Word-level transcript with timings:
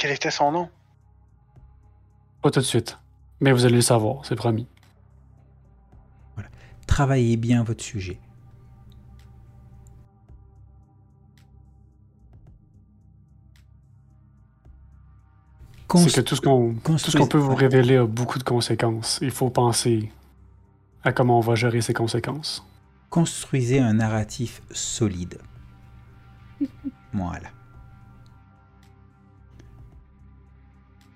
Quel 0.00 0.12
était 0.12 0.30
son 0.30 0.50
nom? 0.50 0.70
Pas 2.40 2.50
tout 2.50 2.60
de 2.60 2.64
suite. 2.64 2.96
Mais 3.38 3.52
vous 3.52 3.66
allez 3.66 3.74
le 3.74 3.82
savoir, 3.82 4.24
c'est 4.24 4.34
promis. 4.34 4.66
Travaillez 6.86 7.36
bien 7.36 7.62
votre 7.64 7.84
sujet. 7.84 8.18
C'est 15.96 16.14
que 16.14 16.20
tout 16.20 16.36
ce 16.36 16.40
qu'on 16.40 16.74
tout 16.74 16.96
ce 16.98 17.10
qu'on 17.16 17.24
construisez- 17.24 17.28
peut 17.28 17.38
vous 17.38 17.54
révéler 17.54 17.96
a 17.96 18.06
beaucoup 18.06 18.38
de 18.38 18.44
conséquences. 18.44 19.18
Il 19.22 19.30
faut 19.32 19.50
penser 19.50 20.10
à 21.02 21.12
comment 21.12 21.38
on 21.38 21.42
va 21.42 21.56
gérer 21.56 21.80
ces 21.80 21.92
conséquences. 21.94 22.64
Construisez 23.10 23.80
un 23.80 23.94
narratif 23.94 24.62
solide. 24.70 25.38
Voilà. 27.12 27.48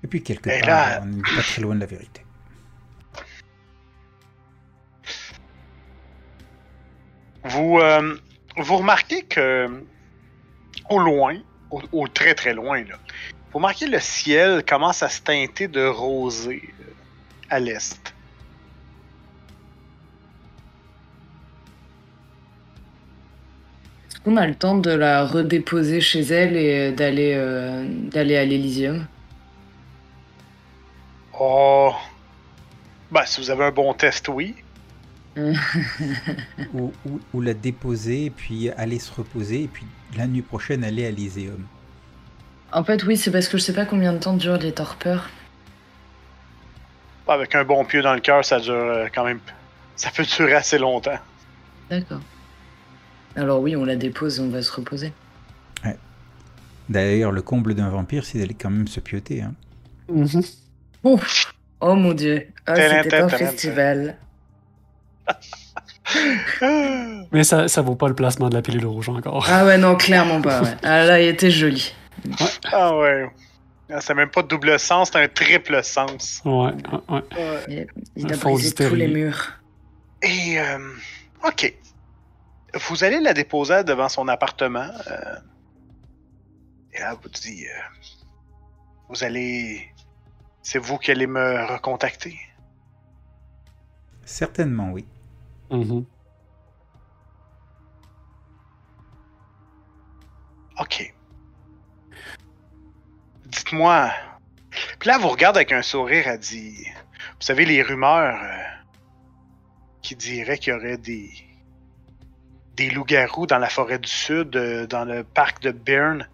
Et 0.04 0.06
puis 0.06 0.22
quelque 0.22 0.50
Et 0.50 0.60
part, 0.60 0.68
là- 0.68 1.00
on 1.02 1.06
n'est 1.06 1.22
pas 1.22 1.42
très 1.42 1.62
loin 1.62 1.74
de 1.74 1.80
la 1.80 1.86
vérité. 1.86 2.20
Vous, 7.44 7.78
euh, 7.78 8.14
vous 8.58 8.76
remarquez 8.76 9.22
que 9.22 9.68
au 10.90 10.98
loin, 10.98 11.36
au, 11.70 11.80
au 11.92 12.08
très 12.08 12.34
très 12.34 12.52
loin, 12.54 12.78
là, 12.84 12.96
vous 13.52 13.58
remarquez 13.58 13.86
le 13.86 13.98
ciel 14.00 14.62
commence 14.64 15.02
à 15.02 15.08
se 15.08 15.22
teinter 15.22 15.68
de 15.68 15.86
rosé 15.86 16.62
euh, 16.80 16.84
à 17.50 17.60
l'est. 17.60 18.14
On 24.26 24.36
a 24.38 24.46
le 24.46 24.54
temps 24.54 24.78
de 24.78 24.90
la 24.90 25.26
redéposer 25.26 26.00
chez 26.00 26.20
elle 26.22 26.56
et 26.56 26.92
d'aller 26.92 27.34
euh, 27.36 27.86
d'aller 28.10 28.36
à 28.36 28.44
l'Elysium. 28.44 29.06
Oh! 31.40 31.92
Ben, 33.10 33.24
si 33.26 33.40
vous 33.40 33.50
avez 33.50 33.64
un 33.64 33.70
bon 33.70 33.92
test, 33.94 34.28
oui. 34.28 34.54
Ou, 35.36 36.92
ou- 37.06 37.20
ou 37.32 37.40
la 37.40 37.54
déposer, 37.54 38.26
et 38.26 38.30
puis 38.30 38.70
aller 38.70 39.00
se 39.00 39.12
reposer, 39.12 39.64
et 39.64 39.68
puis 39.68 39.84
la 40.16 40.26
nuit 40.28 40.42
prochaine 40.42 40.84
aller 40.84 41.04
à 41.06 41.10
l'Iséum. 41.10 41.66
En 42.72 42.84
fait, 42.84 43.02
oui, 43.04 43.16
c'est 43.16 43.30
parce 43.32 43.48
que 43.48 43.58
je 43.58 43.62
sais 43.62 43.72
pas 43.72 43.84
combien 43.84 44.12
de 44.12 44.18
temps 44.18 44.36
durent 44.36 44.58
les 44.58 44.72
torpeurs. 44.72 45.28
Avec 47.26 47.54
un 47.56 47.64
bon 47.64 47.84
pieu 47.84 48.00
dans 48.02 48.14
le 48.14 48.20
cœur, 48.20 48.44
ça 48.44 48.60
dure 48.60 48.74
euh, 48.74 49.06
quand 49.12 49.24
même. 49.24 49.40
Ça 49.96 50.10
peut 50.14 50.24
durer 50.24 50.54
assez 50.54 50.78
longtemps. 50.78 51.18
D'accord. 51.90 52.20
Alors 53.36 53.60
oui, 53.60 53.74
on 53.76 53.84
la 53.84 53.96
dépose 53.96 54.38
et 54.38 54.42
on 54.42 54.50
va 54.50 54.62
se 54.62 54.72
reposer. 54.72 55.12
D'ailleurs, 56.88 57.32
le 57.32 57.40
comble 57.40 57.74
d'un 57.74 57.88
vampire, 57.88 58.24
c'est 58.26 58.38
d'aller 58.38 58.52
quand 58.54 58.68
même 58.70 58.86
se 58.88 59.00
pioter. 59.00 59.40
hein. 59.42 59.54
Ouf 61.04 61.52
Oh 61.80 61.94
mon 61.94 62.12
dieu. 62.14 62.48
Ah, 62.66 62.74
c'était 62.76 63.16
un 63.16 63.28
festival. 63.28 64.16
Mais 67.32 67.44
ça, 67.44 67.68
ça 67.68 67.82
vaut 67.82 67.96
pas 67.96 68.08
le 68.08 68.14
placement 68.14 68.48
de 68.48 68.54
la 68.54 68.62
pilule 68.62 68.86
rouge 68.86 69.08
encore. 69.08 69.46
Ah 69.48 69.64
ouais, 69.64 69.78
non, 69.78 69.96
clairement 69.96 70.40
pas. 70.40 70.62
Ouais. 70.62 70.76
Ah 70.82 71.04
là, 71.04 71.20
il 71.20 71.28
était 71.28 71.50
joli. 71.50 71.94
Ah 72.72 72.96
ouais. 72.96 73.28
Ah, 73.90 74.00
C'est 74.00 74.14
même 74.14 74.30
pas 74.30 74.42
de 74.42 74.48
double 74.48 74.78
sens, 74.78 75.10
c'est 75.12 75.22
un 75.22 75.28
triple 75.28 75.82
sens. 75.82 76.40
Ouais, 76.44 76.52
ouais, 76.52 76.72
ouais. 77.08 77.22
Ouais. 77.68 77.86
Il 78.16 78.32
a 78.32 78.36
brisé 78.36 78.72
tous 78.72 78.94
les 78.94 79.08
murs. 79.08 79.52
Et, 80.22 80.58
euh, 80.58 80.78
ok. 81.46 81.74
Vous 82.88 83.04
allez 83.04 83.20
la 83.20 83.34
déposer 83.34 83.84
devant 83.84 84.08
son 84.08 84.26
appartement. 84.28 84.88
euh, 85.10 85.36
et 86.94 87.00
là, 87.00 87.14
vous 87.20 87.28
dit, 87.28 87.66
euh, 87.66 88.00
vous 89.08 89.22
allez, 89.22 89.82
c'est 90.64 90.78
vous 90.78 90.98
qui 90.98 91.12
allez 91.12 91.28
me 91.28 91.66
recontacter? 91.70 92.40
Certainement, 94.24 94.90
oui. 94.90 95.06
Mhm. 95.70 96.06
Ok. 100.80 101.14
Dites-moi. 103.44 104.10
Puis 104.98 105.08
là, 105.08 105.16
elle 105.16 105.22
vous 105.22 105.28
regarde 105.28 105.56
avec 105.56 105.70
un 105.70 105.82
sourire, 105.82 106.26
elle 106.26 106.40
dit, 106.40 106.84
vous 106.86 107.46
savez 107.46 107.66
les 107.66 107.82
rumeurs 107.82 108.42
euh, 108.42 108.62
qui 110.02 110.16
diraient 110.16 110.58
qu'il 110.58 110.72
y 110.72 110.76
aurait 110.76 110.96
des 110.98 111.30
des 112.74 112.90
loups-garous 112.90 113.46
dans 113.46 113.58
la 113.58 113.68
forêt 113.68 114.00
du 114.00 114.08
sud, 114.08 114.56
euh, 114.56 114.86
dans 114.88 115.04
le 115.04 115.22
parc 115.22 115.62
de 115.62 115.70
Byrne. 115.70 116.28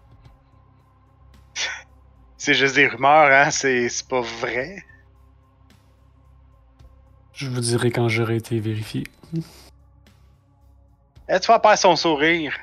C'est 2.43 2.55
juste 2.55 2.73
des 2.73 2.87
rumeurs, 2.87 3.31
hein? 3.31 3.51
C'est 3.51 3.87
pas 4.09 4.21
vrai. 4.21 4.83
Je 7.33 7.47
vous 7.47 7.59
dirai 7.59 7.91
quand 7.91 8.09
j'aurai 8.09 8.37
été 8.37 8.59
vérifié. 8.59 9.03
Elle 11.27 11.39
te 11.39 11.45
fait 11.45 11.61
perdre 11.61 11.77
son 11.77 11.95
sourire. 11.95 12.57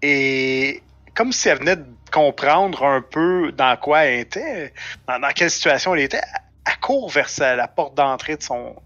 Et 0.00 0.80
comme 1.12 1.32
si 1.32 1.48
elle 1.48 1.58
venait 1.58 1.74
de 1.74 1.86
comprendre 2.12 2.84
un 2.84 3.02
peu 3.02 3.50
dans 3.50 3.76
quoi 3.76 4.04
elle 4.04 4.20
était, 4.20 4.72
dans, 5.08 5.18
dans 5.18 5.32
quelle 5.32 5.50
situation 5.50 5.96
elle 5.96 6.02
était, 6.02 6.22
elle- 6.64 6.78
court 6.80 7.10
vers 7.10 7.28
la 7.40 7.66
porte 7.66 7.96
d'entrée 7.96 8.36
de 8.36 8.42
son, 8.44 8.76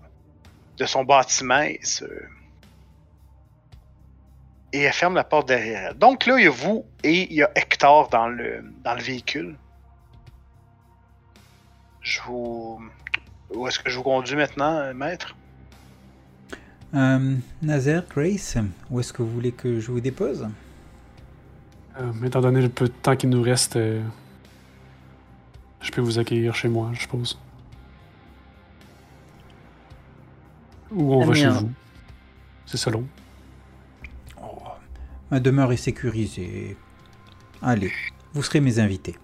de 0.79 0.87
son 0.87 1.05
bâtiment 1.05 1.61
et, 1.61 1.81
se... 1.83 2.07
et 4.73 4.81
elle 4.83 4.93
ferme 4.93 5.15
la 5.15 5.25
porte 5.25 5.49
derrière 5.49 5.91
elle. 5.91 5.99
Donc 5.99 6.27
là, 6.27 6.39
il 6.39 6.45
y 6.45 6.49
a 6.49 6.51
vous 6.51 6.85
et 7.03 7.31
il 7.31 7.37
y 7.37 7.43
a 7.43 7.51
Hector 7.55 8.09
dans 8.09 8.29
le, 8.29 8.65
dans 8.85 8.95
le 8.95 9.03
véhicule. 9.03 9.57
Je 12.01 12.21
vous... 12.23 12.81
Où 13.55 13.69
est-ce 13.69 13.79
que 13.79 13.91
je 13.91 13.97
vous 13.97 14.03
conduis 14.03 14.37
maintenant, 14.37 14.79
euh, 14.79 14.95
maître? 14.95 15.37
Euh, 16.95 17.37
Nazaire, 17.61 18.05
Grace, 18.09 18.57
où 18.91 19.01
est-ce 19.01 19.13
que 19.13 19.23
vous 19.23 19.31
voulez 19.31 19.53
que 19.53 19.79
je 19.79 19.91
vous 19.91 20.01
dépose? 20.01 20.49
Euh, 21.99 22.13
étant 22.25 22.41
donné 22.41 22.63
le 22.63 22.69
peu 22.69 22.87
de 22.87 22.93
temps 22.93 23.15
qu'il 23.17 23.29
nous 23.29 23.43
reste, 23.43 23.77
euh, 23.77 24.03
je 25.81 25.91
peux 25.91 26.01
vous 26.01 26.19
accueillir 26.19 26.55
chez 26.55 26.69
moi, 26.69 26.91
je 26.95 27.01
suppose. 27.01 27.39
Ou 30.91 31.15
on 31.15 31.23
Ah, 31.23 31.27
va 31.27 31.35
chez 31.35 31.49
vous? 31.49 31.71
C'est 32.67 32.79
selon. 32.79 33.07
Ma 35.33 35.41
demeure 35.41 35.73
est 35.73 35.79
sécurisée. 35.79 36.77
Allez, 37.63 37.91
vous 38.35 38.43
serez 38.43 38.61
mes 38.61 38.79
invités. 38.79 39.17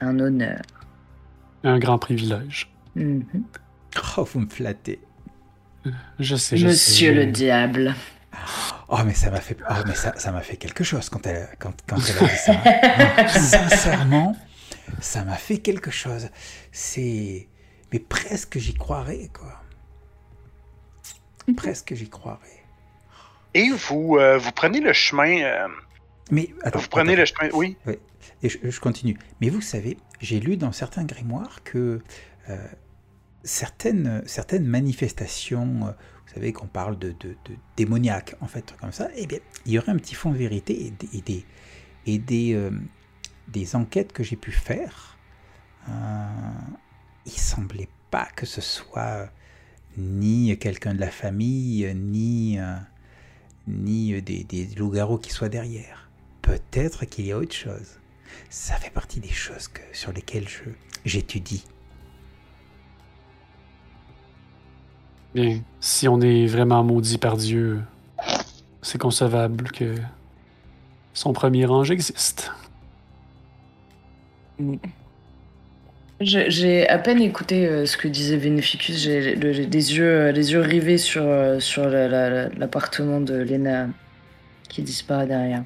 Un 0.00 0.18
honneur. 0.18 0.60
Un 1.62 1.78
grand 1.78 1.96
privilège. 1.98 2.72
Mhm. 2.96 3.24
Oh, 4.16 4.24
vous 4.24 4.40
me 4.40 4.48
flattez. 4.48 4.98
Je 6.18 6.34
sais, 6.34 6.56
je 6.56 6.66
Monsieur 6.66 7.10
sais. 7.10 7.14
le 7.14 7.26
diable. 7.30 7.94
Oh, 8.88 8.98
mais 9.06 9.14
ça 9.14 9.30
m'a 9.30 9.40
fait, 9.40 9.58
oh, 9.70 9.74
mais 9.86 9.94
ça, 9.94 10.12
ça 10.16 10.32
m'a 10.32 10.40
fait 10.40 10.56
quelque 10.56 10.82
chose 10.82 11.08
quand 11.08 11.24
elle, 11.24 11.48
quand, 11.60 11.72
quand 11.86 11.98
elle 12.08 12.18
a 12.18 12.28
dit 12.28 12.36
ça. 12.36 13.28
Sincèrement, 13.68 14.36
ça 15.00 15.24
m'a 15.24 15.36
fait 15.36 15.58
quelque 15.58 15.92
chose. 15.92 16.30
C'est, 16.72 17.48
mais 17.92 18.00
presque 18.00 18.58
j'y 18.58 18.74
croirais, 18.74 19.30
quoi. 19.32 19.62
Presque 21.56 21.94
j'y 21.94 22.08
croirais. 22.08 22.63
Et 23.54 23.70
vous, 23.70 24.16
euh, 24.18 24.36
vous 24.38 24.52
prenez 24.52 24.80
le 24.80 24.92
chemin. 24.92 25.42
euh, 25.42 25.68
Mais 26.30 26.50
attends, 26.62 26.80
vous 26.80 26.88
prenez 26.88 27.12
attends. 27.12 27.20
le 27.20 27.26
chemin. 27.26 27.50
Oui. 27.54 27.76
Et 28.42 28.48
je, 28.48 28.58
je 28.62 28.80
continue. 28.80 29.16
Mais 29.40 29.48
vous 29.48 29.60
savez, 29.60 29.96
j'ai 30.20 30.40
lu 30.40 30.56
dans 30.56 30.72
certains 30.72 31.04
grimoires 31.04 31.62
que 31.62 32.00
euh, 32.48 32.66
certaines, 33.42 34.22
certaines 34.26 34.66
manifestations, 34.66 35.66
vous 36.26 36.34
savez 36.34 36.52
qu'on 36.52 36.66
parle 36.66 36.98
de, 36.98 37.12
de, 37.12 37.30
de 37.44 37.54
démoniaques, 37.76 38.34
en 38.40 38.46
fait, 38.46 38.74
comme 38.80 38.92
ça, 38.92 39.08
eh 39.16 39.26
bien, 39.26 39.38
il 39.66 39.72
y 39.72 39.78
aurait 39.78 39.92
un 39.92 39.96
petit 39.96 40.14
fond 40.14 40.30
de 40.32 40.36
vérité 40.36 40.86
et 40.86 40.90
des, 40.90 41.08
et 41.16 41.20
des, 41.22 41.46
et 42.06 42.18
des, 42.18 42.70
des 43.48 43.76
enquêtes 43.76 44.12
que 44.12 44.22
j'ai 44.22 44.36
pu 44.36 44.50
faire. 44.50 45.16
Il 47.26 47.32
semblait 47.32 47.88
pas 48.10 48.28
que 48.36 48.46
ce 48.46 48.60
soit 48.60 49.28
ni 49.96 50.58
quelqu'un 50.58 50.94
de 50.94 51.00
la 51.00 51.10
famille, 51.10 51.90
ni, 51.94 52.58
ni 53.66 54.20
des, 54.22 54.44
des 54.44 54.66
loups-garous 54.76 55.18
qui 55.18 55.30
soient 55.30 55.48
derrière. 55.48 56.08
Peut-être 56.42 57.04
qu'il 57.06 57.26
y 57.26 57.32
a 57.32 57.38
autre 57.38 57.54
chose. 57.54 57.98
Ça 58.50 58.74
fait 58.76 58.90
partie 58.90 59.20
des 59.20 59.30
choses 59.30 59.68
que, 59.68 59.80
sur 59.92 60.12
lesquelles 60.12 60.48
je, 60.48 60.64
j'étudie. 61.04 61.64
Bien, 65.34 65.62
si 65.80 66.06
on 66.08 66.20
est 66.20 66.46
vraiment 66.46 66.84
maudit 66.84 67.18
par 67.18 67.36
Dieu, 67.36 67.82
c'est 68.82 68.98
concevable 68.98 69.70
que 69.72 69.96
son 71.12 71.32
premier 71.32 71.66
ange 71.66 71.90
existe. 71.90 72.52
Je- 74.58 74.64
J'ai 76.24 76.88
à 76.88 76.98
peine 76.98 77.20
écouté 77.20 77.66
euh, 77.66 77.84
ce 77.86 77.96
que 77.96 78.08
disait 78.08 78.36
Vénéficus. 78.38 78.98
J'ai 78.98 79.34
le- 79.34 79.50
les 79.50 79.66
yeux, 79.96 80.04
euh, 80.28 80.32
les 80.32 80.52
yeux 80.52 80.60
rivés 80.60 80.96
sur, 80.96 81.22
euh, 81.24 81.60
sur 81.60 81.86
la- 81.88 82.08
la- 82.08 82.30
la- 82.30 82.48
l'appartement 82.48 83.20
de 83.20 83.34
Lena 83.34 83.88
qui 84.68 84.82
disparaît 84.82 85.26
derrière. 85.26 85.64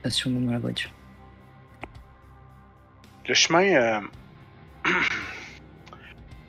Station 0.00 0.30
dans 0.30 0.52
la 0.52 0.58
voiture. 0.58 0.90
Le 3.28 3.34
chemin. 3.34 4.00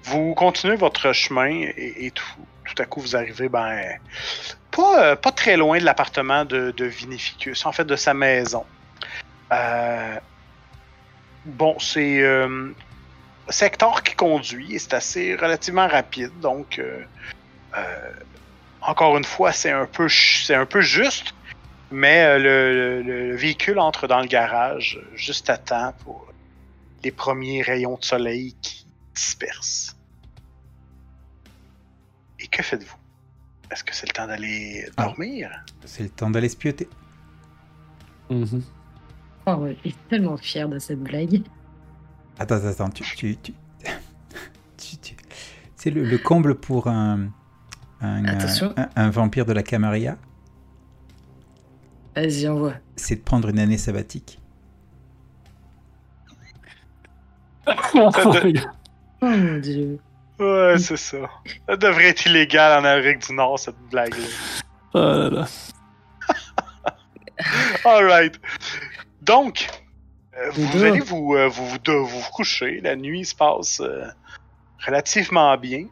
vous 0.05 0.33
continuez 0.35 0.75
votre 0.75 1.11
chemin 1.13 1.65
et, 1.77 2.11
tout, 2.11 2.25
tout 2.65 2.81
à 2.81 2.85
coup 2.85 3.01
vous 3.01 3.15
arrivez, 3.15 3.49
ben. 3.49 3.97
Pas, 4.71 5.15
pas 5.17 5.31
très 5.31 5.57
loin 5.57 5.77
de 5.77 5.83
l'appartement 5.83 6.45
de, 6.45 6.71
de 6.71 6.85
Vinificus, 6.85 7.65
en 7.65 7.71
fait 7.71 7.85
de 7.85 7.95
sa 7.95 8.13
maison. 8.13 8.65
Euh, 9.51 10.15
bon, 11.45 11.77
c'est 11.79 12.21
euh, 12.21 12.71
c'est 13.49 13.65
Hector 13.67 14.03
qui 14.03 14.15
conduit 14.15 14.73
et 14.73 14.79
c'est 14.79 14.93
assez 14.93 15.35
relativement 15.35 15.87
rapide, 15.87 16.31
donc 16.39 16.79
euh, 16.79 17.03
euh, 17.77 18.13
encore 18.81 19.17
une 19.17 19.23
fois, 19.25 19.51
c'est 19.51 19.71
un 19.71 19.85
peu 19.85 20.07
c'est 20.09 20.55
un 20.55 20.65
peu 20.65 20.81
juste, 20.81 21.33
mais 21.91 22.23
euh, 22.25 22.37
le, 22.39 23.01
le- 23.01 23.27
le 23.29 23.35
véhicule 23.35 23.79
entre 23.79 24.07
dans 24.07 24.19
le 24.21 24.27
garage 24.27 24.99
juste 25.15 25.49
à 25.49 25.57
temps 25.57 25.93
pour 26.03 26.31
les 27.03 27.11
premiers 27.11 27.61
rayons 27.61 27.97
de 27.97 28.03
soleil 28.03 28.55
qui 28.61 28.85
dispersent. 29.13 29.95
Et 32.39 32.47
que 32.47 32.61
faites-vous? 32.63 32.95
Est-ce 33.71 33.83
que 33.83 33.95
c'est 33.95 34.07
le 34.07 34.13
temps 34.13 34.27
d'aller 34.27 34.85
Ah. 34.97 35.03
dormir? 35.05 35.49
C'est 35.85 36.03
le 36.03 36.09
temps 36.09 36.29
d'aller 36.29 36.49
spioter. 36.49 36.87
Oh, 39.45 39.53
ouais, 39.55 39.77
il 39.83 39.91
est 39.91 40.07
tellement 40.09 40.37
fier 40.37 40.69
de 40.69 40.79
cette 40.79 40.99
blague. 41.01 41.41
Attends, 42.39 42.55
attends, 42.55 42.67
attends, 42.67 42.89
tu... 42.89 43.03
tu, 43.03 43.35
tu, 43.37 43.53
tu- 44.77 44.97
tu- 44.97 45.15
C'est 45.75 45.89
le, 45.91 46.03
le 46.03 46.17
comble 46.17 46.55
pour 46.55 46.87
un, 46.87 47.27
un, 48.01 48.25
Attention. 48.25 48.73
un- 48.77 48.89
un 48.95 49.09
vampire 49.09 49.45
de 49.45 49.53
la 49.53 49.63
Camarilla, 49.63 50.17
Vas-y, 52.15 52.47
envoie. 52.47 52.73
c'est 52.95 53.17
de 53.17 53.21
prendre 53.21 53.49
une 53.49 53.59
année 53.59 53.77
sabbatique. 53.77 54.39
Oh 57.95 58.09
mon 59.21 59.57
dieu. 59.59 59.99
Ouais, 60.39 60.75
c'est 60.77 60.97
ça. 60.97 61.17
Ça 61.69 61.77
devrait 61.77 62.09
être 62.09 62.25
illégal 62.25 62.81
en 62.81 62.85
Amérique 62.85 63.25
du 63.25 63.33
Nord, 63.33 63.57
cette 63.59 63.77
blague-là. 63.89 64.25
Oh 64.93 64.99
là 64.99 65.29
là. 65.29 65.47
Alright. 67.85 68.39
Donc, 69.23 69.69
euh, 70.37 70.49
vous 70.51 70.71
Deux. 70.73 70.85
allez 70.85 70.99
vous, 70.99 71.35
euh, 71.35 71.47
vous, 71.47 71.65
vous, 71.65 71.77
de- 71.79 71.91
vous 71.93 72.21
coucher. 72.31 72.81
La 72.81 72.95
nuit 72.95 73.25
se 73.25 73.33
passe 73.35 73.79
euh, 73.79 74.05
relativement 74.85 75.55
bien. 75.57 75.85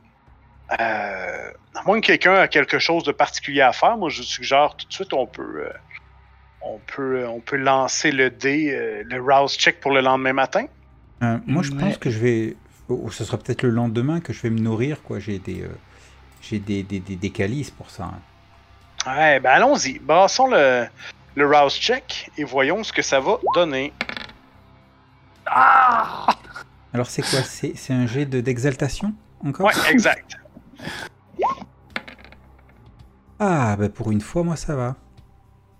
Euh, 0.80 1.52
à 1.76 1.84
moins 1.86 2.00
que 2.02 2.08
quelqu'un 2.08 2.36
a 2.36 2.48
quelque 2.48 2.80
chose 2.80 3.04
de 3.04 3.12
particulier 3.12 3.62
à 3.62 3.74
faire, 3.74 3.98
moi 3.98 4.10
je 4.10 4.22
suggère 4.22 4.76
tout 4.78 4.88
de 4.88 4.94
suite 4.94 5.12
on 5.14 5.28
peut, 5.28 5.66
euh, 5.66 5.74
on 6.62 6.80
peut, 6.80 7.28
on 7.28 7.42
peut 7.42 7.58
lancer 7.58 8.12
le 8.12 8.30
dé, 8.30 8.72
euh, 8.72 9.04
le 9.06 9.22
rouse 9.22 9.56
check 9.58 9.80
pour 9.82 9.92
le 9.92 10.00
lendemain 10.02 10.34
matin. 10.34 10.66
Euh, 11.24 11.38
moi, 11.46 11.62
je 11.64 11.72
Ouais. 11.72 11.78
pense 11.80 11.98
que 11.98 12.10
je 12.10 12.20
vais... 12.20 12.56
oh, 12.90 13.10
ce 13.12 13.24
sera 13.26 13.38
peut-être 13.38 13.64
le 13.64 13.70
lendemain 13.70 14.22
que 14.22 14.34
je 14.34 14.42
vais 14.42 14.50
me 14.50 14.60
nourrir, 14.60 15.02
quoi. 15.04 15.20
J'ai 15.20 15.40
des... 15.40 15.62
euh, 15.62 15.70
J'ai 16.42 16.60
des, 16.60 16.82
des, 16.84 17.00
des, 17.00 17.16
des 17.16 17.30
calices 17.30 17.70
pour 17.72 17.90
ça. 17.92 18.06
hein. 18.06 18.22
Ouais, 19.18 19.40
ben 19.40 19.52
allons-y. 19.52 20.00
Brassons 20.00 20.48
le, 20.48 20.88
le 21.36 21.46
rouse 21.48 21.74
check 21.76 22.30
et 22.38 22.44
voyons 22.44 22.84
ce 22.84 22.92
que 22.94 23.02
ça 23.02 23.20
va 23.20 23.38
donner. 23.56 23.94
Alors, 26.94 27.08
c'est 27.08 27.22
quoi? 27.22 27.42
C'est 27.44 27.74
c'est 27.76 27.94
un 27.94 28.06
jet 28.08 28.26
de- 28.26 28.42
d'exaltation 28.42 29.14
Encore? 29.46 29.66
Ouais, 29.68 29.74
exact. 29.90 30.38
Ah, 33.40 33.76
bah 33.78 33.90
pour 33.90 34.12
une 34.12 34.22
fois, 34.22 34.44
moi, 34.44 34.56
ça 34.56 34.76
va. 34.76 34.96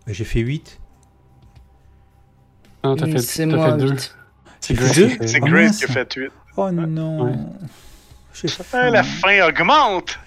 Bah, 0.06 0.14
J'ai 0.14 0.24
fait 0.26 0.40
8. 0.40 0.80
Non, 2.84 2.96
t'as 2.96 3.06
fait, 3.06 3.18
C'est 3.20 3.48
t'as 3.48 3.56
moi, 3.56 3.72
fait 3.72 3.78
deux. 3.78 3.92
vite. 3.92 4.16
C'est 4.60 4.74
Tu 4.74 4.80
Grace 4.80 5.28
C'est 5.28 5.40
Oh, 5.42 5.46
Grace 5.46 5.78
qui 5.78 5.84
a 5.86 5.88
fait 5.88 6.14
8. 6.16 6.32
Oh 6.58 6.72
non 6.72 7.26
Ouais. 7.26 7.36
Ah, 8.74 8.90
la 8.90 9.04
faim 9.04 9.48
augmente. 9.48 10.18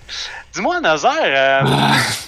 Dis-moi, 0.53 0.81
Nazaire, 0.81 1.65
euh, 1.67 1.95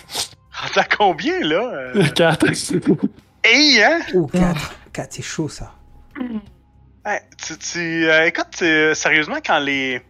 t'as 0.76 0.84
combien, 0.96 1.40
là? 1.40 1.62
Euh... 1.94 2.04
Quatre. 2.14 2.46
Hey, 3.48 3.80
hein? 3.80 4.00
Oh, 4.14 4.26
4. 4.26 4.74
4, 4.92 5.12
c'est 5.12 5.22
chaud, 5.22 5.48
ça. 5.48 5.72
Ouais, 6.18 7.22
tu, 7.40 7.56
tu, 7.58 7.78
euh, 8.10 8.26
écoute, 8.26 8.48
tu- 8.58 8.92
sérieusement, 8.94 9.36
quand 9.44 9.60
les... 9.60 10.02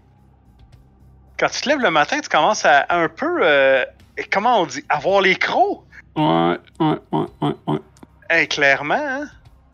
Quand 1.38 1.48
tu 1.50 1.60
te 1.60 1.68
lèves 1.68 1.80
le 1.80 1.90
matin, 1.90 2.18
tu 2.20 2.30
commences 2.30 2.64
à 2.64 2.86
un 2.88 3.08
peu... 3.10 3.40
euh, 3.42 3.84
comment 4.32 4.62
on 4.62 4.66
dit? 4.66 4.82
Avoir 4.88 5.20
les 5.20 5.36
crocs? 5.36 5.82
Ouais, 6.16 6.56
ouais, 6.80 6.96
ouais, 7.12 7.26
ouais, 7.42 7.54
ouais. 7.66 7.78
Hey, 8.30 8.48
clairement, 8.48 8.94
hein? 8.96 9.26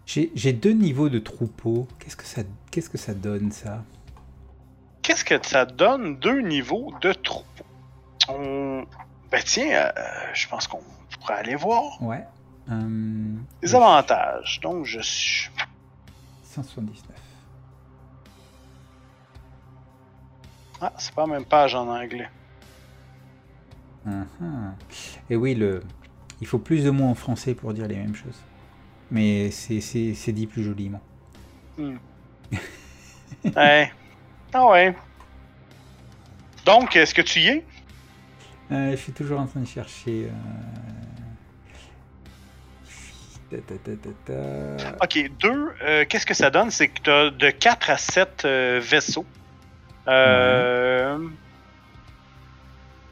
J'ai 0.07 0.33
j'ai 0.35 0.53
deux 0.53 0.73
niveaux 0.73 1.09
de 1.09 1.21
troupeau. 1.21 1.87
Qu'est-ce 2.01 2.17
que 2.17 2.25
ça, 2.25 2.43
qu'est-ce 2.73 2.91
que 2.91 2.99
ça 2.99 3.15
donne, 3.15 3.53
ça? 3.53 3.85
Qu'est-ce 5.03 5.25
que 5.25 5.37
ça 5.47 5.65
donne 5.67 6.17
deux 6.17 6.41
niveaux 6.41 6.93
de 7.01 7.13
troupeau? 7.13 7.65
On... 8.29 8.85
Ben 9.33 9.43
tiens, 9.45 9.91
euh, 9.97 10.03
je 10.35 10.47
pense 10.47 10.69
qu'on 10.69 10.83
pourrait 11.19 11.35
aller 11.35 11.57
voir 11.57 12.01
Ouais. 12.03 12.25
Euh, 12.71 13.35
les 13.63 13.75
avantages. 13.75 14.61
Donc, 14.61 14.85
je 14.85 15.01
suis... 15.01 15.51
179. 16.45 17.17
Ah, 20.81 20.93
c'est 20.99 21.15
pas 21.15 21.23
la 21.23 21.33
même 21.33 21.45
page 21.45 21.75
en 21.75 21.89
anglais. 21.89 22.29
Mhm. 24.05 24.75
Et 25.31 25.37
oui, 25.37 25.55
le... 25.55 25.83
il 26.41 26.47
faut 26.47 26.59
plus 26.59 26.85
de 26.85 26.91
mots 26.91 27.09
en 27.09 27.15
français 27.15 27.55
pour 27.55 27.73
dire 27.73 27.87
les 27.87 27.97
mêmes 27.97 28.15
choses. 28.15 28.41
Mais 29.11 29.51
c'est- 29.51 30.33
dit 30.33 30.47
plus 30.47 30.63
joliment. 30.63 31.01
Ouais. 31.79 31.97
Ah 34.55 34.67
ouais. 34.69 34.95
Donc, 36.67 36.95
est-ce 36.95 37.15
que 37.15 37.23
tu 37.23 37.41
y 37.41 37.49
es? 37.49 37.65
Euh, 38.73 38.93
je 38.93 38.97
suis 38.97 39.13
toujours 39.13 39.39
en 39.39 39.47
train 39.47 39.61
de 39.61 39.67
chercher. 39.67 40.31
euh. 43.53 44.91
Ok, 45.03 45.31
deux, 45.41 45.75
euh, 45.83 46.07
qu'est-ce 46.09 46.25
que 46.25 46.33
ça 46.33 46.49
donne? 46.49 46.71
C'est 46.71 46.89
que 46.89 47.03
tu 47.03 47.11
as 47.11 47.31
de 47.31 47.51
4 47.51 47.91
à 47.91 47.99
7 47.99 48.45
euh, 48.47 48.81
vaisseaux. 48.83 49.27
Euh... 50.09 51.19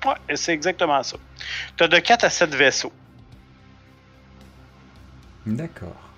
Ouais, 0.07 0.15
c'est 0.35 0.55
exactement 0.55 1.03
ça. 1.03 1.19
Tu 1.77 1.85
as 1.85 1.89
de 1.89 1.99
4 1.99 2.25
à 2.25 2.31
7 2.31 2.55
vaisseaux. 2.55 2.93
D'accord. 5.45 6.09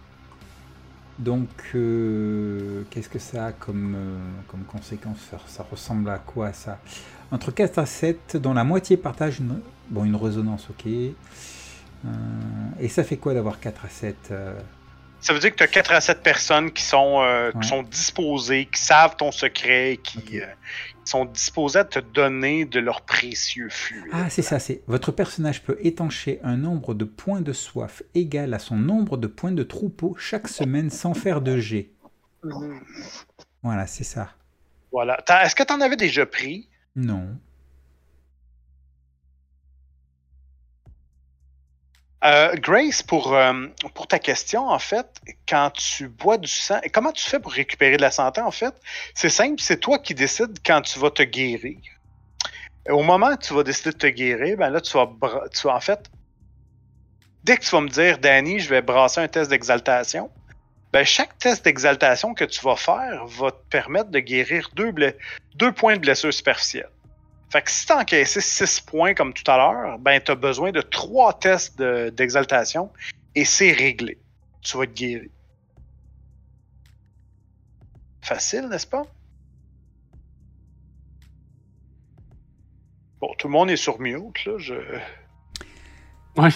Donc, 1.18 1.48
qu'est-ce 1.72 3.08
que 3.08 3.18
ça 3.18 3.46
a 3.46 3.52
comme, 3.52 3.96
comme 4.46 4.62
conséquence? 4.64 5.18
Ça, 5.30 5.38
ça 5.46 5.66
ressemble 5.68 6.10
à 6.10 6.18
quoi 6.18 6.52
ça? 6.52 6.78
Entre 7.32 7.50
4 7.50 7.78
à 7.78 7.86
7, 7.86 8.36
dont 8.36 8.52
la 8.52 8.62
moitié 8.62 8.98
partage 8.98 9.38
une, 9.38 9.58
bon, 9.88 10.04
une 10.04 10.16
résonance, 10.16 10.68
ok. 10.68 10.86
Euh, 10.86 12.08
et 12.78 12.88
ça 12.88 13.04
fait 13.04 13.16
quoi 13.16 13.32
d'avoir 13.32 13.58
4 13.58 13.86
à 13.86 13.88
7 13.88 14.16
euh, 14.30 14.52
Ça 15.18 15.32
veut 15.32 15.38
dire 15.38 15.50
que 15.50 15.56
tu 15.56 15.62
as 15.62 15.68
4 15.68 15.92
à 15.92 16.00
7 16.02 16.22
personnes 16.22 16.70
qui 16.70 16.82
sont, 16.82 17.22
euh, 17.22 17.50
qui 17.62 17.66
sont 17.66 17.84
disposées, 17.84 18.66
qui 18.66 18.82
savent 18.82 19.16
ton 19.16 19.32
secret, 19.32 19.98
qui, 20.02 20.40
euh, 20.40 20.46
sont 21.04 21.24
disposées 21.24 21.78
à 21.78 21.84
te 21.84 22.00
donner 22.00 22.66
de 22.66 22.80
leur 22.80 23.00
précieux 23.00 23.70
fluide. 23.70 24.12
Ah, 24.12 24.28
c'est 24.28 24.42
ça, 24.42 24.58
c'est 24.58 24.82
votre 24.86 25.10
personnage 25.10 25.62
peut 25.62 25.78
étancher 25.80 26.38
un 26.44 26.58
nombre 26.58 26.92
de 26.92 27.06
points 27.06 27.40
de 27.40 27.54
soif 27.54 28.02
égal 28.14 28.52
à 28.52 28.58
son 28.58 28.76
nombre 28.76 29.16
de 29.16 29.26
points 29.26 29.52
de 29.52 29.62
troupeau 29.62 30.14
chaque 30.18 30.48
semaine 30.48 30.90
sans 30.90 31.14
faire 31.14 31.40
de 31.40 31.56
jet. 31.56 31.90
Mhm. 32.44 32.80
Voilà, 33.62 33.86
c'est 33.86 34.04
ça. 34.04 34.28
Voilà. 34.92 35.18
Est-ce 35.42 35.54
que 35.54 35.62
tu 35.62 35.72
en 35.72 35.80
avais 35.80 35.96
déjà 35.96 36.26
pris? 36.26 36.68
Non. 36.94 37.38
Euh, 42.24 42.54
Grace, 42.54 43.02
pour, 43.02 43.34
euh, 43.34 43.66
pour 43.94 44.06
ta 44.06 44.20
question, 44.20 44.68
en 44.68 44.78
fait, 44.78 45.20
quand 45.48 45.70
tu 45.70 46.08
bois 46.08 46.38
du 46.38 46.46
sang, 46.48 46.80
comment 46.92 47.10
tu 47.10 47.24
fais 47.28 47.40
pour 47.40 47.50
récupérer 47.50 47.96
de 47.96 48.02
la 48.02 48.12
santé, 48.12 48.40
en 48.40 48.52
fait? 48.52 48.74
C'est 49.14 49.28
simple, 49.28 49.60
c'est 49.60 49.78
toi 49.78 49.98
qui 49.98 50.14
décides 50.14 50.58
quand 50.64 50.82
tu 50.82 51.00
vas 51.00 51.10
te 51.10 51.24
guérir. 51.24 51.78
Au 52.88 53.02
moment 53.02 53.28
où 53.32 53.36
tu 53.36 53.54
vas 53.54 53.64
décider 53.64 53.90
de 53.90 53.98
te 53.98 54.06
guérir, 54.06 54.56
ben 54.56 54.70
là, 54.70 54.80
tu 54.80 54.92
vas, 54.96 55.10
tu 55.52 55.66
vas 55.66 55.74
en 55.74 55.80
fait, 55.80 56.10
dès 57.42 57.56
que 57.56 57.64
tu 57.64 57.70
vas 57.70 57.80
me 57.80 57.88
dire, 57.88 58.18
Danny, 58.18 58.60
je 58.60 58.68
vais 58.68 58.82
brasser 58.82 59.20
un 59.20 59.28
test 59.28 59.50
d'exaltation, 59.50 60.30
ben 60.92 61.04
chaque 61.04 61.38
test 61.38 61.64
d'exaltation 61.64 62.34
que 62.34 62.44
tu 62.44 62.60
vas 62.60 62.76
faire 62.76 63.24
va 63.26 63.50
te 63.50 63.64
permettre 63.70 64.10
de 64.10 64.18
guérir 64.18 64.70
deux, 64.74 65.72
points 65.72 65.96
de 65.96 66.00
blessure 66.00 66.32
superficielle. 66.32 66.90
Fait 67.50 67.62
que 67.62 67.70
si 67.70 67.86
t'as 67.86 68.00
encaissé 68.00 68.40
6 68.40 68.80
points 68.80 69.14
comme 69.14 69.32
tout 69.32 69.50
à 69.50 69.56
l'heure, 69.56 69.98
ben 69.98 70.20
t'as 70.20 70.34
besoin 70.34 70.70
de 70.70 70.80
3 70.80 71.38
tests 71.38 71.78
de- 71.78 72.10
d'exaltation 72.10 72.90
et 73.34 73.44
c'est 73.44 73.72
réglé. 73.72 74.18
Tu 74.62 74.76
vas 74.76 74.86
te 74.86 74.92
guérir. 74.92 75.30
Facile, 78.20 78.68
n'est-ce 78.68 78.86
pas? 78.86 79.02
Bon, 83.20 83.34
tout 83.38 83.48
le 83.48 83.52
monde 83.52 83.70
est 83.70 83.76
sur 83.76 83.98
mute, 84.00 84.44
là. 84.44 84.58
Je... 84.58 84.74
Ouais. 86.36 86.50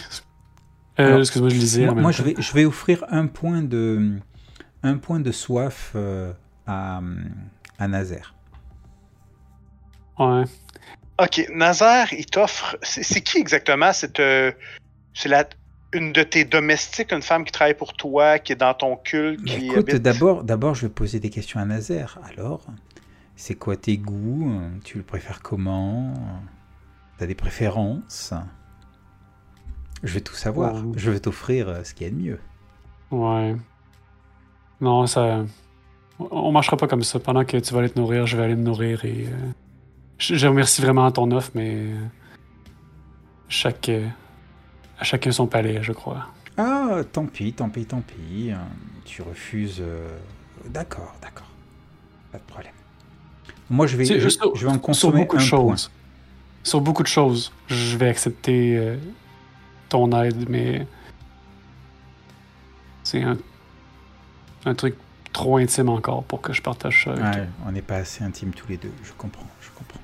Euh, 0.98 1.18
Excuse-moi, 1.18 1.50
je 1.50 1.54
lisais. 1.56 1.84
Moi, 1.86 1.94
moi, 1.94 2.12
je, 2.12 2.22
vais, 2.22 2.34
je 2.38 2.52
vais 2.52 2.64
offrir 2.64 3.04
un 3.08 3.26
point 3.26 3.62
de, 3.62 4.18
un 4.82 4.96
point 4.96 5.20
de 5.20 5.32
soif 5.32 5.92
euh, 5.94 6.32
à, 6.66 7.00
à 7.78 7.88
Nazaire. 7.88 8.34
Ouais. 10.18 10.44
Ok, 11.20 11.46
Nazaire, 11.54 12.12
il 12.12 12.26
t'offre. 12.26 12.76
C'est 12.82 13.20
qui 13.20 13.38
exactement? 13.38 13.92
C'est 13.92 14.20
euh, 14.20 14.52
c'est 15.14 15.28
la 15.28 15.46
une 15.92 16.12
de 16.12 16.22
tes 16.22 16.44
domestiques, 16.44 17.12
une 17.12 17.22
femme 17.22 17.44
qui 17.44 17.52
travaille 17.52 17.74
pour 17.74 17.94
toi, 17.94 18.38
qui 18.38 18.52
est 18.52 18.56
dans 18.56 18.74
ton 18.74 18.96
culte, 18.96 19.42
qui 19.44 19.66
écoute, 19.68 19.88
habite- 19.88 20.02
d'abord, 20.02 20.44
d'abord, 20.44 20.74
je 20.74 20.82
vais 20.86 20.92
poser 20.92 21.20
des 21.20 21.30
questions 21.30 21.58
à 21.60 21.64
Nazaire. 21.64 22.18
Alors, 22.28 22.66
c'est 23.34 23.54
quoi 23.54 23.76
tes 23.76 23.96
goûts? 23.96 24.60
Tu 24.84 24.98
le 24.98 25.04
préfères 25.04 25.40
comment? 25.42 26.12
T'as 27.18 27.26
des 27.26 27.34
préférences? 27.34 28.34
Je 30.06 30.14
vais 30.14 30.20
tout 30.20 30.34
savoir. 30.34 30.74
Ouais. 30.74 30.92
Je 30.96 31.10
vais 31.10 31.20
t'offrir 31.20 31.68
euh, 31.68 31.84
ce 31.84 31.92
qu'il 31.94 32.06
y 32.06 32.10
a 32.10 32.12
de 32.12 32.16
mieux. 32.20 32.38
Ouais. 33.10 33.54
Non, 34.80 35.06
ça. 35.06 35.44
On 36.18 36.50
marchera 36.52 36.76
pas 36.76 36.86
comme 36.88 37.02
ça. 37.02 37.18
Pendant 37.20 37.44
que 37.44 37.56
tu 37.58 37.72
vas 37.74 37.80
aller 37.80 37.90
te 37.90 37.98
nourrir, 37.98 38.26
je 38.26 38.36
vais 38.36 38.44
aller 38.44 38.56
me 38.56 38.62
nourrir 38.62 39.04
et. 39.04 39.26
euh, 39.28 39.50
Je, 40.18 40.46
remercie 40.46 40.80
vraiment 40.80 41.10
ton 41.10 41.30
offre, 41.32 41.50
mais. 41.54 41.74
euh, 41.74 41.96
Chaque. 43.48 43.90
À 44.98 45.04
chacun 45.04 45.30
son 45.30 45.46
palais, 45.46 45.82
je 45.82 45.92
crois. 45.92 46.26
Ah, 46.56 47.00
tant 47.12 47.26
pis, 47.26 47.52
tant 47.52 47.68
pis, 47.68 47.84
tant 47.84 48.00
pis. 48.00 48.50
Tu 49.04 49.20
refuses. 49.22 49.82
D'accord, 50.70 51.14
d'accord. 51.22 51.46
Pas 52.32 52.38
de 52.38 52.44
problème. 52.44 52.72
Moi, 53.68 53.86
je 53.86 53.96
vais, 53.96 54.04
C'est- 54.06 54.20
je, 54.20 54.28
sur- 54.28 54.54
je 54.56 54.62
vais 54.64 54.70
en 54.70 54.74
Sur 54.74 54.82
consommer 54.82 55.20
beaucoup 55.20 55.36
de 55.36 55.42
un 55.42 55.48
point. 55.48 55.58
choses. 55.76 55.90
Sur 56.62 56.80
beaucoup 56.80 57.02
de 57.02 57.08
choses, 57.08 57.52
je 57.68 57.96
vais 57.96 58.08
accepter 58.08 58.76
euh, 58.76 58.96
ton 59.88 60.10
aide, 60.22 60.48
mais. 60.48 60.86
C'est 63.04 63.22
un. 63.22 63.36
Un 64.64 64.74
truc 64.74 64.96
trop 65.32 65.58
intime 65.58 65.88
encore 65.90 66.24
pour 66.24 66.40
que 66.40 66.52
je 66.52 66.60
partage 66.62 67.04
ça 67.04 67.10
avec 67.12 67.22
toi. 67.22 67.30
Ouais, 67.42 67.48
on 67.66 67.72
n'est 67.72 67.82
pas 67.82 67.96
assez 67.96 68.24
intimes 68.24 68.52
tous 68.52 68.66
les 68.68 68.78
deux. 68.78 68.90
Je 69.04 69.12
comprends, 69.12 69.46
je 69.60 69.68
comprends. 69.70 70.00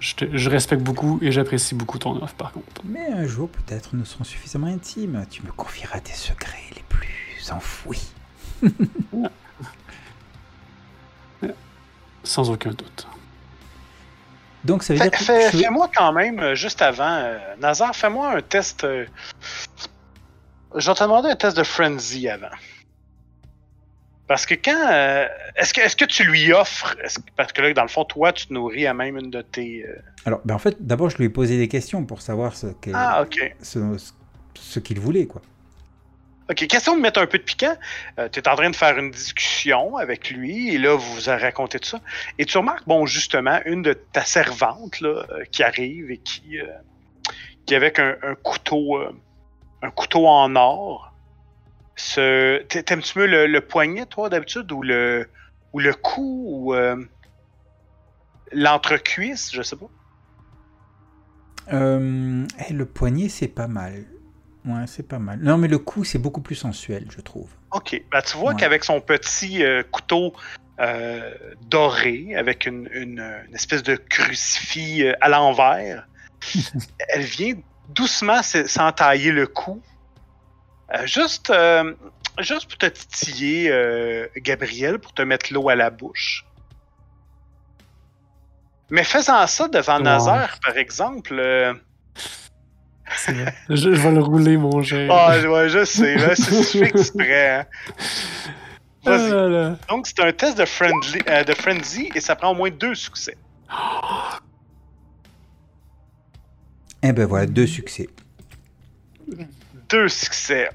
Je, 0.00 0.14
te- 0.14 0.36
je 0.36 0.48
respecte 0.48 0.82
beaucoup 0.82 1.18
et 1.22 1.32
j'apprécie 1.32 1.74
beaucoup 1.74 1.98
ton 1.98 2.16
offre, 2.22 2.34
par 2.34 2.52
contre. 2.52 2.82
Mais 2.84 3.06
un 3.12 3.26
jour, 3.26 3.48
peut-être, 3.50 3.94
nous 3.94 4.04
serons 4.06 4.24
suffisamment 4.24 4.68
intimes. 4.68 5.26
Tu 5.28 5.42
me 5.42 5.50
confieras 5.52 6.00
tes 6.00 6.12
secrets 6.14 6.56
les 6.74 6.82
plus 6.88 7.50
enfouis. 7.52 8.06
Sans 12.24 12.50
aucun 12.50 12.70
doute. 12.70 13.06
Donc, 14.66 14.82
ça 14.82 14.92
veut 14.94 15.00
dire 15.00 15.10
que 15.10 15.24
fais- 15.24 15.50
je 15.52 15.58
Fais-moi 15.58 15.88
quand 15.94 16.12
même, 16.12 16.38
euh, 16.40 16.54
juste 16.54 16.82
avant, 16.82 17.08
euh, 17.08 17.38
Nazar, 17.60 17.94
fais-moi 17.94 18.32
un 18.36 18.40
test. 18.42 18.84
euh, 18.84 19.06
Je 20.74 20.86
vais 20.88 20.94
te 20.94 21.02
demander 21.02 21.30
un 21.30 21.36
test 21.36 21.56
de 21.56 21.62
frenzy 21.62 22.28
avant. 22.28 22.50
Parce 24.26 24.44
que 24.44 24.54
quand. 24.54 24.88
euh, 24.90 25.26
Est-ce 25.54 25.72
que, 25.72 25.80
est 25.80 25.96
que 25.98 26.04
tu 26.04 26.24
lui 26.24 26.52
offres. 26.52 26.96
est-ce 27.02 27.20
que- 27.20 27.30
Parce 27.36 27.52
que 27.52 27.62
là, 27.62 27.72
dans 27.72 27.82
le 27.82 27.88
fond, 27.88 28.04
toi, 28.04 28.32
tu 28.32 28.48
te 28.48 28.52
nourris 28.52 28.86
à 28.86 28.92
même 28.92 29.16
une 29.16 29.30
de 29.30 29.40
tes. 29.40 29.86
Alors, 30.24 30.40
ben, 30.44 30.54
en 30.54 30.58
fait, 30.58 30.76
d'abord, 30.84 31.08
je 31.10 31.16
lui 31.18 31.24
ai 31.26 31.28
posé 31.30 31.56
des 31.56 31.68
questions 31.68 32.04
pour 32.04 32.20
savoir 32.20 32.56
ce 32.56 32.66
qu'est- 32.80 32.90
Ah, 32.94 33.24
ce 33.62 34.78
qu'il 34.80 34.98
voulait, 35.00 35.26
quoi. 35.26 35.40
Ok, 36.48 36.64
question 36.68 36.96
de 36.96 37.00
mettre 37.00 37.20
un 37.20 37.26
peu 37.26 37.38
de 37.38 37.42
piquant. 37.42 37.76
tu 38.32 38.38
es 38.38 38.48
en 38.48 38.54
train 38.54 38.70
de 38.70 38.76
faire 38.76 38.96
une 38.98 39.10
discussion 39.10 39.96
avec 39.96 40.30
lui, 40.30 40.74
et 40.74 40.78
là, 40.78 40.94
vous 40.94 41.14
vous 41.14 41.28
avez 41.28 41.42
raconté 41.42 41.80
tout 41.80 41.88
ça. 41.88 42.00
Et 42.38 42.44
tu 42.44 42.56
remarques, 42.56 42.86
bon, 42.86 43.04
justement, 43.04 43.58
une 43.64 43.82
de 43.82 43.94
ta 43.94 44.24
servante 44.24 45.00
là, 45.00 45.26
euh, 45.30 45.44
qui 45.50 45.64
arrive 45.64 46.10
et 46.12 46.18
qui, 46.18 46.60
euh, 46.60 46.66
qui 47.66 47.74
avec 47.74 47.98
un, 47.98 48.14
couteau 48.44 48.96
euh, 48.96 49.10
un 49.82 49.90
couteau 49.90 50.26
en 50.28 50.54
or. 50.54 51.12
T'a- 52.14 52.60
T'aimes-tu 52.68 53.18
mieux 53.18 53.26
le, 53.26 53.46
le 53.46 53.60
poignet, 53.60 54.06
toi, 54.06 54.28
d'habitude, 54.28 54.70
ou 54.70 54.82
le 54.82 55.28
ou 55.72 55.80
le 55.80 55.94
cou, 55.94 56.44
ou 56.48 56.74
euh, 56.74 56.96
l'entrecuisse, 58.52 59.50
je 59.52 59.62
sais 59.62 59.76
pas? 59.76 59.90
Euh, 61.72 62.46
le 62.70 62.84
poignet, 62.84 63.28
c'est 63.28 63.48
pas 63.48 63.66
mal. 63.66 64.04
Ouais, 64.66 64.86
c'est 64.86 65.06
pas 65.06 65.18
mal. 65.20 65.38
Non, 65.40 65.56
mais 65.58 65.68
le 65.68 65.78
coup, 65.78 66.02
c'est 66.04 66.18
beaucoup 66.18 66.40
plus 66.40 66.56
sensuel, 66.56 67.06
je 67.14 67.20
trouve. 67.20 67.48
Ok, 67.70 68.02
ben, 68.10 68.20
tu 68.22 68.36
vois 68.36 68.50
Ouais. 68.52 68.56
qu'avec 68.60 68.82
son 68.84 69.00
petit 69.00 69.64
euh, 69.64 69.82
couteau 69.84 70.34
euh, 70.80 71.32
doré, 71.70 72.34
avec 72.36 72.66
une, 72.66 72.88
une- 72.92 73.20
une 73.48 73.54
espèce 73.54 73.82
de 73.82 73.94
crucifix 73.96 75.04
euh, 75.04 75.12
à 75.20 75.28
l'envers, 75.28 76.06
elle 77.08 77.22
vient 77.22 77.54
doucement 77.90 78.42
s'entailler 78.42 79.30
le 79.30 79.46
cou. 79.46 79.80
Juste, 81.04 81.52
juste 82.38 82.68
pour 82.68 82.78
te 82.78 82.86
titiller, 82.86 83.70
euh, 83.72 84.26
Gabriel, 84.36 84.98
pour 85.00 85.12
te 85.14 85.22
mettre 85.22 85.52
l'eau 85.52 85.68
à 85.68 85.74
la 85.74 85.90
bouche. 85.90 86.44
Mais 88.90 89.02
faisant 89.02 89.44
ça 89.48 89.66
devant 89.68 89.96
Ouais. 89.96 90.02
Nazaire, 90.04 90.58
par 90.64 90.76
exemple, 90.76 91.40
vrai. 93.28 93.54
je, 93.68 93.76
je 93.76 93.88
vais 93.90 94.10
le 94.12 94.20
rouler, 94.22 94.56
mon 94.56 94.82
cher. 94.82 95.10
ah, 95.12 95.38
ouais, 95.38 95.68
je 95.68 95.84
sais, 95.84 96.16
là, 96.16 96.34
c'est 96.34 96.80
exprès. 96.80 97.50
hein. 97.60 97.66
Ah 99.08 99.16
là. 99.16 99.76
Donc, 99.88 100.06
c'est 100.08 100.18
un 100.20 100.32
test 100.32 100.58
de, 100.58 100.64
friendly, 100.64 101.20
euh, 101.28 101.44
de 101.44 101.54
frenzy 101.54 102.10
et 102.14 102.20
ça 102.20 102.34
prend 102.34 102.50
au 102.50 102.54
moins 102.54 102.70
deux 102.70 102.94
succès. 102.96 103.36
Eh 107.02 107.12
ben 107.12 107.26
voilà, 107.26 107.46
deux 107.46 107.66
succès. 107.66 108.08
Deux 109.88 110.08
succès. 110.08 110.70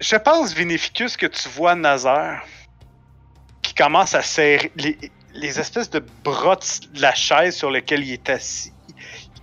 Je 0.00 0.16
pense, 0.16 0.54
Vinificus, 0.54 1.16
que 1.16 1.26
tu 1.26 1.48
vois 1.50 1.74
Nazar 1.74 2.42
qui 3.60 3.74
commence 3.74 4.14
à 4.14 4.22
serrer 4.22 4.72
les, 4.76 4.96
les 5.34 5.60
espèces 5.60 5.90
de 5.90 6.02
bras 6.24 6.56
de 6.56 7.00
la 7.02 7.14
chaise 7.14 7.54
sur 7.56 7.70
lequel 7.70 8.02
il 8.04 8.12
est 8.14 8.30
assis. 8.30 8.72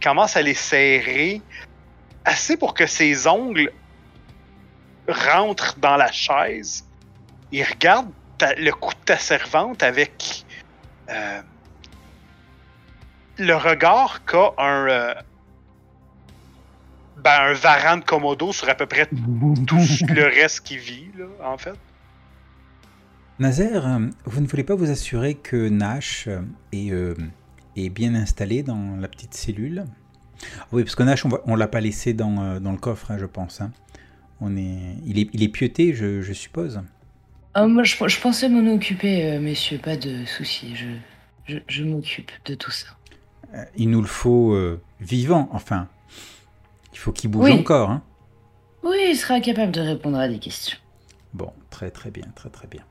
Commence 0.01 0.37
à 0.37 0.41
les 0.41 0.53
serrer 0.53 1.41
assez 2.25 2.57
pour 2.57 2.73
que 2.73 2.85
ses 2.85 3.27
ongles 3.27 3.71
rentrent 5.07 5.77
dans 5.79 5.95
la 5.95 6.11
chaise. 6.11 6.85
Il 7.51 7.63
regarde 7.63 8.11
le 8.57 8.71
cou 8.71 8.91
de 8.91 9.05
ta 9.05 9.17
servante 9.17 9.81
avec 9.81 10.45
euh, 11.09 11.41
le 13.37 13.55
regard 13.55 14.25
qu'a 14.25 14.53
un, 14.57 14.87
euh, 14.89 15.13
ben, 17.17 17.41
un 17.41 17.53
varan 17.53 17.97
de 17.97 18.03
Komodo 18.03 18.51
sur 18.53 18.69
à 18.69 18.75
peu 18.75 18.85
près 18.85 19.07
tout 19.07 19.15
le 20.09 20.23
reste 20.25 20.61
qui 20.61 20.77
vit, 20.77 21.09
là, 21.17 21.25
en 21.43 21.57
fait. 21.57 21.75
Nazaire, 23.39 23.85
euh, 23.85 23.99
vous 24.25 24.41
ne 24.41 24.47
voulez 24.47 24.63
pas 24.63 24.75
vous 24.75 24.89
assurer 24.89 25.35
que 25.35 25.69
Nash 25.69 26.27
euh, 26.27 27.15
est 27.79 27.89
bien 27.89 28.15
installé 28.15 28.63
dans 28.63 28.95
la 28.99 29.07
petite 29.07 29.33
cellule 29.33 29.85
Oui, 30.71 30.83
parce 30.83 30.95
que 30.95 31.03
Nash, 31.03 31.25
on 31.25 31.29
on 31.45 31.55
l'a 31.55 31.67
pas 31.67 31.81
laissé 31.81 32.13
dans, 32.13 32.41
euh, 32.41 32.59
dans 32.59 32.71
le 32.71 32.77
coffre, 32.77 33.11
hein, 33.11 33.17
je 33.19 33.25
pense. 33.25 33.61
hein. 33.61 33.71
On 34.39 34.55
est, 34.55 34.95
il, 35.05 35.17
est, 35.19 35.29
il 35.33 35.41
est 35.43 35.47
pieuté, 35.49 35.93
je, 35.93 36.21
je 36.21 36.33
suppose. 36.33 36.81
Ah, 37.55 37.65
moi, 37.67 37.83
je, 37.83 37.95
je 38.07 38.19
pensais 38.21 38.49
m'en 38.49 38.71
occuper, 38.73 39.31
euh, 39.31 39.39
messieurs, 39.39 39.79
pas 39.79 39.97
de 39.97 40.25
soucis. 40.25 40.75
Je, 40.75 40.85
je, 41.45 41.57
je 41.67 41.83
m'occupe 41.83 42.31
de 42.45 42.53
tout 42.53 42.69
ça. 42.71 42.87
Euh, 43.55 43.63
il 43.75 43.89
nous 43.89 44.01
le 44.01 44.07
faut 44.07 44.53
euh, 44.53 44.79
vivant, 44.99 45.49
enfin. 45.51 45.87
Il 46.93 46.99
faut 46.99 47.11
qu'il 47.11 47.29
bouge 47.31 47.45
Oui. 47.45 47.51
encore. 47.51 47.89
Hein. 47.89 48.03
Oui, 48.83 48.97
il 49.09 49.15
sera 49.15 49.39
capable 49.39 49.71
de 49.71 49.81
répondre 49.81 50.19
à 50.19 50.27
des 50.27 50.39
questions. 50.39 50.77
Bon, 51.33 51.51
très 51.69 51.89
très 51.89 52.11
bien, 52.11 52.25
très 52.35 52.49
très 52.49 52.67
bien. 52.67 52.81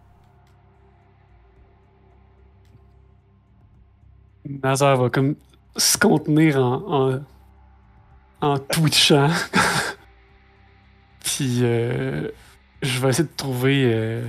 Nazar 4.62 4.96
va 4.96 5.10
comme 5.10 5.36
se 5.76 5.98
contenir 5.98 6.56
en, 6.58 7.12
en, 7.12 7.20
en 8.40 8.58
twitchant. 8.58 9.28
Puis 11.24 11.60
euh, 11.62 12.28
je 12.82 13.00
vais 13.00 13.08
essayer 13.10 13.28
de 13.28 13.34
trouver. 13.36 13.82
euh, 13.92 14.26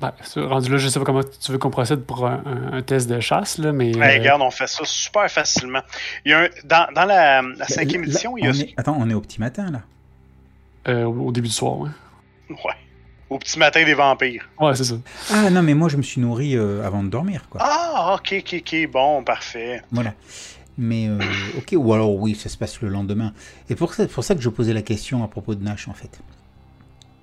ben, 0.00 0.12
rendu 0.36 0.68
là, 0.70 0.76
je 0.78 0.88
sais 0.88 0.98
pas 0.98 1.04
comment 1.04 1.22
tu 1.22 1.52
veux 1.52 1.58
qu'on 1.58 1.70
procède 1.70 2.04
pour 2.04 2.26
un, 2.26 2.42
un- 2.44 2.72
un 2.74 2.82
test 2.82 3.08
de 3.08 3.20
chasse, 3.20 3.58
là, 3.58 3.72
mais. 3.72 3.96
Ouais, 3.96 4.16
euh, 4.16 4.18
regarde, 4.20 4.42
on 4.42 4.50
fait 4.50 4.66
ça 4.66 4.84
super 4.84 5.30
facilement. 5.30 5.82
Il 6.24 6.32
y 6.32 6.34
a 6.34 6.40
un, 6.40 6.48
dans, 6.64 6.88
dans 6.92 7.04
la, 7.04 7.42
la 7.42 7.66
cinquième 7.68 8.02
Là, 8.02 8.08
édition, 8.08 8.36
il 8.36 8.44
y 8.44 8.48
a. 8.48 8.50
on 8.50 8.54
est- 8.54 8.74
Attends, 8.76 8.96
on 8.98 9.08
est 9.08 9.14
au 9.14 9.20
petit 9.20 9.38
matin 9.40 9.70
là. 9.70 9.82
euh, 10.88 11.04
au 11.04 11.26
au 11.28 11.32
début 11.32 11.48
du 11.48 11.54
soir, 11.54 11.78
ouais. 11.78 11.90
Ouais. 12.50 12.74
Au 13.32 13.38
petit 13.38 13.58
matin 13.58 13.82
des 13.84 13.94
vampires. 13.94 14.46
Ouais, 14.60 14.74
c'est 14.76 14.84
ça. 14.84 14.94
Ah 15.30 15.48
non, 15.50 15.62
mais 15.62 15.72
moi 15.74 15.88
je 15.88 15.96
me 15.96 16.02
suis 16.02 16.20
nourri 16.20 16.54
euh, 16.56 16.84
avant 16.86 17.02
de 17.02 17.08
dormir, 17.08 17.46
quoi. 17.48 17.60
Ah, 17.64 18.14
ok, 18.16 18.34
ok, 18.40 18.56
ok, 18.60 18.90
bon, 18.92 19.24
parfait. 19.24 19.80
Voilà. 19.90 20.12
Mais 20.76 21.08
euh, 21.08 21.18
ok, 21.58 21.74
ou 21.76 21.92
alors 21.94 22.14
oui, 22.14 22.34
ça 22.34 22.48
se 22.48 22.56
passe 22.58 22.80
le 22.82 22.88
lendemain. 22.88 23.32
Et 23.70 23.74
pour 23.74 23.94
ça, 23.94 24.06
pour 24.06 24.22
ça 24.24 24.34
que 24.34 24.40
je 24.42 24.48
posais 24.50 24.72
la 24.74 24.82
question 24.82 25.22
à 25.24 25.28
propos 25.28 25.54
de 25.54 25.62
Nash 25.64 25.88
en 25.88 25.94
fait, 25.94 26.20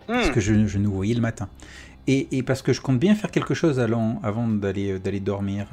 parce 0.08 0.30
Hmm. 0.30 0.32
que 0.32 0.40
je, 0.40 0.66
je 0.66 0.78
nous 0.80 0.92
voyais 0.92 1.14
le 1.14 1.22
matin. 1.22 1.48
Et, 2.08 2.28
et 2.38 2.42
parce 2.42 2.64
que 2.64 2.74
je 2.74 2.82
compte 2.82 2.98
bien 3.00 3.14
faire 3.14 3.30
quelque 3.30 3.54
chose 3.54 3.80
allant- 3.80 4.20
avant 4.24 4.48
d'aller 4.48 4.94
euh, 4.94 5.00
d'aller 5.00 5.20
dormir. 5.20 5.68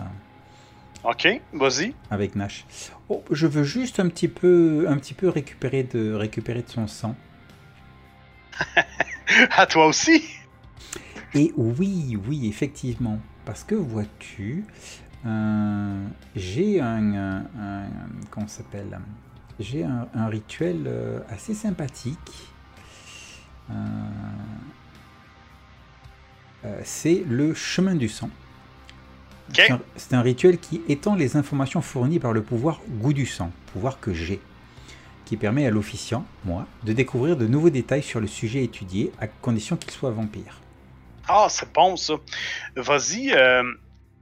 Ok, 1.05 1.29
vas-y. 1.55 1.95
avec 2.11 2.35
Nash. 2.37 2.67
Oh, 3.09 3.23
je 3.31 3.47
veux 3.47 3.65
juste 3.65 4.01
un 4.01 4.09
petit 4.09 4.29
peu, 4.29 4.87
un 4.89 4.97
petit 4.99 5.15
peu 5.15 5.29
récupérer 5.31 5.83
de, 5.85 6.13
récupérer 6.13 6.61
de 6.63 6.69
son 6.71 6.87
sang. 6.89 7.15
À 9.57 9.67
toi 9.67 9.87
aussi. 9.87 10.23
Et 11.35 11.53
oui, 11.57 12.19
oui, 12.29 12.49
effectivement. 12.49 13.19
Parce 13.45 13.63
que 13.65 13.75
vois-tu, 13.75 14.65
euh, 15.27 16.07
j'ai 16.35 16.81
un, 16.81 17.15
un- 17.15 17.39
un- 17.59 17.89
Comment 18.31 18.49
s'appelle 18.49 18.99
J'ai 19.61 19.85
un, 19.85 20.09
un 20.15 20.27
rituel 20.29 20.85
euh, 20.87 21.21
assez 21.31 21.55
sympathique. 21.55 22.33
Euh, 23.71 23.75
c'est 26.85 27.25
le 27.29 27.55
chemin 27.55 27.95
du 27.95 28.09
sang. 28.09 28.31
C'est 29.97 30.15
un 30.15 30.23
rituel 30.23 30.59
qui 30.59 30.83
étend 30.89 31.15
les 31.15 31.37
informations 31.37 31.81
fournies 31.81 32.19
par 32.19 32.33
le 32.33 32.43
pouvoir 32.43 32.81
goût 33.01 33.13
du 33.13 33.27
sang, 33.27 33.53
pouvoir 33.73 34.01
que 34.01 34.13
j'ai, 34.13 34.41
qui 35.27 35.37
permet 35.37 35.67
à 35.67 35.71
l'officiant, 35.71 36.25
moi, 36.47 36.67
de 36.85 36.95
découvrir 36.95 37.37
de 37.37 37.47
nouveaux 37.47 37.69
détails 37.71 38.03
sur 38.03 38.21
le 38.21 38.27
sujet 38.27 38.65
étudié, 38.65 39.13
à 39.21 39.27
condition 39.27 39.77
qu'il 39.77 39.91
soit 39.91 40.11
vampire. 40.11 40.61
Ah, 41.29 41.49
c'est 41.51 41.71
bon 41.75 41.97
ça. 41.97 42.15
Vas-y. 42.77 43.33
euh, 43.33 43.63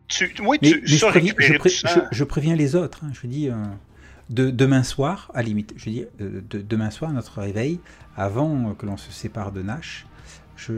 tu, 0.08 0.34
oui, 0.42 0.58
Mais, 0.62 0.68
tu 0.70 0.80
mais 0.80 0.86
je, 0.86 1.06
préviens, 1.06 1.34
je 1.38 1.52
pré- 1.54 1.68
je- 1.70 2.00
je 2.10 2.24
préviens 2.24 2.56
les 2.56 2.74
autres. 2.74 3.00
hein. 3.04 3.10
je 3.12 3.26
dis 3.26 3.48
euh, 3.50 3.54
de, 4.30 4.50
demain 4.50 4.82
soir, 4.82 5.30
à 5.34 5.42
limite, 5.42 5.74
je 5.76 5.90
dis 5.90 6.04
euh, 6.20 6.40
de, 6.50 6.60
demain 6.62 6.90
soir, 6.90 7.12
notre 7.12 7.40
réveil, 7.40 7.78
avant 8.16 8.70
euh, 8.70 8.74
que 8.74 8.86
l'on 8.86 8.96
se 8.96 9.12
sépare 9.12 9.52
de 9.52 9.62
Nash, 9.62 10.06
je, 10.56 10.72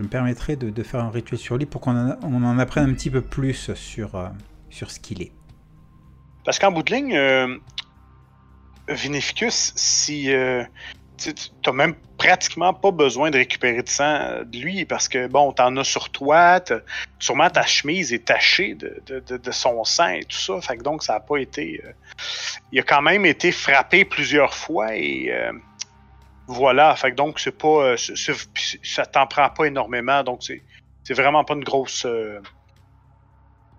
me 0.00 0.08
permettrai 0.08 0.56
de, 0.56 0.70
de 0.70 0.82
faire 0.82 1.00
un 1.04 1.10
rituel 1.10 1.38
sur 1.38 1.56
lui 1.56 1.64
pour 1.66 1.80
qu'on 1.80 1.92
en, 1.92 2.10
a- 2.10 2.18
on 2.22 2.42
en 2.44 2.58
apprenne 2.58 2.90
un 2.90 2.94
petit 2.94 3.10
peu 3.10 3.22
plus 3.22 3.70
sur, 3.74 4.30
sur 4.70 4.90
ce 4.90 5.00
qu'il 5.00 5.22
est. 5.22 5.32
Parce 6.44 6.58
qu'en 6.58 6.72
bout 6.72 6.82
de 6.82 6.94
ligne, 6.94 7.16
Vinificus, 8.90 9.72
si 9.76 10.32
euh, 10.32 10.64
tu 11.18 11.32
n'as 11.66 11.72
même 11.72 11.94
pratiquement 12.18 12.74
pas 12.74 12.90
besoin 12.90 13.30
de 13.30 13.38
récupérer 13.38 13.82
de 13.82 13.88
sang 13.88 14.42
de 14.44 14.58
lui, 14.58 14.84
parce 14.84 15.08
que 15.08 15.26
bon, 15.26 15.52
t'en 15.52 15.76
as 15.76 15.84
sur 15.84 16.10
toi, 16.10 16.60
t'as- 16.60 16.80
sûrement 17.18 17.48
ta 17.50 17.62
chemise 17.64 18.12
est 18.12 18.26
tachée 18.26 18.74
de, 18.74 19.02
de, 19.06 19.20
de- 19.20 19.36
de 19.38 19.50
son 19.50 19.84
sang 19.84 20.08
et 20.08 20.24
tout 20.24 20.36
ça, 20.36 20.60
fait 20.60 20.76
que 20.76 20.82
donc 20.82 21.02
ça 21.02 21.14
n'a 21.14 21.20
pas 21.20 21.36
été. 21.38 21.80
euh, 21.84 21.92
il 22.72 22.78
a 22.80 22.82
quand 22.82 23.02
même 23.02 23.24
été 23.26 23.52
frappé 23.52 24.04
plusieurs 24.04 24.54
fois 24.54 24.94
et 24.96 25.30
euh, 25.32 25.52
voilà, 26.46 26.94
fait 26.96 27.10
que 27.12 27.16
donc 27.16 27.38
c'est 27.40 27.56
pas. 27.56 27.94
euh, 27.94 27.96
ça 27.96 29.06
t'en 29.06 29.26
prend 29.26 29.48
pas 29.50 29.64
énormément, 29.66 30.22
donc 30.22 30.42
c'est 30.42 30.62
c'est 31.04 31.14
vraiment 31.14 31.44
pas 31.44 31.54
une 31.54 31.64
grosse. 31.64 32.06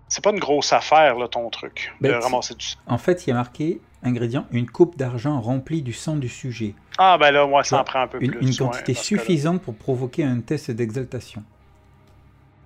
c'est 0.08 0.22
pas 0.22 0.30
une 0.30 0.40
grosse 0.40 0.72
affaire, 0.72 1.16
là, 1.16 1.28
ton 1.28 1.48
truc, 1.50 1.92
de 2.00 2.08
Ben, 2.08 2.18
c'est- 2.20 2.24
ramasser 2.24 2.54
du 2.54 2.66
sang. 2.66 2.78
En 2.86 2.98
fait, 2.98 3.26
il 3.26 3.30
y 3.30 3.32
a 3.32 3.36
marqué 3.36 3.80
ingrédient 4.02 4.46
une 4.50 4.68
coupe 4.68 4.96
d'argent 4.96 5.40
remplie 5.40 5.82
du 5.82 5.92
sang 5.92 6.16
du 6.16 6.28
sujet. 6.28 6.74
Ah, 6.98 7.16
ben 7.18 7.30
là, 7.30 7.46
moi, 7.46 7.62
ça 7.64 7.80
en 7.80 7.84
prend 7.84 8.02
un 8.02 8.06
peu 8.08 8.18
Une, 8.22 8.32
plus. 8.32 8.46
une 8.46 8.56
quantité 8.56 8.94
suffisante 8.94 9.62
pour 9.62 9.74
provoquer 9.74 10.24
un 10.24 10.40
test 10.40 10.70
d'exaltation. 10.70 11.42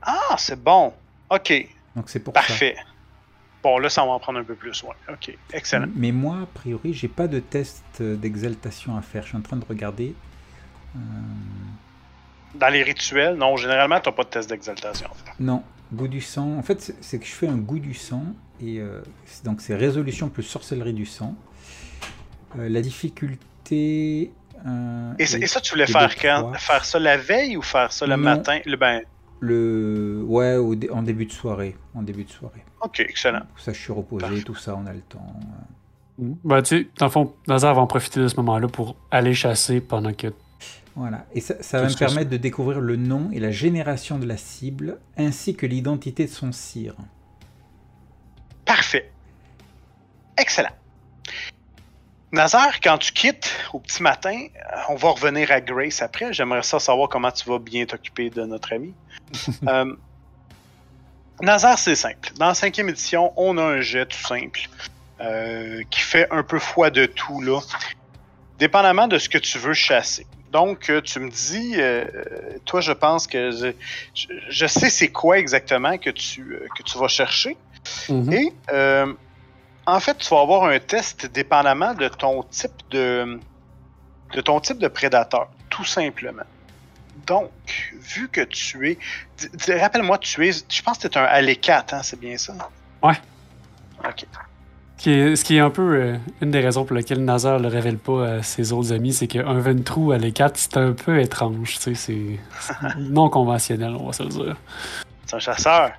Ah, 0.03 0.37
c'est 0.39 0.63
bon. 0.63 0.93
OK. 1.31 1.69
Donc 1.95 2.09
c'est 2.09 2.21
pour 2.21 2.35
ça. 2.35 2.41
Parfait. 2.41 2.77
Bon, 3.63 3.79
là, 3.79 3.89
ça 3.89 4.03
va 4.05 4.13
en 4.13 4.21
prendre 4.21 4.39
un 4.39 4.45
peu 4.45 4.55
plus, 4.55 4.83
ouais. 4.85 4.95
OK, 5.13 5.37
excellent. 5.53 5.89
Mais 5.97 6.13
moi, 6.13 6.39
a 6.43 6.47
priori, 6.47 6.95
j'ai 6.95 7.09
pas 7.09 7.27
de 7.27 7.41
test 7.41 7.83
d'exaltation 8.01 8.97
à 8.97 9.03
faire. 9.03 9.23
Je 9.25 9.29
suis 9.29 9.37
en 9.37 9.41
train 9.43 9.57
de 9.57 9.65
regarder. 9.65 10.15
Euh, 10.95 10.99
Dans 12.55 12.69
les 12.69 12.83
rituels, 12.85 13.35
non, 13.37 13.57
généralement, 13.57 13.99
t'as 14.01 14.13
pas 14.13 14.23
de 14.25 14.29
test 14.29 14.49
d'exaltation. 14.49 15.09
Non, 15.41 15.65
goût 15.93 16.07
du 16.07 16.21
sang. 16.21 16.57
En 16.59 16.63
fait, 16.63 16.95
c'est 17.01 17.19
que 17.19 17.27
je 17.27 17.33
fais 17.33 17.49
un 17.49 17.57
goût 17.57 17.81
du 17.81 17.95
sang. 17.95 18.23
Et 18.61 18.79
euh, 18.81 19.03
donc, 19.45 19.61
c'est 19.61 19.75
résolution 19.75 20.29
plus 20.29 20.43
sorcellerie 20.43 20.95
du 20.95 21.07
sang. 21.07 21.35
Euh, 22.59 22.69
la 22.69 22.81
difficulté. 22.81 24.33
euh, 24.67 25.13
Et, 25.19 25.27
ça- 25.27 25.39
est- 25.39 25.43
et 25.43 25.47
ça, 25.47 25.61
tu 25.61 25.73
voulais 25.73 25.87
faire 25.87 26.15
quand? 26.17 26.53
Faire 26.55 26.85
ça 26.85 26.99
la 26.99 27.17
veille 27.17 27.57
ou 27.57 27.63
faire 27.63 27.93
ça 27.93 28.07
le 28.07 28.13
Non. 28.17 28.23
matin? 28.23 28.59
Le, 28.65 28.77
Ben, 28.77 29.03
le 29.41 30.23
Ouais, 30.27 30.57
au 30.57 30.75
en 30.93 31.03
début 31.03 31.27
de 31.27 31.33
soirée. 31.33 31.77
En 31.95 32.03
début 32.03 32.25
de 32.25 32.31
soirée. 32.31 32.65
OK, 32.83 33.01
excellent. 33.01 33.43
Ça, 33.59 33.73
je 33.73 33.79
suis 33.81 33.93
reposé, 33.93 34.27
Parfait. 34.27 34.43
tout 34.43 34.55
ça, 34.55 34.75
on 34.77 34.87
a 34.87 34.93
le 34.93 35.01
temps. 35.01 35.35
Ben, 36.19 36.63
tu 36.63 36.79
sais, 36.83 36.89
dans 36.99 37.07
le 37.07 37.11
fond, 37.13 37.35
Nazar 37.47 37.75
va 37.75 37.83
en 37.83 37.87
profiter 37.87 38.21
de 38.21 38.29
ce 38.29 38.37
moment-là 38.37 38.69
pour 38.69 38.97
aller 39.11 39.35
chasser 39.35 39.81
pendant 39.83 40.13
que. 40.15 40.29
Voilà, 40.95 41.27
et 41.35 41.41
ça, 41.43 41.63
ça 41.63 41.83
va 41.83 41.89
me 41.89 41.95
permettre 41.95 42.31
de 42.31 42.39
découvrir 42.39 42.81
le 42.81 42.97
nom 42.97 43.29
et 43.31 43.39
la 43.39 43.51
génération 43.51 44.19
de 44.19 44.25
la 44.25 44.39
cible, 44.39 44.97
ainsi 45.19 45.55
que 45.55 45.67
l'identité 45.67 46.25
de 46.25 46.31
son 46.31 46.53
cire. 46.53 46.95
Parfait. 48.67 49.11
Excellent. 50.37 50.73
Nazar, 52.33 52.81
quand 52.81 52.99
tu 52.99 53.13
quittes 53.13 53.51
au 53.73 53.79
petit 53.79 54.03
matin, 54.03 54.37
euh, 54.37 54.77
on 54.91 54.97
va 54.97 55.11
revenir 55.11 55.51
à 55.53 55.61
Grace 55.61 56.03
après. 56.03 56.33
J'aimerais 56.33 56.63
ça 56.63 56.79
savoir 56.79 57.09
comment 57.09 57.31
tu 57.31 57.49
vas 57.49 57.59
bien 57.59 57.87
t'occuper 57.87 58.29
de 58.31 58.43
notre 58.45 58.75
ami. 58.75 58.93
Euh, 59.69 59.95
Nazar, 61.43 61.79
c'est 61.79 61.97
simple. 61.97 62.31
Dans 62.37 62.47
la 62.49 62.55
cinquième 62.55 62.89
édition, 62.89 63.33
on 63.37 63.59
a 63.59 63.63
un 63.63 63.81
jet 63.83 64.07
tout 64.07 64.19
simple 64.19 64.61
euh, 65.21 65.83
qui 65.91 66.01
fait 66.01 66.27
un 66.31 66.43
peu 66.43 66.59
foi 66.59 66.91
de 66.91 67.05
tout, 67.07 67.43
là, 67.43 67.61
dépendamment 68.59 69.07
de 69.07 69.19
ce 69.19 69.29
que 69.29 69.37
tu 69.39 69.59
veux 69.59 69.75
chasser. 69.75 70.27
Donc, 70.51 70.91
tu 71.05 71.21
me 71.21 71.29
dis, 71.29 71.75
euh, 71.77 72.07
toi, 72.65 72.81
je 72.81 72.93
pense 72.93 73.27
que 73.27 73.51
je, 73.51 73.73
je- 74.49 74.67
sais 74.67 74.89
c'est 74.89 75.09
quoi 75.13 75.39
exactement 75.39 75.99
que 75.99 76.09
tu, 76.11 76.59
que 76.77 76.83
tu 76.83 76.97
vas 76.99 77.09
chercher. 77.09 77.57
Mhm. 78.09 78.33
Et 78.33 78.53
euh, 78.73 79.13
en 79.87 80.01
fait, 80.01 80.19
tu 80.19 80.29
vas 80.35 80.41
avoir 80.41 80.65
un 80.65 80.79
test 80.79 81.27
dépendamment 81.33 81.95
de 81.95 82.09
ton 82.09 82.43
type 82.45 82.73
de 82.91 83.39
de 84.35 84.41
ton 84.41 84.59
type 84.61 84.79
de 84.79 84.89
prédateur, 84.89 85.49
tout 85.71 85.85
simplement. 85.85 86.43
Donc, 87.27 87.51
vu 88.01 88.29
que 88.29 88.41
tu 88.43 88.99
es, 89.69 89.81
rappelle-moi, 89.81 90.19
tu 90.19 90.47
es, 90.49 90.53
je 90.53 90.83
pense 90.83 90.99
que 90.99 91.07
tu 91.09 91.17
es 91.17 91.21
un 91.21 91.25
Alley-4, 91.27 91.95
hein, 91.95 92.03
c'est 92.03 92.19
bien 92.19 92.37
ça? 92.37 92.53
Ouais. 93.03 93.15
Ok. 94.05 94.27
Qui 94.99 95.11
est- 95.13 95.37
ce 95.37 95.45
qui 95.45 95.57
est 95.57 95.61
un 95.61 95.71
peu 95.71 95.95
euh, 95.95 96.17
une 96.41 96.51
des 96.51 96.61
raisons 96.61 96.85
pour 96.85 96.97
lesquelles 96.97 97.25
Nazar 97.25 97.59
le 97.61 97.69
révèle 97.69 97.99
pas 97.99 98.27
à 98.37 98.43
ses 98.43 98.73
autres 98.73 98.93
amis, 98.93 99.13
c'est 99.13 99.27
qu'un 99.29 99.59
Ventrou 99.61 100.11
à 100.13 100.19
l'E4, 100.19 100.53
c'est 100.55 100.77
un 100.77 100.93
peu 100.93 101.21
étrange. 101.21 101.75
Tu 101.75 101.81
sais, 101.81 101.95
c'est 101.95 102.41
c'est 102.61 102.75
non 102.99 103.29
conventionnel, 103.31 103.95
on 103.99 104.07
va 104.07 104.13
se 104.13 104.23
le 104.25 104.29
dire. 104.31 104.57
C'est 105.27 105.37
un 105.37 105.39
chasseur. 105.39 105.93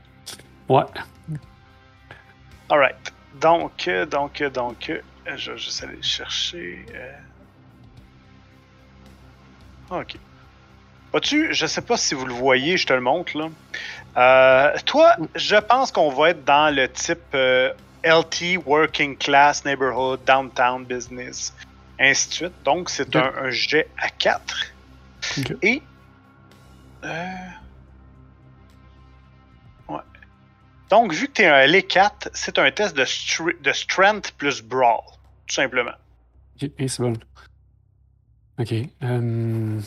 Ouais. 0.68 0.84
Alright. 2.70 3.14
Donc, 3.40 3.90
donc, 4.10 4.42
donc, 4.44 4.92
je 5.36 5.52
vais 5.52 5.58
juste 5.58 5.84
aller 5.84 5.96
le 5.98 6.02
chercher. 6.02 6.86
euh. 6.94 7.12
Ok. 10.02 10.16
Vois-tu, 11.12 11.54
je 11.54 11.66
sais 11.66 11.82
pas 11.82 11.96
si 11.98 12.14
vous 12.14 12.26
le 12.26 12.34
voyez, 12.34 12.76
je 12.78 12.86
te 12.86 12.94
le 12.94 13.00
montre 13.02 13.38
là. 13.38 13.48
Euh, 14.18 14.76
toi, 14.86 15.16
je 15.36 15.56
pense 15.56 15.92
qu'on 15.92 16.10
va 16.10 16.32
être 16.32 16.44
dans 16.44 16.74
le 16.76 16.90
type 16.90 17.20
euh, 17.34 17.72
LT 18.04 18.58
Working 18.66 19.16
Class 19.18 19.64
Neighborhood 19.64 20.20
Downtown 20.26 20.84
Business, 20.84 21.54
ainsi 22.00 22.28
de 22.30 22.34
suite. 22.34 22.64
Donc, 22.66 22.90
c'est 22.90 23.16
un, 23.16 23.32
un 23.38 23.50
jet 23.50 23.90
à 23.98 24.10
4. 24.10 24.42
Ok. 25.40 25.54
Et. 25.62 25.82
euh, 27.06 27.26
Donc, 30.90 31.14
vu 31.14 31.28
que 31.28 31.34
tu 31.34 31.42
es 31.42 31.48
un 31.48 31.66
L4, 31.68 32.30
c'est 32.34 32.58
un 32.60 32.72
test 32.72 32.96
de, 32.96 33.04
de 33.62 33.74
strength 33.74 34.32
plus 34.38 34.62
brawl, 34.62 35.02
tout 35.46 35.56
simplement. 35.56 35.92
Ok, 36.62 36.72
c'est 36.78 37.00
bon. 37.00 37.14
Ok. 38.60 38.74
euh, 39.04 39.82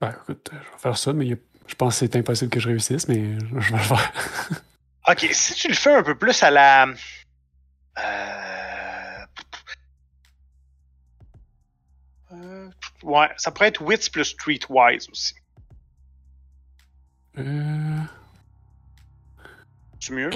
Ben, 0.00 0.10
écoute, 0.10 0.50
je 0.52 0.56
vais 0.58 0.78
faire 0.78 0.98
ça, 0.98 1.12
mais 1.12 1.32
a- 1.32 1.36
je 1.66 1.74
pense 1.76 1.94
que 1.94 2.00
c'est 2.06 2.16
impossible 2.16 2.50
que 2.50 2.60
je 2.60 2.68
réussisse, 2.68 3.08
mais 3.08 3.38
je 3.38 3.70
vais 3.72 3.78
le 3.78 3.84
faire. 3.84 4.12
Ok, 5.06 5.28
si 5.32 5.52
tu 5.54 5.68
le 5.68 5.74
fais 5.74 5.94
un 5.94 6.02
peu 6.02 6.16
plus 6.16 6.42
à 6.42 6.50
la. 6.50 6.86
Euh... 7.98 9.24
euh, 12.32 12.70
Ouais, 13.02 13.28
ça 13.36 13.50
pourrait 13.50 13.68
être 13.68 13.82
Wits 13.82 14.08
plus 14.10 14.24
Streetwise 14.24 15.10
aussi. 15.10 15.34
Euh, 17.36 18.00
Mieux? 20.10 20.30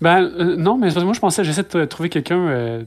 Ben, 0.00 0.22
euh, 0.22 0.56
non, 0.56 0.76
mais 0.78 0.90
moi, 1.02 1.12
je 1.14 1.20
pensais, 1.20 1.44
j'essaie 1.44 1.62
de 1.62 1.84
trouver 1.84 2.08
quelqu'un 2.08 2.48
euh, 2.48 2.84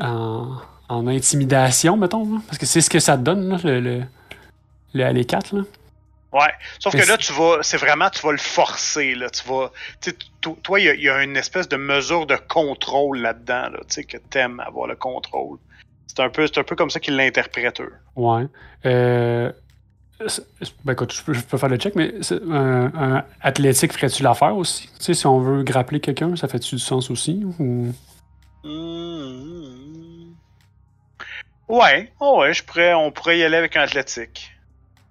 en, 0.00 0.56
en 0.88 1.06
intimidation, 1.06 1.96
mettons, 1.96 2.40
parce 2.40 2.58
que 2.58 2.66
c'est 2.66 2.80
ce 2.80 2.90
que 2.90 2.98
ça 3.00 3.16
te 3.16 3.22
donne, 3.22 3.48
là, 3.48 3.58
le, 3.62 3.80
le, 3.80 4.02
le 4.94 5.04
LA4, 5.04 5.56
là. 5.56 5.62
Ouais. 6.30 6.52
Sauf 6.78 6.92
Mais 6.92 7.00
que 7.00 7.08
là, 7.08 7.16
tu 7.16 7.32
vas. 7.32 7.58
C'est 7.62 7.78
vraiment, 7.78 8.10
tu 8.10 8.20
vas 8.20 8.32
le 8.32 8.38
forcer, 8.38 9.14
là. 9.14 9.30
Tu 9.30 9.48
vas. 9.48 9.72
Toi, 10.62 10.78
il 10.80 10.84
y 10.84 10.88
a- 10.90 10.94
il 10.94 11.00
y, 11.02 11.08
a 11.08 11.22
une 11.22 11.38
espèce 11.38 11.68
de 11.70 11.78
mesure 11.78 12.26
de 12.26 12.36
contrôle 12.36 13.20
là-dedans, 13.20 13.70
là. 13.70 13.78
Tu 13.88 13.94
sais, 13.94 14.04
que 14.04 14.18
t'aimes 14.18 14.60
avoir 14.60 14.86
le 14.88 14.94
contrôle. 14.96 15.56
C'est 16.06 16.20
un 16.20 16.28
peu, 16.28 16.46
c'est 16.46 16.58
un 16.58 16.64
peu 16.64 16.76
comme 16.76 16.90
ça 16.90 17.00
qu'ils 17.00 17.16
l'interprètent, 17.16 17.80
eux. 17.80 17.94
Ouais. 18.14 18.44
Euh, 18.84 19.50
Ben 20.84 20.94
écoute, 20.94 21.12
je 21.12 21.22
peux, 21.22 21.32
je 21.32 21.42
peux 21.42 21.58
faire 21.58 21.68
le 21.68 21.76
check, 21.76 21.94
mais 21.94 22.12
un, 22.50 23.24
athlétique 23.40 23.92
ferais-tu 23.92 24.24
l'affaire 24.24 24.56
aussi? 24.56 24.88
Tu 24.98 25.04
sais, 25.04 25.14
si 25.14 25.26
on 25.26 25.38
veut 25.38 25.62
grappler 25.62 26.00
quelqu'un, 26.00 26.34
ça 26.34 26.48
fait-tu 26.48 26.74
du 26.74 26.80
sens 26.80 27.08
aussi? 27.10 27.44
Ou... 27.60 27.92
Hmm. 28.64 30.32
Ouais, 31.68 32.10
oh 32.18 32.40
ouais, 32.40 32.52
je 32.52 32.64
pourrais, 32.64 32.94
on 32.94 33.12
pourrait 33.12 33.38
y 33.38 33.44
aller 33.44 33.56
avec 33.56 33.76
un 33.76 33.82
athlétique. 33.82 34.50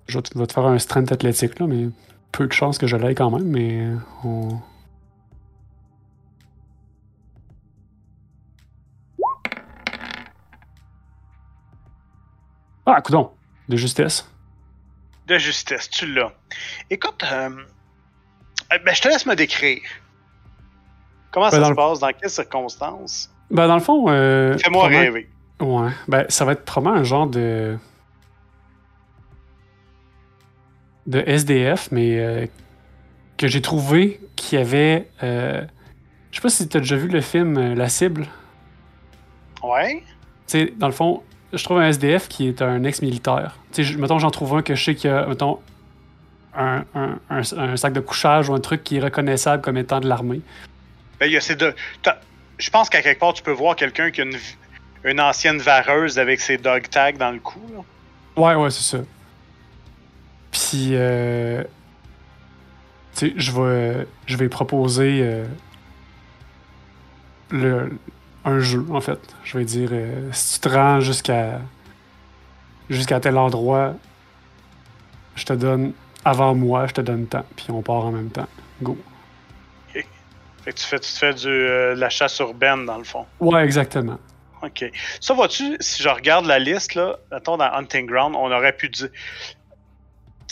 Je 0.07 0.17
vais 0.17 0.47
te, 0.47 0.53
faire 0.53 0.65
un 0.65 0.79
strength 0.79 1.11
athlétique, 1.11 1.57
là, 1.59 1.67
mais 1.67 1.87
peu 2.33 2.47
de 2.47 2.53
chance 2.53 2.77
que 2.77 2.87
je 2.87 2.97
l'aille 2.97 3.15
quand 3.15 3.31
même, 3.31 3.47
mais 3.47 3.87
on... 4.25 4.59
Ah, 12.85 13.01
coudon, 13.01 13.31
de 13.69 13.77
justesse. 13.77 14.29
De 15.27 15.37
justesse, 15.37 15.89
tu 15.89 16.05
l'as. 16.13 16.31
Écoute, 16.89 17.23
euh, 17.31 17.49
euh, 18.73 18.77
ben, 18.85 18.95
je 18.95 19.01
te 19.01 19.07
laisse 19.09 19.25
me 19.25 19.35
décrire. 19.35 19.81
Comment 21.31 21.49
Ben, 21.49 21.59
ça 21.61 21.67
se 21.69 21.73
passe? 21.73 21.99
Dans 21.99 22.11
quelles 22.13 22.29
circonstances? 22.29 23.29
Ben, 23.51 23.67
dans 23.67 23.75
le 23.75 23.81
fond... 23.81 24.05
Euh, 24.07 24.57
Fais-moi 24.57 24.83
probablement- 24.83 25.01
rêver. 25.13 25.29
Ouais, 25.59 25.91
ben, 26.07 26.25
ça 26.29 26.45
va 26.45 26.53
être 26.53 26.63
probablement 26.63 27.01
un 27.01 27.03
genre 27.03 27.27
de... 27.27 27.77
de 31.07 31.19
SDF, 31.25 31.89
mais 31.91 32.19
euh, 32.19 32.45
que 33.37 33.47
j'ai 33.47 33.61
trouvé 33.61 34.19
qui 34.35 34.55
avait... 34.57 35.09
euh, 35.23 35.65
Je 36.31 36.37
sais 36.37 36.41
pas 36.41 36.49
si 36.49 36.67
t'as 36.69 36.79
déjà 36.79 36.95
vu 36.95 37.07
le 37.07 37.21
film 37.21 37.57
euh, 37.57 37.75
La 37.75 37.89
Cible. 37.89 38.27
Ouais. 39.63 40.03
Tu 40.47 40.59
sais, 40.59 40.73
dans 40.77 40.87
le 40.87 40.93
fond, 40.93 41.23
je 41.53 41.63
trouve 41.63 41.79
un 41.79 41.87
SDF 41.87 42.27
qui 42.27 42.47
est 42.47 42.61
un 42.61 42.83
ex-militaire. 42.83 43.57
Tu 43.73 43.83
sais, 43.85 43.95
mettons, 43.97 44.19
j'en 44.19 44.31
trouve 44.31 44.55
un 44.55 44.61
que 44.61 44.75
je 44.75 44.83
sais 44.83 44.95
qu'il 44.95 45.09
y 45.09 45.13
a, 45.13 45.25
mettons, 45.25 45.59
un, 46.55 46.83
un- 46.95 47.19
un- 47.29 47.41
un 47.57 47.77
sac 47.77 47.93
de 47.93 47.99
couchage 47.99 48.49
ou 48.49 48.53
un 48.53 48.59
truc 48.59 48.83
qui 48.83 48.97
est 48.97 48.99
reconnaissable 49.01 49.61
comme 49.61 49.77
étant 49.77 49.99
de 49.99 50.07
l'armée. 50.07 50.41
Ben, 51.19 51.27
il 51.27 51.31
y 51.33 51.37
a 51.37 51.41
ces 51.41 51.55
deux. 51.55 51.73
Je 52.57 52.69
pense 52.71 52.89
qu'à 52.89 53.01
quelque 53.01 53.19
part, 53.19 53.33
tu 53.33 53.43
peux 53.43 53.51
voir 53.51 53.75
quelqu'un 53.75 54.09
qui 54.11 54.21
a 54.21 54.23
une, 54.23 54.37
une 55.03 55.21
ancienne 55.21 55.59
vareuse 55.59 56.17
avec 56.19 56.39
ses 56.41 56.57
dog 56.57 56.89
tags 56.89 57.11
dans 57.13 57.31
le 57.31 57.39
cou. 57.39 57.61
là. 57.73 57.81
Ouais, 58.41 58.55
ouais, 58.55 58.69
c'est 58.71 58.97
ça. 58.97 59.03
Puis, 60.51 60.89
euh, 60.93 61.63
tu 63.15 63.29
sais, 63.29 63.33
je 63.37 63.51
vais, 63.51 64.07
je 64.25 64.37
vais 64.37 64.49
proposer 64.49 65.19
euh, 65.23 65.45
le, 67.51 67.91
un 68.47 68.59
jeu, 68.59 68.85
en 68.91 69.01
fait. 69.01 69.19
Je 69.43 69.57
vais 69.57 69.65
dire, 69.65 69.89
euh, 69.91 70.29
si 70.31 70.59
tu 70.59 70.69
te 70.69 70.73
rends 70.73 71.01
jusqu'à 71.01 71.59
jusqu'à 72.89 73.19
tel 73.19 73.37
endroit, 73.37 73.95
je 75.35 75.43
te 75.43 75.53
donne, 75.53 75.91
avant 76.23 76.55
moi, 76.55 76.87
je 76.87 76.93
te 76.93 77.01
donne 77.01 77.27
temps, 77.27 77.45
puis 77.57 77.67
on 77.69 77.81
part 77.81 78.05
en 78.05 78.11
même 78.11 78.29
temps. 78.29 78.47
Go. 78.81 78.97
Fait 80.63 80.73
que 80.73 80.79
tu, 80.79 80.85
fais, 80.85 80.99
tu 80.99 81.11
te 81.11 81.17
fais 81.17 81.33
du, 81.33 81.47
euh, 81.47 81.95
de 81.95 81.99
la 81.99 82.09
chasse 82.09 82.39
urbaine, 82.39 82.85
dans 82.85 82.97
le 82.97 83.03
fond. 83.03 83.25
Ouais, 83.39 83.63
exactement. 83.63 84.17
OK. 84.61 84.85
Ça, 85.21 85.33
vois-tu, 85.33 85.77
si 85.79 86.03
je 86.03 86.09
regarde 86.09 86.45
la 86.45 86.59
liste, 86.59 86.95
là, 86.95 87.17
mettons 87.31 87.57
dans 87.57 87.71
Hunting 87.71 88.05
Ground, 88.05 88.35
on 88.37 88.51
aurait 88.51 88.75
pu 88.75 88.89
dire. 88.89 89.09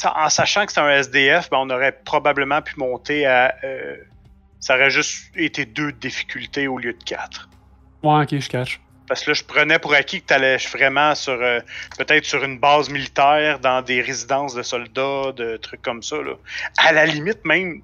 En 0.04 0.30
sachant 0.30 0.66
que 0.66 0.72
c'est 0.74 0.82
un 0.82 0.90
SDF, 0.90 1.50
ben, 1.50 1.58
on 1.60 1.70
aurait 1.70 1.98
probablement 2.06 2.62
pu 2.62 2.78
monter 2.78 3.26
à. 3.26 3.56
euh, 3.64 3.96
ça 4.60 4.76
aurait 4.76 4.90
juste 4.90 5.36
été 5.36 5.66
deux 5.66 5.92
difficultés 5.92 6.68
au 6.68 6.78
lieu 6.78 6.94
de 6.94 7.04
quatre. 7.04 7.50
Ouais, 8.06 8.22
ok, 8.22 8.40
je 8.40 8.50
catch. 8.50 8.80
Parce 9.08 9.24
que 9.24 9.32
là, 9.32 9.34
je 9.34 9.44
prenais 9.44 9.80
pour 9.80 9.94
acquis 9.94 10.22
que 10.22 10.28
tu 10.28 10.34
allais 10.34 10.58
vraiment 10.58 11.16
sur. 11.16 11.34
euh, 11.34 11.60
peut-être 11.98 12.24
sur 12.26 12.44
une 12.44 12.60
base 12.60 12.90
militaire, 12.90 13.60
dans 13.60 13.82
des 13.82 14.02
résidences 14.02 14.54
de 14.54 14.62
soldats, 14.62 15.32
de 15.36 15.58
trucs 15.58 15.82
comme 15.82 16.04
ça. 16.04 16.18
Là. 16.18 16.34
À 16.78 16.92
la 16.92 17.08
limite, 17.08 17.44
même, 17.46 17.82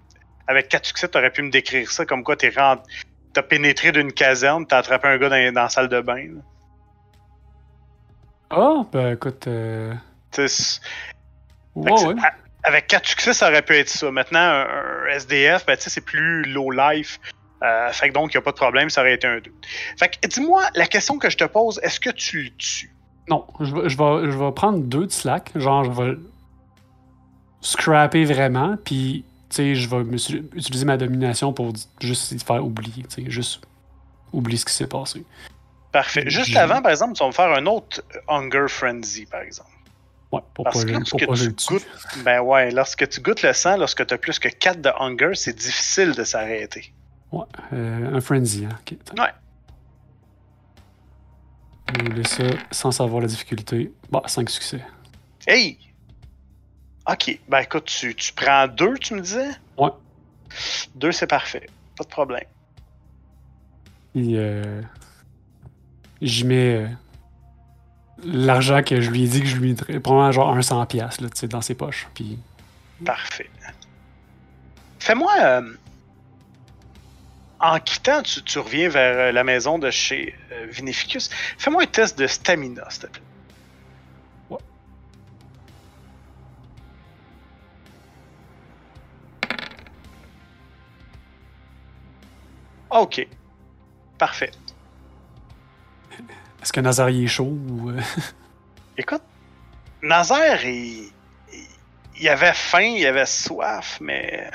avec 0.47 0.69
quatre 0.69 0.85
succès, 0.85 1.09
tu 1.09 1.17
aurais 1.17 1.31
pu 1.31 1.41
me 1.41 1.49
décrire 1.49 1.91
ça 1.91 2.05
comme 2.05 2.23
quoi 2.23 2.35
tu 2.35 2.51
as 2.55 3.43
pénétré 3.43 3.91
d'une 3.91 4.11
caserne, 4.11 4.67
tu 4.67 4.75
as 4.75 4.79
attrapé 4.79 5.07
un 5.07 5.17
gars 5.17 5.29
dans, 5.29 5.53
dans 5.53 5.63
la 5.63 5.69
salle 5.69 5.89
de 5.89 6.01
bain. 6.01 6.27
Ah, 8.51 8.85
ben 8.91 9.13
écoute, 9.13 9.47
euh, 9.47 9.93
ouais, 11.75 12.15
Avec 12.63 12.87
quatre 12.87 13.07
succès, 13.07 13.33
ça 13.33 13.47
aurait 13.49 13.61
pu 13.63 13.75
être 13.75 13.89
ça. 13.89 14.11
Maintenant, 14.11 14.39
un, 14.39 14.67
un 15.07 15.15
SDF, 15.15 15.65
ben, 15.65 15.75
tu 15.77 15.83
sais, 15.83 15.89
c'est 15.89 16.05
plus 16.05 16.43
low 16.43 16.69
life. 16.69 17.19
Euh, 17.63 17.91
fait 17.91 18.09
que 18.09 18.13
donc, 18.13 18.33
il 18.33 18.37
n'y 18.37 18.39
a 18.39 18.41
pas 18.41 18.51
de 18.51 18.57
problème, 18.57 18.89
ça 18.89 19.01
aurait 19.01 19.13
été 19.13 19.27
un 19.27 19.39
2. 19.39 19.53
Fait 19.97 20.09
que, 20.09 20.27
dis-moi, 20.27 20.63
la 20.75 20.87
question 20.87 21.17
que 21.17 21.29
je 21.29 21.37
te 21.37 21.43
pose, 21.43 21.79
est-ce 21.83 21.99
que 21.99 22.09
tu 22.09 22.43
le 22.43 22.49
tues? 22.57 22.93
Non, 23.29 23.45
je 23.59 23.73
vais, 23.73 23.89
je, 23.89 23.97
vais, 23.97 24.31
je 24.31 24.37
vais 24.37 24.51
prendre 24.51 24.79
deux 24.79 25.05
de 25.05 25.11
slack. 25.11 25.51
Genre, 25.55 25.83
je 25.83 25.91
vais 25.91 26.17
scrapper 27.61 28.25
vraiment, 28.25 28.77
puis, 28.83 29.23
tu 29.49 29.55
sais, 29.55 29.75
je 29.75 29.87
vais 29.87 30.01
utiliser 30.55 30.85
ma 30.85 30.97
domination 30.97 31.53
pour 31.53 31.73
juste 32.01 32.37
te 32.37 32.43
faire 32.43 32.65
oublier, 32.65 33.03
tu 33.03 33.23
sais, 33.23 33.29
juste 33.29 33.61
oublier 34.33 34.57
ce 34.57 34.65
qui 34.65 34.73
s'est 34.73 34.87
passé. 34.87 35.23
Parfait. 35.91 36.23
Juste 36.27 36.55
avant, 36.55 36.81
par 36.81 36.91
exemple, 36.91 37.13
tu 37.13 37.19
vas 37.19 37.27
me 37.27 37.33
faire 37.33 37.51
un 37.51 37.65
autre 37.65 38.01
Hunger 38.27 38.65
Frenzy, 38.67 39.25
par 39.25 39.41
exemple. 39.41 39.69
Ouais, 40.31 40.39
pour 40.53 40.63
Parce 40.63 40.85
pas, 40.85 40.91
que 40.91 40.91
lorsque 40.97 41.09
pour 41.09 41.27
pas 41.27 41.33
tu 41.35 41.51
goûtes, 41.67 41.87
ben 42.23 42.39
ouais, 42.39 42.71
lorsque 42.71 43.07
tu 43.09 43.19
goûtes 43.19 43.43
le 43.43 43.51
sang, 43.51 43.75
lorsque 43.75 44.07
tu 44.07 44.13
as 44.13 44.17
plus 44.17 44.39
que 44.39 44.47
4 44.47 44.81
de 44.81 44.89
Hunger, 44.97 45.35
c'est 45.35 45.55
difficile 45.55 46.13
de 46.13 46.23
s'arrêter. 46.23 46.93
Ouais, 47.31 47.45
euh, 47.73 48.15
un 48.17 48.21
frenzy, 48.21 48.65
hein. 48.65 48.77
Ouais. 49.17 49.31
Je 52.05 52.11
vais 52.13 52.23
ça 52.23 52.43
sans 52.71 52.91
savoir 52.91 53.21
la 53.21 53.27
difficulté. 53.27 53.91
Bah, 54.09 54.23
5 54.25 54.49
succès. 54.49 54.81
Hey! 55.47 55.77
Ok, 57.09 57.39
ben 57.49 57.59
écoute, 57.59 57.85
tu, 57.85 58.15
tu 58.15 58.33
prends 58.33 58.67
deux, 58.67 58.93
tu 58.97 59.13
me 59.15 59.21
disais? 59.21 59.49
Ouais. 59.77 59.89
Deux, 60.95 61.11
c'est 61.11 61.27
parfait. 61.27 61.67
Pas 61.97 62.03
de 62.03 62.09
problème. 62.09 62.43
Puis, 64.13 64.37
euh, 64.37 64.81
j'y 66.21 66.45
mets 66.45 66.75
euh, 66.75 66.87
l'argent 68.23 68.83
que 68.83 69.01
je 69.01 69.09
lui 69.09 69.23
ai 69.23 69.27
dit 69.27 69.41
que 69.41 69.47
je 69.47 69.55
lui 69.57 69.69
mettrais. 69.69 69.99
Probablement 69.99 70.31
genre 70.31 70.49
un 70.55 70.59
100$ 70.59 70.85
piastres, 70.87 71.23
là, 71.23 71.29
tu 71.29 71.39
sais, 71.39 71.47
dans 71.47 71.61
ses 71.61 71.75
poches. 71.75 72.07
Puis, 72.13 72.37
Parfait. 73.03 73.49
Fais-moi. 74.99 75.31
euh, 75.39 75.73
en 77.61 77.79
quittant, 77.79 78.21
tu, 78.23 78.41
tu 78.43 78.59
reviens 78.59 78.89
vers 78.89 79.17
euh, 79.17 79.31
la 79.31 79.43
maison 79.43 79.77
de 79.79 79.89
chez 79.91 80.35
euh, 80.51 80.65
Vinificus. 80.69 81.29
Fais-moi 81.57 81.83
un 81.83 81.87
test 81.87 82.17
de 82.17 82.27
stamina, 82.27 82.89
s'il 82.89 83.01
te 83.03 83.07
plaît. 83.07 83.21
Ouais. 84.49 84.57
Ok. 92.89 93.27
Parfait. 94.17 94.51
est-ce 96.61 96.71
que 96.73 96.79
Nazari 96.79 97.23
est 97.23 97.27
chaud 97.27 97.57
ou. 97.69 97.89
euh, 97.89 97.99
Écoute, 98.97 99.23
Nazaire, 100.03 100.63
il, 100.65 101.09
il- 101.51 101.67
il 102.19 102.29
avait 102.29 102.53
faim, 102.53 102.81
il 102.97 103.05
avait 103.07 103.25
soif, 103.25 103.97
mais 104.01 104.49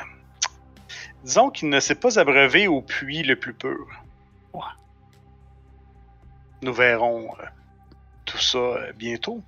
disons 1.26 1.50
qu'il 1.50 1.68
ne 1.68 1.80
s'est 1.80 1.96
pas 1.96 2.18
abreuvé 2.20 2.68
au 2.68 2.80
puits 2.80 3.24
le 3.24 3.34
plus 3.34 3.52
pur. 3.52 3.86
Ouais. 4.54 4.62
Nous 6.62 6.72
verrons 6.72 7.28
euh, 7.40 7.44
tout 8.24 8.38
ça 8.38 8.58
euh, 8.58 8.92
bientôt. 8.92 9.42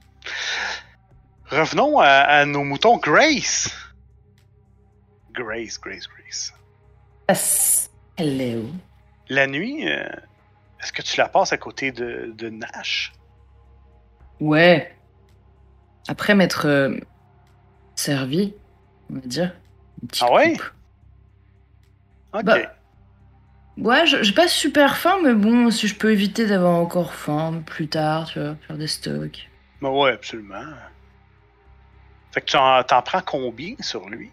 Revenons 1.47 2.01
à, 2.01 2.09
à 2.09 2.45
nos 2.45 2.65
moutons. 2.65 2.97
Grace! 2.97 3.71
Grace, 5.33 5.81
Grace, 5.81 6.09
Grace. 6.09 6.53
Passe. 7.29 7.91
Hello. 8.17 8.65
La 9.29 9.47
nuit, 9.47 9.89
euh, 9.89 10.09
est-ce 10.83 10.93
que 10.93 11.03
tu 11.03 11.17
la 11.17 11.29
passes 11.29 11.53
à 11.53 11.59
côté 11.59 11.93
de, 11.93 12.33
de 12.37 12.49
Nash? 12.49 13.13
Ouais. 14.41 14.97
Après 16.09 16.35
m'être 16.35 16.91
servi, 17.95 18.55
on 19.11 19.15
va 19.15 19.21
dire. 19.21 19.57
Ah 20.21 20.33
ouais? 20.33 20.57
coupe. 20.57 20.73
Ok. 22.33 22.45
Bah, 22.45 22.57
Ouais, 23.79 24.07
j'ai 24.07 24.33
pas 24.33 24.49
super 24.49 24.97
faim, 24.97 25.19
mais 25.23 25.35
bon, 25.35 25.71
si 25.71 25.87
je 25.87 25.95
peux 25.95 26.11
éviter 26.11 26.47
d'avoir 26.47 26.75
encore 26.75 27.15
faim 27.15 27.63
plus 27.65 27.87
tard, 27.87 28.29
tu 28.29 28.41
vois, 28.41 28.57
faire 28.67 28.77
des 28.77 28.89
stocks. 28.89 29.49
Ben 29.81 29.91
ouais, 29.91 30.13
absolument. 30.13 30.65
Fait 32.33 32.41
que 32.41 32.47
tu 32.47 32.57
en, 32.57 32.83
prends 33.03 33.21
combien 33.21 33.75
sur 33.79 34.09
lui? 34.09 34.31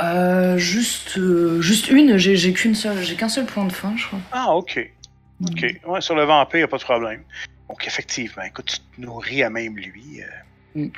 Euh, 0.00 0.56
juste, 0.56 1.18
euh, 1.18 1.60
juste 1.60 1.88
une, 1.88 2.16
j'ai 2.16 2.36
j'ai 2.36 2.52
qu'une 2.52 2.76
seule, 2.76 3.02
j'ai 3.02 3.16
qu'un 3.16 3.28
seul 3.28 3.46
point 3.46 3.64
de 3.64 3.72
faim, 3.72 3.94
je 3.96 4.06
crois. 4.06 4.20
Ah, 4.30 4.54
ok. 4.54 4.88
Ok. 5.44 5.66
Ouais, 5.86 6.00
sur 6.00 6.14
le 6.14 6.24
vampire, 6.24 6.60
y 6.60 6.62
a 6.62 6.68
pas 6.68 6.78
de 6.78 6.82
problème. 6.82 7.24
Donc, 7.68 7.86
effectivement, 7.86 8.42
écoute, 8.44 8.66
tu 8.66 8.78
te 8.78 9.00
nourris 9.00 9.42
à 9.42 9.50
même 9.50 9.76
lui. 9.76 10.22
euh. 10.22 10.80
Mm. 10.82 10.88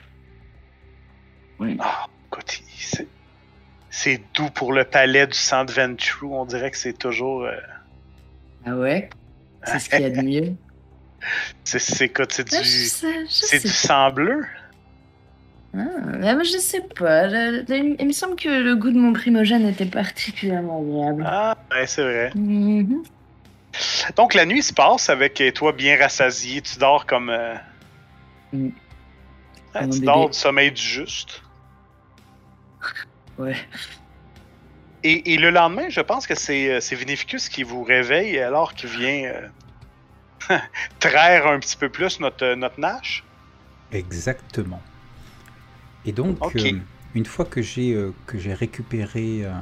Oui. 1.60 1.76
Ah, 1.80 2.06
écoute, 2.26 2.60
il- 2.60 3.08
c'est, 3.90 4.20
doux 4.34 4.50
pour 4.50 4.72
le 4.72 4.84
palais 4.84 5.26
du 5.26 5.36
sang 5.36 5.64
de 5.64 5.72
Ventrue. 5.72 6.26
On 6.26 6.44
dirait 6.44 6.70
que 6.70 6.76
c'est 6.78 6.96
toujours. 6.98 7.44
euh, 7.44 7.56
Ah 8.66 8.76
ouais? 8.76 9.10
C'est 9.64 9.78
ce 9.78 9.90
qu'il 9.90 10.00
y 10.00 10.04
a 10.04 10.10
de 10.10 10.22
mieux. 10.22 10.54
c'est, 11.64 11.78
c'est, 11.78 12.06
écoute, 12.06 12.32
c'est 12.32 12.46
Ah, 12.54 12.56
je 12.58 12.62
du, 12.62 12.68
sais, 12.86 13.24
je 13.26 13.28
c'est 13.28 13.60
du 13.60 13.68
sang 13.68 14.10
bleu. 14.10 14.44
Ah, 15.76 15.78
mais 16.18 16.44
je 16.44 16.58
sais 16.58 16.80
pas. 16.80 17.26
le- 17.28 17.64
le- 17.68 17.96
il 18.00 18.06
me 18.06 18.12
semble 18.12 18.34
que 18.36 18.48
le 18.48 18.74
goût 18.74 18.90
de 18.90 18.98
mon 18.98 19.12
primogène 19.12 19.68
était 19.68 19.86
particulièrement 19.86 20.80
agréable. 20.80 21.24
Ah, 21.26 21.56
ouais, 21.70 21.86
c'est 21.86 22.02
vrai. 22.02 22.30
Mhm. 22.34 23.02
Donc 24.16 24.34
la 24.34 24.46
nuit 24.46 24.62
se 24.62 24.72
passe 24.72 25.08
avec 25.10 25.40
toi 25.54 25.72
bien 25.72 25.96
rassasié. 25.98 26.60
Tu 26.62 26.78
dors 26.78 27.06
comme. 27.06 27.30
euh, 27.30 27.54
Mm. 28.52 28.70
un 29.74 29.82
tu 29.84 30.00
bébé. 30.00 30.06
dors 30.06 30.30
du 30.30 30.36
sommeil 30.36 30.72
du 30.72 30.82
juste. 30.82 31.40
Ouais. 33.40 33.56
Et, 35.02 35.32
et 35.34 35.38
le 35.38 35.50
lendemain, 35.50 35.88
je 35.88 36.00
pense 36.00 36.26
que 36.26 36.34
c'est 36.34 36.70
euh, 36.70 36.80
c'est 36.80 36.94
Vinificus 36.94 37.48
qui 37.48 37.62
vous 37.62 37.82
réveille 37.82 38.38
alors 38.38 38.74
qu'il 38.74 38.90
vient 38.90 39.32
euh, 40.50 40.58
traire 41.00 41.46
un 41.46 41.58
petit 41.58 41.76
peu 41.76 41.88
plus 41.88 42.20
notre, 42.20 42.44
euh, 42.44 42.56
notre 42.56 42.78
Nash. 42.78 43.24
Exactement. 43.92 44.82
Et 46.04 46.12
donc, 46.12 46.38
euh, 46.56 46.58
une 47.14 47.26
fois 47.26 47.44
que 47.46 47.62
j'ai 47.62 47.94
euh, 47.94 48.12
que 48.26 48.38
j'ai 48.38 48.52
récupéré 48.52 49.40
euh, 49.44 49.52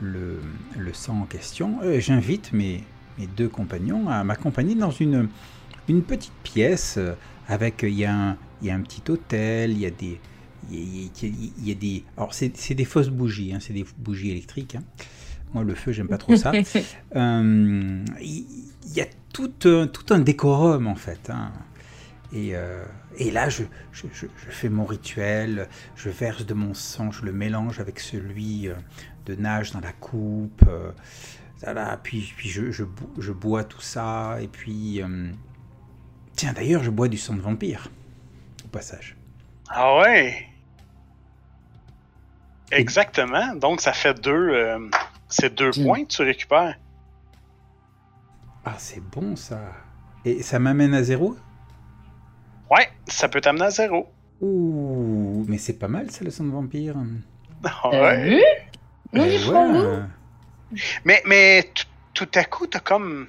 le, 0.00 0.40
le 0.76 0.92
sang 0.94 1.20
en 1.22 1.26
question, 1.26 1.78
euh, 1.82 1.98
j'invite 2.00 2.52
mes, 2.52 2.84
mes 3.18 3.26
deux 3.26 3.48
compagnons 3.48 4.08
à 4.08 4.22
m'accompagner 4.24 4.74
dans 4.76 4.90
une, 4.92 5.28
une 5.88 6.02
petite 6.02 6.32
pièce 6.44 6.98
avec 7.48 7.82
il 7.82 7.90
y, 7.94 8.04
a 8.04 8.14
un- 8.14 8.36
il 8.62 8.68
y 8.68 8.70
a 8.70 8.74
un 8.74 8.80
petit 8.82 9.02
hôtel, 9.10 9.72
il 9.72 9.78
y 9.80 9.86
a 9.86 9.90
des 9.90 10.20
il 10.70 11.04
y 11.04 11.06
a, 11.06 11.10
il 11.22 11.28
y 11.28 11.46
a- 11.48 11.50
il 11.58 11.68
y 11.68 11.72
a 11.72 11.74
des 11.74 12.04
alors 12.16 12.34
c'est 12.34 12.56
c'est 12.56 12.74
des 12.74 12.84
fausses 12.84 13.08
bougies, 13.10 13.52
hein, 13.54 13.58
c'est 13.60 13.72
des 13.72 13.84
bougies 13.98 14.30
électriques. 14.30 14.74
hein. 14.76 14.82
Moi 15.54 15.64
le 15.64 15.74
feu 15.74 15.92
j'aime 15.92 16.08
pas 16.08 16.18
trop 16.18 16.36
ça. 16.36 16.52
Euh, 17.16 18.04
Il 18.20 18.46
il 18.86 18.96
y 18.96 19.00
a 19.02 19.06
tout 19.32 19.52
un, 19.64 19.86
tout 19.86 20.12
un 20.14 20.18
décorum 20.20 20.86
en 20.86 20.94
fait. 20.96 21.30
hein. 21.30 21.52
Et, 22.32 22.54
euh, 22.54 22.84
et 23.18 23.30
là, 23.32 23.48
je, 23.48 23.64
je- 23.92 24.06
je- 24.12 24.26
je 24.26 24.50
fais 24.50 24.68
mon 24.68 24.84
rituel, 24.84 25.68
je 25.96 26.08
verse 26.10 26.46
de 26.46 26.54
mon 26.54 26.74
sang, 26.74 27.10
je 27.10 27.24
le 27.24 27.32
mélange 27.32 27.80
avec 27.80 27.98
celui 28.00 28.68
euh, 28.68 28.74
de 29.26 29.34
nage 29.34 29.72
dans 29.72 29.80
la 29.80 29.92
coupe. 29.92 30.64
euh, 30.68 30.92
voilà, 31.62 31.98
puis 32.02 32.32
puis 32.36 32.48
je, 32.48 32.70
je, 32.70 32.84
bo- 32.84 33.10
je 33.18 33.32
bois 33.32 33.64
tout 33.64 33.80
ça. 33.80 34.38
Et 34.40 34.46
puis. 34.48 35.02
euh, 35.02 35.30
tiens, 36.34 36.52
d'ailleurs, 36.52 36.82
je 36.84 36.90
bois 36.90 37.08
du 37.08 37.18
sang 37.18 37.34
de 37.34 37.40
vampire, 37.40 37.90
au 38.64 38.68
passage. 38.68 39.16
Ah 39.68 39.98
ouais! 39.98 40.46
Exactement. 42.70 43.54
Donc 43.54 43.80
ça 43.80 43.92
fait 43.92 44.14
deux. 44.20 44.30
euh, 44.50 44.78
c'est 45.28 45.54
deux 45.54 45.70
points 45.70 46.04
que 46.04 46.08
tu 46.08 46.22
récupères. 46.22 46.76
Ah, 48.64 48.74
c'est 48.78 49.00
bon 49.00 49.36
ça. 49.36 49.60
Et 50.24 50.42
ça 50.42 50.58
m'amène 50.58 50.94
à 50.94 51.02
zéro? 51.02 51.36
Ouais, 52.70 52.88
ça 53.06 53.28
peut 53.28 53.40
t'amener 53.40 53.64
à 53.64 53.70
zéro. 53.70 54.12
Ouh, 54.40 55.44
mais 55.48 55.58
c'est 55.58 55.78
pas 55.78 55.88
mal 55.88 56.10
ça, 56.10 56.24
le 56.24 56.30
sang 56.30 56.44
de 56.44 56.50
vampire. 56.50 56.96
Ah 57.64 57.90
ouais. 57.90 58.28
vu? 58.30 58.42
On 59.12 59.24
y 59.24 59.34
Eh 59.34 59.50
ouais. 59.50 59.98
Mais, 61.04 61.22
mais 61.26 61.70
tout- 61.74 61.84
tout 62.14 62.28
à 62.38 62.44
coup, 62.44 62.66
t'as 62.66 62.80
comme. 62.80 63.28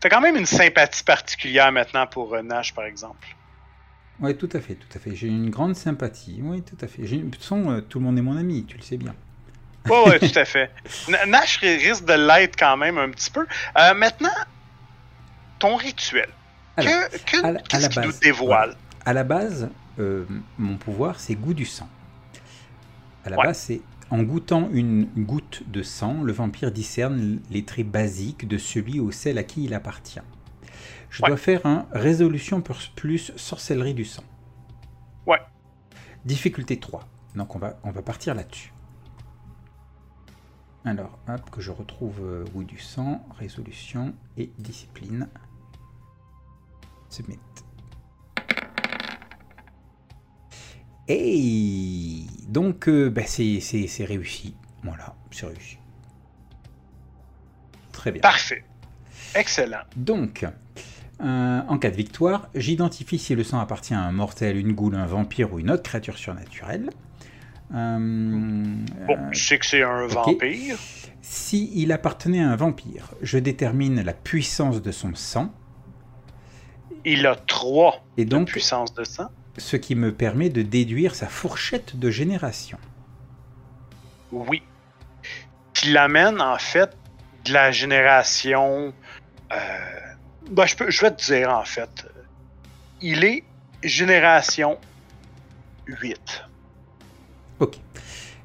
T'as 0.00 0.08
quand 0.10 0.20
même 0.20 0.36
une 0.36 0.46
sympathie 0.46 1.02
particulière 1.02 1.72
maintenant 1.72 2.06
pour 2.06 2.34
euh, 2.34 2.42
Nash, 2.42 2.74
par 2.74 2.84
exemple. 2.84 3.26
Ouais, 4.22 4.34
tout 4.34 4.48
à 4.52 4.60
fait, 4.60 4.74
tout 4.74 4.88
à 4.96 4.98
fait. 5.00 5.14
J'ai 5.16 5.26
une 5.26 5.50
grande 5.50 5.74
sympathie. 5.74 6.38
Oui, 6.42 6.62
tout 6.62 6.76
à 6.80 6.86
fait. 6.86 7.02
De 7.02 7.22
toute 7.24 7.36
façon, 7.36 7.70
euh, 7.70 7.80
tout 7.80 7.98
le 7.98 8.04
monde 8.04 8.16
est 8.18 8.22
mon 8.22 8.36
ami, 8.36 8.64
tu 8.64 8.76
le 8.76 8.82
sais 8.82 8.96
bien. 8.96 9.14
Ouais, 9.88 10.02
ouais, 10.08 10.18
tout 10.32 10.38
à 10.38 10.44
fait. 10.44 10.70
Nash 11.26 11.58
ri- 11.58 11.76
risque 11.78 12.04
de 12.04 12.12
l'être 12.14 12.56
quand 12.56 12.76
même 12.76 12.98
un 12.98 13.10
petit 13.10 13.30
peu. 13.30 13.44
Euh, 13.78 13.94
maintenant, 13.94 14.30
ton 15.58 15.74
rituel. 15.76 16.28
Alors, 16.76 16.92
Que- 17.10 17.18
que- 17.40 17.44
à 17.44 17.52
la- 17.52 17.58
à 17.58 17.62
Qu'est-ce 17.62 17.82
la 17.82 17.88
qui 17.88 17.98
nous 17.98 18.04
base, 18.06 18.20
dévoile? 18.20 18.76
À 19.04 19.12
la 19.12 19.24
base, 19.24 19.68
euh, 19.98 20.24
mon 20.58 20.76
pouvoir, 20.76 21.18
c'est 21.20 21.34
goût 21.34 21.54
du 21.54 21.64
sang. 21.66 21.88
À 23.24 23.30
la 23.30 23.36
Ouais. 23.38 23.46
base, 23.46 23.58
c'est 23.58 23.80
en 24.10 24.22
goûtant 24.22 24.68
une 24.72 25.06
goutte 25.16 25.62
de 25.66 25.82
sang, 25.82 26.22
le 26.22 26.32
vampire 26.32 26.70
discerne 26.70 27.40
les 27.50 27.64
traits 27.64 27.88
basiques 27.88 28.46
de 28.46 28.58
celui 28.58 29.00
ou 29.00 29.10
celle 29.10 29.38
à 29.38 29.42
qui 29.42 29.64
il 29.64 29.74
appartient. 29.74 30.20
Je 31.10 31.22
Ouais. 31.22 31.28
dois 31.28 31.36
faire 31.36 31.64
un 31.66 31.86
résolution 31.92 32.60
plus, 32.60 32.88
plus 32.96 33.32
sorcellerie 33.36 33.94
du 33.94 34.04
sang. 34.04 34.24
Ouais. 35.26 35.40
Difficulté 36.24 36.78
3. 36.78 37.06
Donc 37.34 37.54
on 37.54 37.58
va, 37.58 37.78
on 37.84 37.90
va 37.90 38.02
partir 38.02 38.34
là-dessus. 38.34 38.72
Alors, 40.84 41.18
hop, 41.28 41.48
que 41.50 41.60
je 41.60 41.70
retrouve 41.70 42.18
euh, 42.22 42.44
goût 42.52 42.64
du 42.64 42.78
sang, 42.78 43.24
résolution 43.38 44.14
et 44.36 44.50
discipline. 44.58 45.28
Submit. 47.08 47.38
Et 51.08 52.24
donc, 52.48 52.88
euh, 52.88 53.10
bah, 53.10 53.22
c'est 53.26 53.60
c'est- 53.60 53.86
c'est 53.86 54.04
réussi. 54.04 54.54
Voilà, 54.82 55.14
c'est 55.30 55.46
réussi. 55.46 55.78
Très 57.92 58.12
bien. 58.12 58.20
Parfait. 58.20 58.64
Excellent. 59.34 59.82
Donc, 59.96 60.46
euh, 61.22 61.60
en 61.68 61.78
cas 61.78 61.90
de 61.90 61.96
victoire, 61.96 62.48
j'identifie 62.54 63.18
si 63.18 63.34
le 63.34 63.44
sang 63.44 63.60
appartient 63.60 63.94
à 63.94 64.00
un 64.00 64.12
mortel, 64.12 64.56
une 64.56 64.72
goule, 64.72 64.96
un 64.96 65.06
vampire 65.06 65.52
ou 65.52 65.58
une 65.60 65.70
autre 65.70 65.82
créature 65.82 66.18
surnaturelle. 66.18 66.90
Euh, 67.74 67.98
Bon, 69.06 69.16
je 69.30 69.42
sais 69.44 69.58
que 69.58 69.66
c'est 69.66 69.82
un 69.82 70.06
vampire. 70.06 70.76
si 71.22 71.70
il 71.74 71.92
appartenait 71.92 72.42
à 72.42 72.50
un 72.50 72.56
vampire, 72.56 73.12
je 73.22 73.38
détermine 73.38 74.02
la 74.02 74.12
puissance 74.12 74.82
de 74.82 74.90
son 74.90 75.14
sang 75.14 75.50
Il 77.04 77.26
a 77.26 77.34
trois 77.36 78.04
et 78.16 78.24
de 78.24 78.30
donc 78.30 78.48
puissance 78.48 78.92
de 78.94 79.04
sang. 79.04 79.28
ce 79.58 79.76
qui 79.76 79.94
me 79.94 80.12
permet 80.12 80.50
de 80.50 80.62
déduire 80.62 81.14
sa 81.14 81.28
fourchette 81.28 81.96
de 81.98 82.10
génération. 82.10 82.78
Oui. 84.32 84.62
Qui 85.74 85.92
l'amène, 85.92 86.40
en 86.40 86.58
fait, 86.58 86.96
de 87.44 87.52
la 87.52 87.70
génération. 87.70 88.92
euh, 89.52 89.56
ben, 90.50 90.66
je, 90.66 90.76
peux, 90.76 90.90
je 90.90 91.00
vais 91.00 91.10
te 91.14 91.24
dire, 91.24 91.50
en 91.50 91.64
fait. 91.64 92.06
Il 93.00 93.24
est 93.24 93.44
génération 93.82 94.78
8. 95.86 96.44
Ok. 97.60 97.76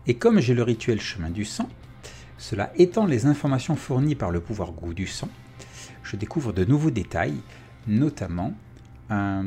Et 0.07 0.15
comme 0.15 0.39
j'ai 0.39 0.53
le 0.53 0.63
rituel 0.63 1.01
chemin 1.01 1.29
du 1.29 1.45
sang, 1.45 1.69
cela 2.37 2.71
étend 2.75 3.05
les 3.05 3.25
informations 3.25 3.75
fournies 3.75 4.15
par 4.15 4.31
le 4.31 4.39
pouvoir 4.39 4.71
goût 4.71 4.93
du 4.93 5.07
sang. 5.07 5.29
Je 6.03 6.15
découvre 6.15 6.53
de 6.53 6.63
nouveaux 6.63 6.91
détails, 6.91 7.41
notamment 7.87 8.53
euh, 9.11 9.43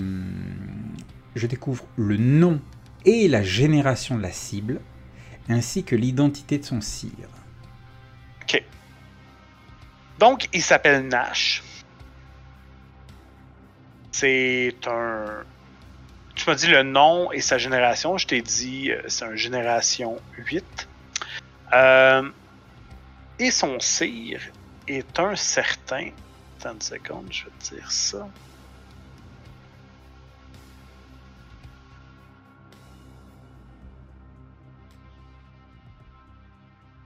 je 1.35 1.47
découvre 1.47 1.85
le 1.97 2.17
nom 2.17 2.61
et 3.05 3.29
la 3.29 3.43
génération 3.43 4.17
de 4.17 4.23
la 4.23 4.33
cible, 4.33 4.81
ainsi 5.49 5.85
que 5.85 5.97
l'identité 5.97 6.59
de 6.59 6.65
son 6.65 6.81
cire. 6.81 7.11
OK. 8.43 8.63
Donc, 10.19 10.49
il 10.53 10.63
s'appelle 10.63 11.09
Nash. 11.09 11.63
C'est 14.21 14.77
un. 14.87 15.47
Tu 16.35 16.45
m'as 16.47 16.55
dit 16.55 16.67
le 16.67 16.83
nom 16.83 17.33
et 17.33 17.41
sa 17.41 17.57
génération. 17.57 18.19
Je 18.19 18.27
t'ai 18.27 18.43
dit 18.43 18.91
euh, 18.91 19.01
c'est 19.09 19.25
un 19.25 19.35
génération 19.35 20.21
8. 20.37 20.91
Euh, 21.73 22.31
et 23.39 23.51
son 23.51 23.81
cire 23.81 24.43
est 24.87 25.19
un 25.19 25.37
certain. 25.37 26.11
Attends 26.59 26.75
une 26.75 26.83
seconde, 26.83 27.33
je 27.33 27.47
vais 27.47 27.51
te 27.61 27.75
dire 27.75 27.91
ça. 27.91 28.29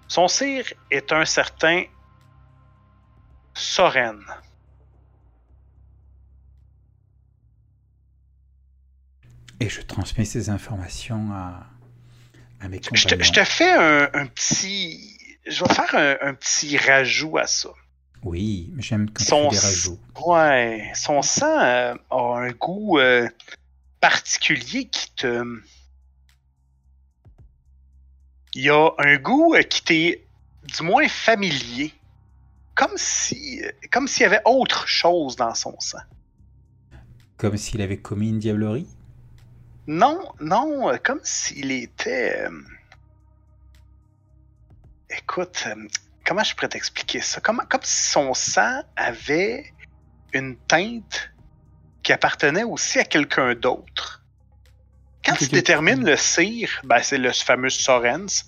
Son 0.09 0.27
cire 0.27 0.67
est 0.91 1.13
un 1.13 1.25
certain 1.25 1.85
Soren. 3.55 4.21
Et 9.61 9.69
je 9.69 9.81
transmets 9.83 10.25
ces 10.25 10.51
informations 10.51 11.31
à, 11.33 11.67
à 12.61 12.69
mes 12.69 12.81
Je 12.83 12.89
compagnons. 12.89 13.19
te, 13.19 13.23
je 13.25 13.33
te 13.33 13.45
fais 13.45 13.71
un, 13.73 14.11
un 14.13 14.27
petit. 14.27 15.17
Je 15.47 15.63
vais 15.65 15.75
faire 15.75 15.95
un, 15.95 16.29
un 16.29 16.35
petit 16.35 16.77
rajout 16.77 17.39
à 17.39 17.47
ça. 17.47 17.69
Oui, 18.23 18.73
j'aime 18.79 19.11
quand 19.11 19.23
Son, 19.25 19.49
tu 19.51 19.57
fais 19.57 19.61
des 19.61 19.67
rajouts. 19.67 20.01
ouais, 20.27 20.93
son 20.95 21.21
sang 21.23 21.59
euh, 21.61 21.95
a 22.11 22.39
un 22.39 22.51
goût 22.53 22.99
euh, 22.99 23.29
particulier 24.01 24.87
qui 24.87 25.11
te. 25.15 25.45
Il 28.55 28.63
y 28.63 28.71
a 28.71 28.91
un 28.99 29.17
goût 29.17 29.55
euh, 29.55 29.63
qui 29.63 29.83
t'est 29.83 30.25
du 30.65 30.83
moins 30.83 31.09
familier. 31.09 31.93
Comme 32.75 32.97
si. 32.97 33.63
Comme 33.93 34.09
s'il 34.09 34.23
y 34.23 34.27
avait 34.27 34.43
autre 34.47 34.89
chose 34.89 35.37
dans 35.37 35.55
son 35.55 35.79
sang. 35.79 35.99
Comme 37.37 37.57
s'il 37.57 37.83
avait 37.83 37.99
commis 37.99 38.31
une 38.31 38.39
diablerie? 38.39 38.89
Non, 39.87 40.33
non, 40.41 40.89
euh, 40.91 40.97
comme 40.99 41.21
s'il 41.25 41.71
était. 41.73 42.47
euh, 42.47 42.63
Écoute, 45.11 45.65
euh, 45.67 45.89
comment 46.25 46.43
je 46.43 46.55
pourrais 46.55 46.69
t'expliquer 46.69 47.21
ça? 47.21 47.41
Comme, 47.41 47.63
comme 47.69 47.83
si 47.83 48.11
son 48.11 48.35
sang 48.35 48.83
avait 48.97 49.73
une 50.33 50.57
teinte 50.67 51.31
qui 52.03 52.13
appartenait 52.13 52.65
aussi 52.65 52.99
à 52.99 53.05
quelqu'un 53.05 53.55
d'autre. 53.55 54.25
Quand 55.25 55.37
tu 55.37 55.45
détermines 55.49 56.05
le 56.05 56.17
cire, 56.17 56.81
ben, 56.85 57.01
c'est 57.03 57.19
le 57.19 57.33
fameux 57.33 57.71
Sorens. 57.71 58.45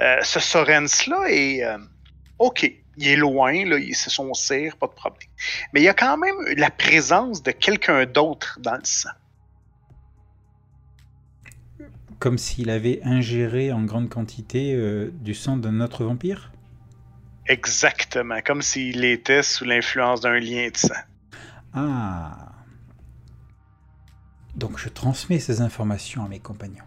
Euh, 0.00 0.20
ce 0.22 0.38
Sorens-là 0.40 1.26
est. 1.28 1.64
euh, 1.64 1.78
OK, 2.38 2.62
il 2.96 3.08
est 3.08 3.16
loin, 3.16 3.64
là, 3.64 3.76
c'est 3.92 4.10
son 4.10 4.32
cire, 4.34 4.76
pas 4.78 4.86
de 4.86 4.92
problème. 4.92 5.28
Mais 5.72 5.80
il 5.80 5.84
y 5.84 5.88
a 5.88 5.94
quand 5.94 6.16
même 6.16 6.36
la 6.56 6.70
présence 6.70 7.42
de 7.42 7.50
quelqu'un 7.50 8.06
d'autre 8.06 8.58
dans 8.60 8.76
le 8.76 8.84
sang. 8.84 9.10
Comme 12.20 12.36
s'il 12.36 12.68
avait 12.68 13.00
ingéré 13.02 13.72
en 13.72 13.82
grande 13.82 14.10
quantité 14.10 14.74
euh, 14.74 15.10
du 15.14 15.34
sang 15.34 15.56
d'un 15.56 15.80
autre 15.80 16.04
vampire? 16.04 16.52
Exactement, 17.46 18.40
comme 18.42 18.60
s'il 18.60 19.04
était 19.04 19.42
sous 19.42 19.64
l'influence 19.64 20.20
d'un 20.20 20.38
lien 20.38 20.68
de 20.68 20.76
sang. 20.76 20.94
Ah. 21.72 22.52
Donc 24.54 24.78
je 24.78 24.90
transmets 24.90 25.38
ces 25.38 25.62
informations 25.62 26.22
à 26.22 26.28
mes 26.28 26.40
compagnons. 26.40 26.84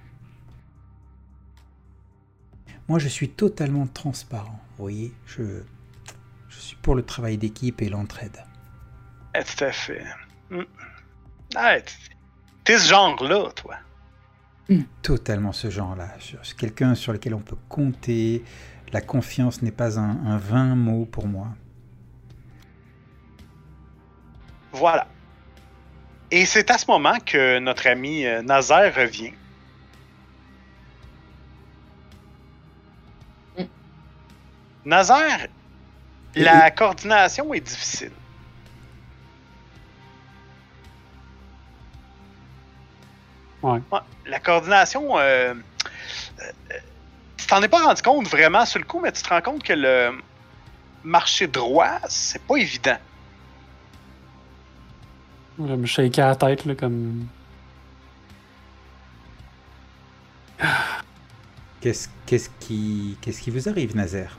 Moi, 2.88 3.00
je 3.00 3.08
suis 3.08 3.30
totalement 3.30 3.88
transparent. 3.88 4.60
Vous 4.78 4.84
voyez, 4.84 5.14
je, 5.26 5.64
je 6.50 6.60
suis 6.60 6.76
pour 6.76 6.94
le 6.94 7.04
travail 7.04 7.38
d'équipe 7.38 7.82
et 7.82 7.90
l'entraide. 7.90 8.44
Eh, 9.34 9.44
tout 9.44 9.64
à 9.64 9.72
fait. 9.72 10.04
Hmm. 10.52 10.64
Ah, 11.56 11.78
t'es 12.66 12.78
ce 12.78 12.88
genre-là, 12.88 13.50
toi. 13.56 13.78
Totalement 15.02 15.52
ce 15.52 15.70
genre-là. 15.70 16.10
Quelqu'un 16.58 16.96
sur 16.96 17.14
lequel 17.14 17.34
on 17.34 17.42
peut 17.42 17.58
compter. 17.70 18.44
La 18.92 19.02
confiance 19.02 19.62
n'est 19.62 19.72
pas 19.72 20.00
un, 20.00 20.26
un 20.26 20.38
vain 20.38 20.76
mot 20.76 21.06
pour 21.06 21.28
moi. 21.28 21.48
Voilà. 24.72 25.08
Et 26.32 26.46
c'est 26.46 26.72
à 26.72 26.78
ce 26.78 26.86
moment 26.88 27.18
que 27.24 27.60
notre 27.60 27.88
ami 27.88 28.26
euh, 28.26 28.42
Nazaire 28.42 28.96
revient. 28.96 29.34
Mm. 33.58 33.64
Nazaire, 34.86 35.48
la 36.36 36.72
coordination 36.72 37.54
est 37.54 37.62
difficile. 37.62 38.12
Ouais. 43.64 43.80
Ouais, 43.92 44.00
la 44.28 44.40
coordination, 44.40 45.18
euh, 45.18 45.54
euh, 45.54 46.52
tu 47.38 47.48
t'en 47.48 47.62
es 47.62 47.68
pas 47.68 47.82
rendu 47.84 48.02
compte 48.02 48.28
vraiment 48.28 48.66
sur 48.66 48.80
le 48.80 48.86
coup, 48.86 49.00
mais 49.00 49.12
tu 49.12 49.22
te 49.22 49.30
rends 49.30 49.42
compte 49.42 49.64
que 49.64 49.74
le 49.74 50.12
marché 51.04 51.48
droit, 51.48 52.00
c'est 52.08 52.42
pas 52.42 52.58
évident. 52.58 52.98
Je 55.60 55.74
me 55.74 55.86
shaker 55.86 56.28
la 56.28 56.36
tête, 56.36 56.66
là, 56.66 56.76
comme. 56.76 57.28
Qu'est-ce 61.82 62.08
qu'est-ce 62.26 62.50
qui, 62.60 63.18
qu'est-ce 63.22 63.42
qui 63.42 63.52
vous 63.52 63.68
arrive, 63.70 63.96
Nazaire? 63.96 64.38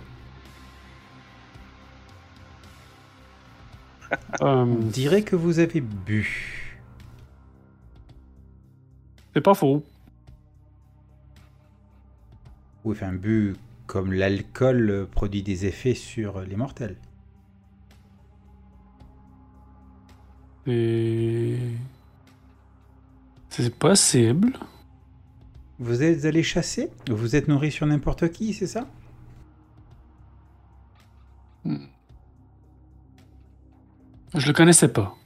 Euh, 4.13 4.17
On 4.41 4.65
dirait 4.67 5.23
que 5.23 5.37
vous 5.37 5.59
avez 5.59 5.81
bu. 5.81 6.64
C'est 9.35 9.43
pas 9.43 9.55
faux. 9.55 9.85
Ou 12.85 12.93
enfin, 12.93 13.13
bu 13.13 13.55
comme 13.87 14.13
l'alcool 14.13 15.09
produit 15.11 15.43
des 15.43 15.67
effets 15.67 15.95
sur 15.95 16.41
les 16.41 16.57
mortels. 16.57 16.97
Et. 20.67 21.59
C'est 23.51 23.75
possible. 23.75 24.59
Vous 25.79 26.03
êtes 26.03 26.25
allé 26.25 26.43
chasser? 26.43 26.91
Vous 27.09 27.37
êtes 27.37 27.49
nourri 27.49 27.71
sur 27.71 27.87
n'importe 27.87 28.31
qui, 28.31 28.55
c'est 28.55 28.67
ça? 28.67 28.89
Je 31.65 31.77
le 34.47 34.53
connaissais 34.53 34.89
pas. 34.89 35.17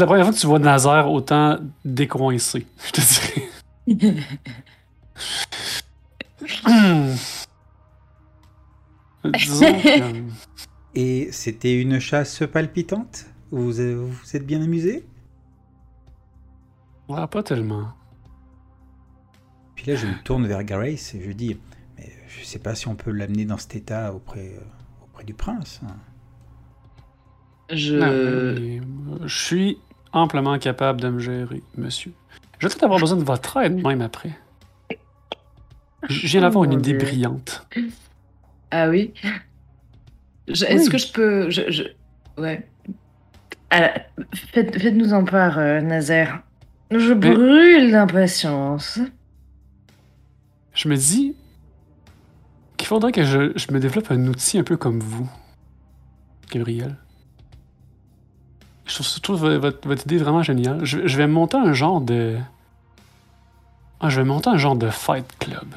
C'est 0.00 0.04
la 0.04 0.08
première 0.08 0.24
fois 0.24 0.34
que 0.34 0.38
tu 0.38 0.46
vois 0.46 0.58
Nazaire 0.58 1.10
autant 1.10 1.58
décoincé, 1.84 2.66
je 2.86 2.90
te 2.90 3.00
dirais. 3.86 4.24
Que... 9.22 10.22
Et 10.94 11.30
c'était 11.32 11.78
une 11.78 11.98
chasse 11.98 12.42
palpitante? 12.50 13.26
Vous 13.50 13.72
vous 13.72 14.36
êtes 14.36 14.46
bien 14.46 14.62
amusé? 14.62 15.04
Ouais, 17.06 17.26
pas 17.26 17.42
tellement. 17.42 17.88
Puis 19.74 19.84
là, 19.84 19.96
je 19.96 20.06
me 20.06 20.14
tourne 20.24 20.46
vers 20.46 20.64
Grace 20.64 21.14
et 21.14 21.22
je 21.22 21.32
dis 21.32 21.60
Mais 21.98 22.10
je 22.26 22.42
sais 22.42 22.58
pas 22.58 22.74
si 22.74 22.88
on 22.88 22.94
peut 22.94 23.10
l'amener 23.10 23.44
dans 23.44 23.58
cet 23.58 23.76
état 23.76 24.14
auprès, 24.14 24.58
auprès 25.02 25.24
du 25.24 25.34
prince. 25.34 25.82
Je. 27.68 27.96
Non, 27.96 29.20
mais, 29.20 29.28
je 29.28 29.44
suis 29.44 29.78
amplement 30.12 30.58
capable 30.58 31.00
de 31.00 31.08
me 31.08 31.18
gérer, 31.18 31.62
monsieur. 31.76 32.12
Je 32.58 32.66
vais 32.66 32.70
peut-être 32.70 32.84
avoir 32.84 33.00
besoin 33.00 33.16
de 33.18 33.24
votre 33.24 33.56
aide 33.58 33.82
même 33.82 34.02
après. 34.02 34.30
Je 36.08 36.26
viens 36.26 36.40
d'avoir 36.42 36.62
Oh, 36.62 36.64
une 36.72 36.78
idée 36.78 36.94
brillante. 36.94 37.66
Ah 38.70 38.88
oui? 38.88 39.12
Je- 40.48 40.64
Est-ce 40.64 40.84
Oui. 40.84 40.90
que 40.90 40.98
je 40.98 41.12
peux. 41.12 41.50
Je, 41.50 41.70
je- 41.70 41.82
Ouais. 42.40 42.66
Ah, 43.70 43.92
faites, 44.52 44.80
faites-nous 44.80 45.12
en 45.12 45.24
part, 45.24 45.58
euh, 45.58 45.80
Nazaire. 45.80 46.42
Je 46.90 47.12
brûle 47.12 47.92
d'impatience. 47.92 48.98
Je 50.74 50.88
me 50.88 50.96
dis 50.96 51.36
qu'il 52.76 52.88
faudrait 52.88 53.12
que 53.12 53.22
je, 53.22 53.52
je 53.56 53.72
me 53.72 53.78
développe 53.78 54.10
un 54.10 54.26
outil 54.26 54.58
un 54.58 54.64
peu 54.64 54.76
comme 54.76 54.98
vous, 55.00 55.28
Gabriel. 56.50 56.96
Je 58.90 58.94
trouve, 58.96 59.06
je 59.06 59.20
trouve 59.20 59.48
votre, 59.54 59.86
votre 59.86 60.02
idée 60.04 60.18
vraiment 60.18 60.42
géniale. 60.42 60.84
Je, 60.84 61.06
je 61.06 61.16
vais 61.16 61.28
monter 61.28 61.56
un 61.56 61.72
genre 61.72 62.00
de. 62.00 62.38
Ah, 64.00 64.08
je 64.08 64.20
vais 64.20 64.26
monter 64.26 64.50
un 64.50 64.56
genre 64.56 64.74
de 64.74 64.90
fight 64.90 65.26
club. 65.38 65.68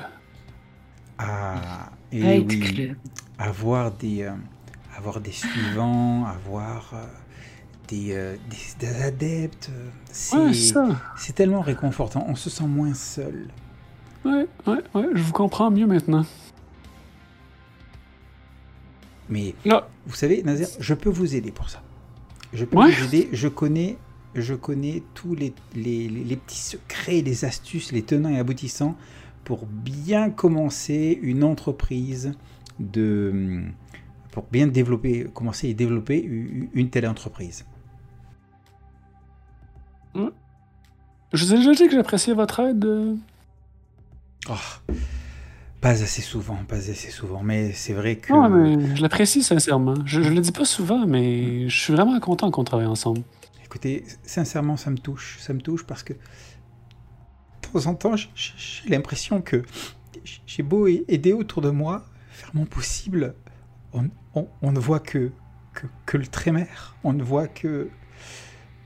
Ah, 1.20 1.92
et 2.12 2.22
Fight 2.22 2.46
oui, 2.50 2.60
Club. 2.60 2.98
avoir 3.38 3.92
des, 3.92 4.24
euh, 4.24 4.32
avoir 4.98 5.20
des 5.22 5.32
suivants, 5.32 6.26
avoir 6.26 6.90
euh, 6.94 7.06
des, 7.88 8.14
euh, 8.14 8.36
des, 8.50 8.88
des 8.88 9.04
adeptes, 9.04 9.70
Ouais, 10.34 10.52
c'est 11.16 11.34
tellement 11.34 11.62
réconfortant. 11.62 12.26
On 12.28 12.36
se 12.36 12.50
sent 12.50 12.66
moins 12.66 12.96
seul. 12.96 13.48
Ouais, 14.26 14.48
ouais, 14.66 14.82
ouais, 14.96 15.10
je 15.14 15.22
vous 15.22 15.34
comprends 15.34 15.70
mieux 15.70 15.86
maintenant. 15.86 16.26
Mais 19.30 19.54
Là, 19.66 19.88
vous 20.08 20.16
savez, 20.16 20.42
Nazaire, 20.44 20.68
je 20.80 20.94
peux 20.96 21.10
vous 21.10 21.36
aider 21.36 21.52
pour 21.52 21.70
ça. 21.70 21.82
Je 22.54 22.66
peux 22.66 22.78
Ouais. 22.78 22.92
vous 22.92 23.06
aider. 23.06 23.30
Je 23.34 23.48
connais, 23.48 23.98
je 24.36 24.54
connais 24.54 25.04
tous 25.14 25.36
les, 25.36 25.54
les, 25.76 26.36
petits 26.38 26.60
secrets, 26.60 27.22
les 27.22 27.46
astuces, 27.46 27.92
les 27.92 28.04
tenants 28.04 28.30
et 28.30 28.40
aboutissants 28.40 28.96
pour 29.44 29.66
bien 29.66 30.30
commencer 30.30 31.20
une 31.22 31.44
entreprise 31.44 32.32
de, 32.80 33.64
pour 34.32 34.46
bien 34.52 34.68
développer, 34.68 35.28
commencer 35.34 35.68
et 35.70 35.74
développer 35.74 36.22
une 36.22 36.90
telle 36.90 37.08
entreprise. 37.08 37.66
je 40.16 41.46
vous 41.46 41.54
ai 41.54 41.58
déjà 41.58 41.74
dit 41.74 41.88
que 41.88 41.94
j'appréciais 41.94 42.34
votre 42.36 42.60
aide. 42.60 42.86
euh. 42.86 43.16
Oh, 44.50 44.54
pas 45.84 46.02
assez 46.02 46.22
souvent, 46.22 46.56
pas 46.68 46.78
assez 46.90 47.12
souvent, 47.12 47.44
mais 47.44 47.74
c'est 47.74 47.94
vrai 47.94 48.16
que. 48.16 48.32
Ouais, 48.34 48.50
mais 48.50 48.96
je 48.96 49.02
l'apprécie 49.02 49.44
sincèrement. 49.44 49.96
Je, 50.06 50.22
je 50.24 50.30
le 50.30 50.40
dis 50.40 50.54
pas 50.54 50.64
souvent, 50.66 51.06
mais 51.06 51.68
je 51.68 51.78
suis 51.78 51.94
vraiment 51.94 52.18
content 52.22 52.50
qu'on 52.52 52.64
travaille 52.64 52.88
ensemble. 52.88 53.22
Écoutez, 53.66 54.06
sincèrement, 54.24 54.78
ça 54.78 54.90
me 54.92 54.98
touche. 54.98 55.38
Ça 55.42 55.54
me 55.54 55.60
touche 55.62 55.84
parce 55.86 56.02
que 56.04 56.14
de 56.14 56.20
temps 57.74 57.86
en 57.88 57.96
temps, 57.96 58.16
j'ai 58.16 58.90
l'impression 58.90 59.42
que 59.42 59.64
j'ai 60.46 60.64
beau 60.64 60.88
aider 60.88 61.34
autour 61.34 61.62
de 61.62 61.70
moi, 61.70 62.06
faire 62.30 62.52
mon 62.54 62.66
possible, 62.66 63.36
on, 63.92 64.10
on- 64.36 64.48
on 64.62 64.72
ne 64.72 64.80
voit 64.80 65.00
que, 65.02 65.32
que, 65.74 65.86
que 66.06 66.18
le 66.18 66.28
trémère. 66.28 66.96
On 67.04 67.12
ne 67.14 67.24
voit 67.24 67.48
que, 67.48 67.90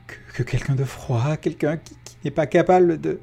que, 0.08 0.16
que 0.34 0.44
quelqu'un 0.44 0.74
de 0.76 0.84
froid, 0.84 1.38
quelqu'un 1.38 1.78
qui, 1.78 1.96
qui 2.04 2.18
n'est 2.26 2.32
pas 2.32 2.48
capable 2.48 3.00
de, 3.00 3.20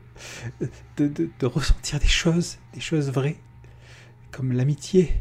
de, 0.96 1.09
de- 1.09 1.30
de 1.40 1.46
ressentir 1.46 1.98
des 1.98 2.07
choses, 2.07 2.59
des 2.72 2.80
choses 2.80 3.11
vraies, 3.11 3.36
comme 4.35 4.53
l'amitié. 4.53 5.12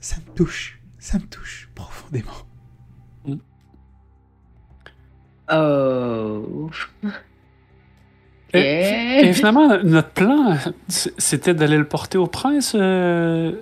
Ça 0.00 0.16
me 0.16 0.34
touche, 0.34 0.80
ça 0.98 1.18
me 1.18 1.24
touche 1.24 1.68
profondément. 1.74 2.30
Oh. 5.52 6.70
Et, 8.54 9.32
finalement, 9.34 9.78
notre 9.82 10.10
plan, 10.10 10.56
c'était 10.88 11.54
d'aller 11.54 11.76
le 11.76 11.86
porter 11.86 12.18
au 12.18 12.26
prince, 12.26 12.74
euh, 12.74 13.52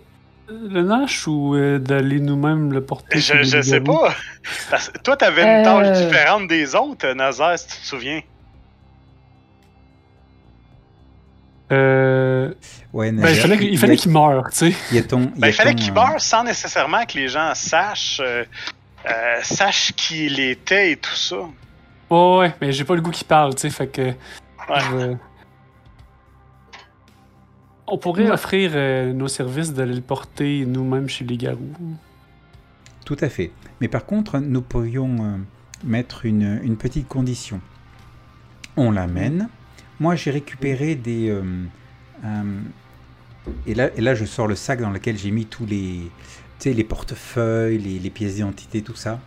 le 0.49 0.83
Nash, 0.83 1.27
ou 1.27 1.55
euh, 1.55 1.79
d'aller 1.79 2.21
nous-mêmes 2.21 2.73
le 2.73 2.85
porter 2.85 3.19
Je, 3.19 3.43
je 3.43 3.63
sais 3.63 3.81
pas. 3.81 4.15
Parce 4.71 4.93
toi, 5.03 5.17
t'avais 5.17 5.43
une 5.43 5.65
tâche 5.65 5.87
Euh. 5.87 6.07
différente 6.07 6.47
des 6.47 6.75
autres, 6.75 7.13
Nazaire, 7.15 7.59
si 7.59 7.67
tu 7.67 7.77
te 7.81 7.87
souviens. 7.87 8.21
Euh, 11.73 12.53
Ouais, 12.93 13.11
ben, 13.11 13.29
il 13.31 13.37
fallait, 13.37 13.97
qu'il- 13.97 14.11
meure, 14.13 14.51
tu 14.51 14.71
sais. 14.71 14.75
il 14.93 15.07
ton. 15.07 15.33
Ben, 15.37 15.49
il 15.49 15.53
fallait 15.55 15.75
qu'il 15.75 15.91
euh, 15.91 15.95
meure 15.95 16.21
sans 16.21 16.45
nécessairement 16.45 17.05
que 17.07 17.17
les 17.19 17.29
gens 17.29 17.53
sachent, 17.55 18.21
euh, 18.23 18.45
euh, 19.09 19.39
sachent 19.43 19.93
qui 19.95 20.27
il 20.27 20.39
était 20.39 20.93
et 20.93 20.97
tout 20.97 21.15
ça. 21.15 21.37
Ouais, 22.11 22.39
ouais, 22.39 22.55
mais 22.61 22.73
j'ai 22.73 22.85
pas 22.85 22.95
le 22.95 23.01
goût 23.01 23.11
qu'il 23.11 23.27
parle, 23.27 23.55
tu 23.55 23.63
sais, 23.63 23.71
fait 23.71 23.87
que. 23.87 24.03
Ouais. 24.03 24.81
je- 24.81 25.17
On 27.87 27.99
pourrait 27.99 28.25
Ouais. 28.27 28.31
offrir 28.31 28.73
euh, 28.75 29.13
nos 29.13 29.29
services 29.29 29.73
d'aller 29.73 29.95
le 29.95 30.01
porter 30.01 30.65
nous-mêmes 30.67 31.09
chez 31.09 31.25
les 31.25 31.37
garous. 31.37 31.73
Tout 33.05 33.17
à 33.21 33.29
fait. 33.29 33.51
Mais 33.81 33.89
par 33.89 34.07
contre, 34.07 34.39
nous 34.39 34.63
pourrions 34.63 35.17
euh, 35.21 35.37
mettre 35.85 36.25
une, 36.25 36.61
une 36.63 36.77
petite 36.77 37.09
condition. 37.09 37.61
On 38.77 38.91
l'amène. 38.93 39.49
Moi, 40.01 40.15
j'ai 40.17 40.31
récupéré 40.31 40.95
des. 40.95 41.29
euh, 41.31 41.43
euh, 42.25 42.61
et, 43.67 43.75
là, 43.75 43.91
et 43.97 44.01
là, 44.01 44.15
je 44.15 44.25
sors 44.25 44.47
le 44.47 44.55
sac 44.55 44.81
dans 44.81 44.91
lequel 44.91 45.19
j'ai 45.19 45.31
mis 45.31 45.47
tous 45.47 45.67
les, 45.67 46.11
tu 46.59 46.71
sais, 46.71 46.73
les 46.73 46.85
portefeuilles, 46.85 47.79
les, 47.79 47.99
les 47.99 48.11
pièces 48.11 48.35
d'identité, 48.37 48.83
tout 48.83 48.95
ça. 48.95 49.21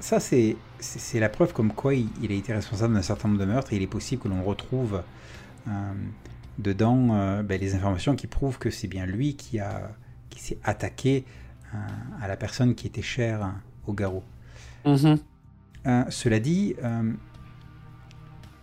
Ça, 0.00 0.20
c'est 0.20 0.56
la 1.14 1.28
preuve 1.28 1.52
comme 1.52 1.72
quoi 1.72 1.94
il, 1.94 2.08
il 2.22 2.32
a 2.32 2.34
été 2.34 2.52
responsable 2.52 2.94
d'un 2.94 3.02
certain 3.02 3.28
nombre 3.28 3.40
de 3.40 3.46
meurtres 3.46 3.72
et 3.72 3.76
il 3.76 3.82
est 3.82 3.86
possible 3.86 4.20
que 4.22 4.28
l'on 4.28 4.42
retrouve 4.42 5.02
euh, 5.68 5.92
dedans 6.58 7.42
ben, 7.42 7.60
les 7.60 7.74
informations 7.74 8.16
qui 8.16 8.26
prouvent 8.26 8.58
que 8.58 8.70
c'est 8.70 8.88
bien 8.88 9.06
lui 9.06 9.36
qui, 9.36 9.60
a, 9.60 9.90
qui 10.28 10.40
s'est 10.40 10.58
attaqué 10.64 11.24
à 12.20 12.28
la 12.28 12.36
personne 12.36 12.74
qui 12.74 12.86
était 12.86 13.00
chère 13.00 13.54
au 13.86 13.94
garrot. 13.94 14.24
Mhm. 14.84 15.18
Euh, 15.86 16.04
cela 16.10 16.38
dit, 16.38 16.74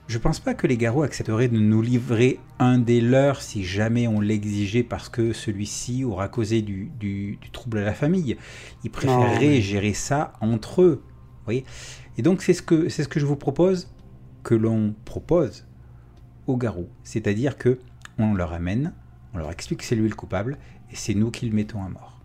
je 0.10 0.18
pense 0.18 0.40
pas 0.40 0.54
que 0.56 0.66
les 0.68 0.76
garrots 0.76 1.04
accepteraient 1.04 1.48
de 1.48 1.60
nous 1.60 1.82
livrer 1.82 2.40
un 2.58 2.80
des 2.80 3.00
leurs 3.00 3.42
si 3.42 3.64
jamais 3.64 4.08
on 4.08 4.20
l'exigeait 4.20 4.84
parce 4.84 5.08
que 5.08 5.34
celui-ci 5.34 6.04
aura 6.04 6.28
causé 6.28 6.62
du, 6.62 6.92
du- 7.00 7.38
du 7.40 7.50
trouble 7.52 7.78
à 7.78 7.84
la 7.84 7.94
famille. 7.94 8.36
Ils 8.84 8.90
préféreraient 8.90 9.40
mais- 9.40 9.62
gérer 9.62 9.94
ça 9.94 10.34
entre 10.42 10.82
eux. 10.82 11.04
voyez 11.46 11.64
Et 12.18 12.24
donc 12.24 12.42
c'est 12.42 12.54
ce, 12.54 12.62
que, 12.64 12.90
c'est 12.90 13.04
ce 13.04 13.08
que 13.08 13.20
je 13.20 13.26
vous 13.28 13.36
propose, 13.36 13.88
que 14.44 14.56
l'on 14.56 14.96
propose 15.06 15.66
aux 16.48 16.58
garrots. 16.58 16.90
C'est-à-dire 17.04 17.58
que 17.58 17.80
on 18.18 18.34
leur 18.34 18.52
amène, 18.54 18.94
on 19.36 19.38
leur 19.38 19.52
explique 19.52 19.80
que 19.82 19.86
c'est 19.86 19.96
lui 19.96 20.10
le 20.10 20.16
coupable, 20.16 20.58
et 20.92 20.96
c'est 20.96 21.14
nous 21.14 21.30
qui 21.30 21.48
le 21.48 21.56
mettons 21.56 21.84
à 21.84 21.88
mort, 21.90 22.20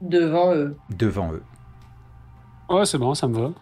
Devant 0.00 0.54
eux. 0.54 0.74
devant 0.96 1.32
eux. 1.34 1.42
Ouais, 2.70 2.86
c'est 2.86 2.98
bon, 2.98 3.14
ça 3.14 3.28
me 3.28 3.38
va. 3.38 3.52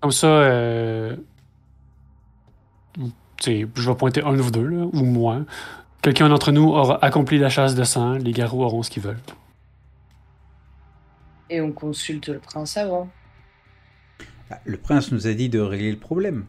Comme 0.00 0.12
ça, 0.12 0.26
euh... 0.26 1.16
tu 2.96 3.10
sais, 3.40 3.66
je 3.74 3.90
vais 3.90 3.96
pointer 3.96 4.22
un 4.22 4.32
de 4.32 4.40
vous 4.40 4.50
deux, 4.50 4.66
là, 4.66 4.86
ou 4.92 5.04
moi. 5.04 5.44
Quelqu'un 6.02 6.28
d'entre 6.28 6.52
nous 6.52 6.68
aura 6.68 7.02
accompli 7.02 7.38
la 7.38 7.48
chasse 7.48 7.74
de 7.74 7.84
sang, 7.84 8.14
les 8.14 8.32
garous 8.32 8.62
auront 8.62 8.82
ce 8.82 8.90
qu'ils 8.90 9.02
veulent. 9.02 9.20
Et 11.48 11.60
on 11.60 11.72
consulte 11.72 12.28
le 12.28 12.38
prince 12.38 12.76
avant. 12.76 13.08
Ah, 14.50 14.60
Le 14.64 14.76
prince 14.76 15.12
nous 15.12 15.26
a 15.26 15.32
dit 15.32 15.48
de 15.48 15.60
régler 15.60 15.90
le 15.90 15.98
problème. 15.98 16.44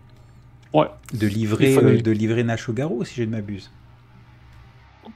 Ouais. 0.74 0.88
De 1.14 1.28
livrer, 1.28 1.78
euh, 1.78 2.02
de 2.02 2.12
livrer 2.12 2.44
Nash 2.44 2.68
au 2.68 2.74
garrot, 2.74 3.06
si 3.06 3.16
je 3.16 3.24
ne 3.24 3.32
m'abuse. 3.32 3.72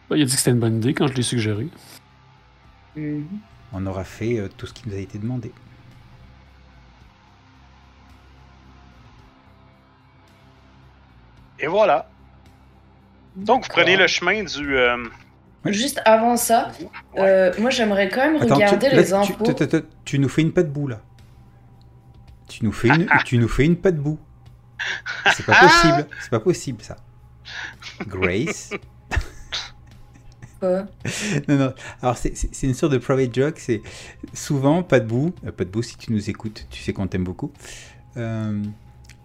Ben, 0.10 0.16
Il 0.16 0.22
a 0.22 0.26
dit 0.26 0.32
que 0.32 0.38
c'était 0.38 0.52
une 0.52 0.60
bonne 0.60 0.78
idée 0.78 0.94
quand 0.94 1.08
je 1.08 1.14
l'ai 1.16 1.24
suggéré. 1.24 1.68
Mhm. 2.96 3.26
On 3.74 3.86
aura 3.86 4.06
fait 4.06 4.40
euh, 4.40 4.48
tout 4.58 4.66
ce 4.68 4.74
qui 4.74 4.88
nous 4.88 4.96
a 4.96 5.00
été 5.00 5.18
demandé. 5.18 5.52
Et 11.60 11.68
voilà. 11.68 12.10
Donc, 13.36 13.64
vous 13.64 13.70
prenez 13.70 13.96
le 13.98 14.08
chemin 14.08 14.44
du. 14.44 14.78
euh. 14.78 14.98
Juste 15.66 16.02
avant 16.06 16.38
ça, 16.38 16.72
Ouais. 16.80 16.90
euh, 17.20 17.54
moi 17.60 17.70
j'aimerais 17.70 18.08
quand 18.08 18.22
même 18.32 18.42
Attends, 18.42 18.56
regarder 18.56 18.90
tu, 18.90 18.96
là, 18.96 19.02
les 19.02 19.08
tu- 19.08 19.14
infos. 19.14 19.44
tu- 19.44 19.56
tu- 19.56 19.68
tu- 19.68 19.84
tu 20.06 20.20
nous 20.20 20.30
fais 20.30 20.42
une 20.42 20.54
patte 20.54 20.72
boue 20.72 20.88
là. 20.88 21.02
Tu 22.48 22.64
nous 22.64 22.72
fais 22.72 22.88
une, 22.88 23.08
tu 23.26 23.38
nous 23.38 23.50
fais 23.50 23.66
une 23.66 23.76
patte 23.76 23.98
boue. 23.98 24.18
C'est 25.36 25.46
pas 25.46 25.60
possible. 25.60 26.08
C'est 26.22 26.30
pas 26.30 26.40
possible 26.40 26.82
ça. 26.82 26.96
Grace. 28.08 28.70
Quoi 30.62 30.86
Non, 31.50 31.56
non. 31.58 31.74
Alors 32.02 32.18
c'est- 32.18 32.36
c'est 32.38 32.54
c'est 32.56 32.68
une 32.68 32.74
sorte 32.74 32.94
de 32.94 32.98
private 32.98 33.34
joke. 33.36 33.60
C'est 33.60 33.82
souvent 34.34 34.82
pas 34.82 35.00
de 35.02 35.06
boue. 35.08 35.34
euh, 35.46 35.52
pas 35.52 35.66
de 35.66 35.70
boue 35.70 35.82
si 35.84 35.98
tu 35.98 36.14
nous 36.14 36.30
écoutes. 36.30 36.68
Tu 36.70 36.82
sais 36.82 36.94
qu'on 36.94 37.08
t'aime 37.08 37.26
beaucoup. 37.26 37.52
Euh, 38.18 38.62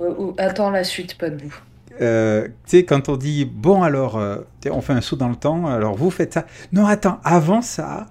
ou- 0.00 0.34
Attends 0.38 0.70
la 0.70 0.82
suite, 0.84 1.16
pas 1.16 1.30
de 1.30 1.36
bout. 1.36 1.54
Euh, 2.00 2.44
tu 2.66 2.78
sais, 2.78 2.84
quand 2.84 3.08
on 3.08 3.16
dit 3.16 3.44
bon, 3.44 3.82
alors, 3.82 4.16
euh, 4.18 4.36
on 4.70 4.80
fait 4.80 4.92
un 4.92 5.00
saut 5.00 5.16
dans 5.16 5.28
le 5.28 5.36
temps, 5.36 5.66
alors 5.66 5.94
vous 5.96 6.10
faites 6.10 6.34
ça. 6.34 6.46
Non, 6.72 6.86
attends, 6.86 7.18
avant 7.24 7.62
ça, 7.62 8.06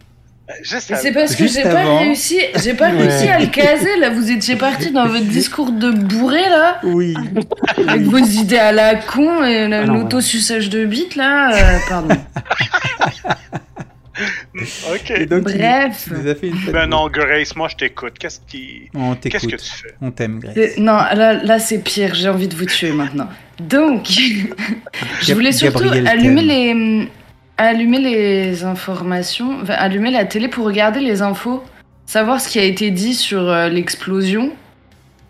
c'est 0.63 1.13
parce 1.13 1.35
que 1.35 1.47
j'ai 1.47 1.63
pas 1.63 1.97
réussi, 1.99 2.37
j'ai 2.61 2.73
pas 2.73 2.89
Ouais. 2.91 2.97
réussi 3.07 3.27
à 3.29 3.39
le 3.39 3.47
caser 3.47 3.95
là. 3.99 4.09
Vous 4.09 4.29
étiez 4.29 4.55
parti 4.57 4.91
dans 4.91 5.07
votre 5.07 5.25
discours 5.25 5.71
de 5.71 5.89
bourré 5.91 6.41
là, 6.49 6.79
oui. 6.83 7.15
avec 7.87 8.01
vos 8.03 8.17
idées 8.17 8.57
à 8.57 8.71
la 8.73 8.95
con 8.95 9.43
et 9.43 9.67
l'autosuçage 9.85 10.69
de 10.69 10.85
bite 10.85 11.15
là. 11.15 11.53
euh, 11.55 11.77
pardon. 11.89 12.15
Ok. 14.91 15.11
Et 15.11 15.25
donc, 15.25 15.43
Bref. 15.43 16.05
tu 16.07 16.13
nous 16.13 16.27
as 16.27 16.35
fait 16.35 16.47
une 16.49 16.71
Ben 16.71 16.87
non, 16.87 17.07
Grace, 17.09 17.55
moi 17.55 17.67
je 17.69 17.75
t'écoute. 17.75 18.13
Qu'est-ce 18.19 18.39
qui. 18.47 18.89
On 18.93 19.15
Qu'est-ce 19.15 19.45
que 19.45 19.51
t'écoute. 19.51 19.63
tu 19.63 19.71
fais? 19.71 19.95
On 20.01 20.11
t'aime, 20.11 20.39
Grace. 20.39 20.53
C'est- 20.55 20.77
Non, 20.79 20.93
là, 20.93 21.33
là 21.33 21.59
c'est 21.59 21.79
pire. 21.79 22.13
J'ai 22.13 22.29
envie 22.29 22.47
de 22.47 22.55
vous 22.55 22.65
tuer 22.65 22.91
maintenant. 22.91 23.27
Donc, 23.59 24.07
je 25.21 25.33
voulais 25.33 25.51
surtout 25.51 25.83
Gabriel 25.83 26.07
allumer 26.07 26.41
les, 26.41 27.09
allumer 27.57 27.99
les 27.99 28.63
informations, 28.63 29.59
enfin, 29.61 29.73
allumer 29.73 30.11
la 30.11 30.25
télé 30.25 30.47
pour 30.47 30.65
regarder 30.65 30.99
les 30.99 31.21
infos, 31.21 31.63
savoir 32.05 32.41
ce 32.41 32.49
qui 32.49 32.59
a 32.59 32.63
été 32.63 32.91
dit 32.91 33.13
sur 33.13 33.41
euh, 33.49 33.69
l'explosion 33.69 34.51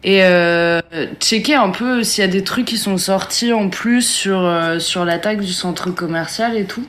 et 0.06 0.24
euh, 0.24 0.82
checker 1.20 1.56
un 1.56 1.70
peu 1.70 2.04
s'il 2.04 2.22
y 2.24 2.28
a 2.28 2.30
des 2.30 2.44
trucs 2.44 2.66
qui 2.66 2.78
sont 2.78 2.98
sortis 2.98 3.54
en 3.54 3.70
plus 3.70 4.02
sur 4.02 4.40
euh, 4.46 4.80
sur 4.80 5.06
l'attaque 5.06 5.40
du 5.42 5.54
centre 5.54 5.92
commercial 5.92 6.58
et 6.58 6.66
tout. 6.66 6.86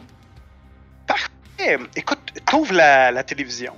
Eh, 1.66 1.78
écoute, 1.96 2.18
t'ouvres 2.46 2.74
la, 2.74 3.22
télévision. 3.24 3.74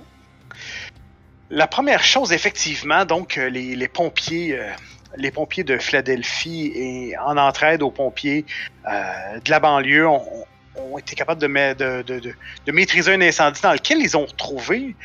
La 1.49 1.67
première 1.67 2.03
chose, 2.03 2.33
effectivement, 2.33 3.05
donc, 3.05 3.37
euh, 3.37 3.49
les, 3.49 3.87
pompiers. 3.87 4.57
euh, 4.59 4.69
les 5.15 5.31
pompiers 5.31 5.63
de 5.63 5.77
Philadelphie 5.77 6.71
et 6.75 7.17
en 7.17 7.37
entraide 7.37 7.81
aux 7.81 7.91
pompiers 7.91 8.45
euh, 8.89 9.39
de 9.39 9.49
la 9.49 9.59
banlieue 9.59 10.07
ont, 10.07 10.97
été 10.97 11.15
capables 11.15 11.41
de, 11.41 11.47
ma- 11.47 11.73
de, 11.73 12.03
de- 12.03 12.19
de- 12.19 12.35
de 12.65 12.71
maîtriser 12.71 13.13
un 13.13 13.21
incendie 13.21 13.61
dans 13.61 13.73
lequel 13.73 13.99
ils 13.99 14.15
ont 14.17 14.25
retrouvé 14.25 14.95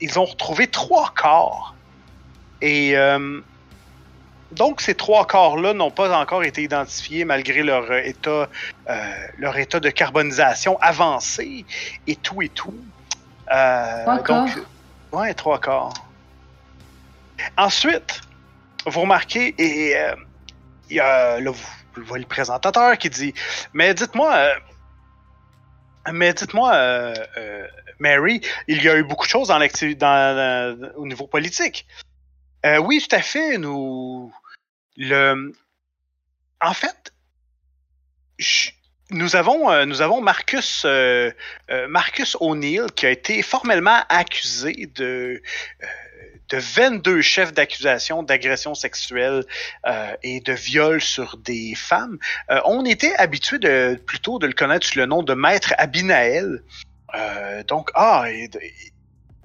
ils 0.00 0.18
ont 0.18 0.24
retrouvé 0.24 0.66
trois 0.68 1.12
corps. 1.16 1.74
Et 2.60 2.94
donc 4.52 4.80
ces 4.80 4.94
trois 4.94 5.26
corps-là 5.26 5.74
n'ont 5.74 5.90
pas 5.90 6.16
encore 6.18 6.42
été 6.44 6.62
identifiés 6.62 7.24
malgré 7.24 7.62
leur 7.62 7.90
euh, 7.90 8.00
état 8.02 8.48
euh, 8.88 9.12
leur 9.38 9.56
état 9.58 9.78
de 9.80 9.90
carbonisation 9.90 10.78
avancé 10.80 11.64
et 12.06 12.16
tout 12.16 12.40
et 12.42 12.48
tout. 12.48 12.74
Euh, 13.52 14.02
Trois 14.04 14.16
donc, 14.16 14.26
corps? 14.26 14.48
Ouais, 15.20 15.34
trois 15.34 15.58
corps. 15.58 15.94
Ensuite, 17.56 18.20
vous 18.86 19.00
remarquez, 19.02 19.54
et 19.58 19.96
euh, 19.96 20.14
il 20.90 20.96
y 20.96 21.00
a 21.00 21.40
là, 21.40 21.50
vous, 21.50 21.66
vous 21.96 22.04
voyez 22.04 22.24
le 22.24 22.28
présentateur 22.28 22.96
qui 22.98 23.08
dit 23.10 23.32
Mais 23.72 23.94
dites-moi, 23.94 24.48
mais 26.12 26.32
dites-moi, 26.32 27.12
Mary, 27.98 28.40
il 28.66 28.82
y 28.82 28.88
a 28.88 28.96
eu 28.96 29.02
beaucoup 29.04 29.26
de 29.26 29.30
choses 29.30 29.48
dans 29.48 29.58
l'acti- 29.58 29.96
dans, 29.96 30.76
dans- 30.80 30.90
au 30.96 31.06
niveau 31.06 31.26
politique. 31.26 31.86
Euh, 32.66 32.78
oui, 32.78 33.04
tout 33.06 33.14
à 33.14 33.22
fait. 33.22 33.58
Nous, 33.58 34.32
le, 34.96 35.52
en 36.60 36.74
fait, 36.74 37.12
nous 39.10 39.36
avons, 39.36 39.70
euh, 39.70 39.84
nous 39.84 40.02
avons 40.02 40.20
Marcus, 40.20 40.82
euh, 40.84 41.30
Marcus 41.88 42.36
O'Neill 42.40 42.86
qui 42.94 43.06
a 43.06 43.10
été 43.10 43.42
formellement 43.42 44.00
accusé 44.08 44.90
de, 44.94 45.40
de 46.48 46.58
22 46.58 47.22
chefs 47.22 47.52
d'accusation 47.52 48.22
d'agression 48.22 48.74
sexuelle 48.74 49.44
et 50.22 50.40
de 50.40 50.52
viol 50.52 51.00
sur 51.00 51.36
des 51.38 51.74
femmes. 51.74 52.18
On 52.64 52.84
était 52.84 53.14
habitué 53.16 53.58
de, 53.58 54.00
plutôt 54.06 54.38
de 54.38 54.46
le 54.46 54.52
connaître 54.52 54.86
sous 54.86 54.98
le 54.98 55.06
nom 55.06 55.22
de 55.22 55.34
Maître 55.34 55.74
Abinael. 55.78 56.62
Euh, 57.14 57.62
donc, 57.64 57.90
ah, 57.94 58.26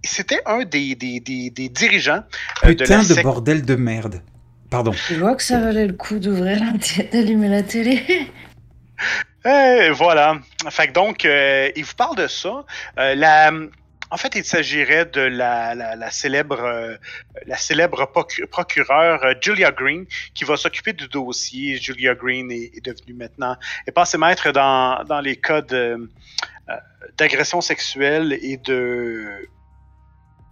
c'était 0.03 0.41
un 0.45 0.63
des, 0.63 0.95
des, 0.95 1.19
des, 1.19 1.49
des 1.49 1.69
dirigeants 1.69 2.23
euh, 2.63 2.67
de 2.69 2.73
Putain 2.73 3.03
la 3.03 3.15
de, 3.15 3.21
bordel 3.21 3.65
de 3.65 3.75
merde. 3.75 4.21
Pardon. 4.69 4.91
Je 4.91 5.15
vois 5.15 5.35
que 5.35 5.43
ça 5.43 5.59
valait 5.59 5.87
le 5.87 5.93
coup 5.93 6.19
d'ouvrir 6.19 6.59
d'allumer 7.11 7.49
la 7.49 7.63
télé. 7.63 8.01
Eh, 9.45 9.89
voilà. 9.91 10.39
Fait 10.69 10.87
que 10.87 10.93
donc, 10.93 11.25
euh, 11.25 11.69
il 11.75 11.83
vous 11.83 11.95
parle 11.95 12.15
de 12.15 12.27
ça. 12.27 12.63
Euh, 12.97 13.13
la, 13.15 13.51
En 14.11 14.15
fait, 14.17 14.35
il 14.35 14.45
s'agirait 14.45 15.05
de 15.07 15.19
la, 15.19 15.75
la, 15.75 15.95
la 15.97 16.11
célèbre, 16.11 16.61
euh, 16.63 16.95
la 17.45 17.57
célèbre 17.57 18.09
procu- 18.13 18.45
procureure 18.45 19.21
euh, 19.25 19.33
Julia 19.41 19.71
Green 19.71 20.05
qui 20.33 20.45
va 20.45 20.55
s'occuper 20.55 20.93
du 20.93 21.09
dossier. 21.09 21.75
Julia 21.77 22.15
Green 22.15 22.49
est, 22.51 22.71
est 22.77 22.85
devenue 22.85 23.15
maintenant, 23.15 23.57
est 23.85 23.91
passée 23.91 24.17
maître 24.17 24.51
dans, 24.51 25.03
dans 25.03 25.19
les 25.19 25.35
cas 25.35 25.61
euh, 25.73 25.97
d'agression 27.17 27.59
sexuelle 27.59 28.37
et 28.41 28.55
de 28.57 29.27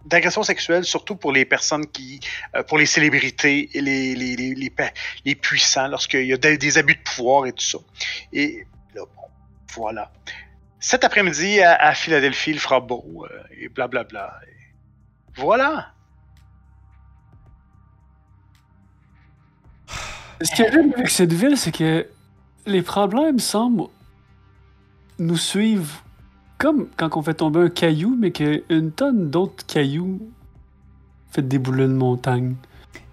d'agression 0.05 0.43
sexuelle, 0.43 0.83
surtout 0.83 1.15
pour 1.15 1.31
les 1.31 1.45
personnes 1.45 1.85
qui, 1.87 2.19
euh, 2.55 2.63
pour 2.63 2.77
les 2.77 2.85
célébrités 2.85 3.69
et 3.73 3.81
les, 3.81 4.15
les, 4.15 4.35
les, 4.35 4.81
les, 5.25 5.35
puissants, 5.35 5.87
lorsqu'il 5.87 6.25
y 6.25 6.33
a 6.33 6.37
des, 6.37 6.77
abus 6.77 6.95
de 6.95 7.01
pouvoir 7.01 7.45
et 7.45 7.53
tout 7.53 7.63
ça. 7.63 7.77
Et 8.33 8.65
là, 8.95 9.01
bon, 9.15 9.27
voilà. 9.73 10.11
Cet 10.79 11.03
après-midi, 11.03 11.61
à, 11.61 11.93
Philadelphie, 11.93 12.51
il 12.51 12.59
fera 12.59 12.79
beau, 12.79 13.25
euh, 13.29 13.43
et 13.59 13.69
blablabla. 13.69 14.39
Et 14.47 15.41
Voilà. 15.41 15.93
Ce 20.41 20.51
qui 20.55 20.63
arrive 20.63 20.93
avec 20.95 21.09
cette 21.09 21.33
ville, 21.33 21.55
c'est 21.55 21.71
que 21.71 22.07
les 22.65 22.81
problèmes 22.81 23.37
semblent 23.37 23.89
nous 25.19 25.37
suivre 25.37 26.03
comme 26.61 26.87
quand 26.95 27.17
on 27.17 27.23
fait 27.23 27.33
tomber 27.33 27.59
un 27.61 27.69
caillou, 27.69 28.15
mais 28.19 28.31
qu'une 28.31 28.91
tonne 28.95 29.31
d'autres 29.31 29.65
cailloux 29.65 30.19
fait 31.31 31.41
débouler 31.41 31.85
une 31.85 31.95
montagne. 31.95 32.53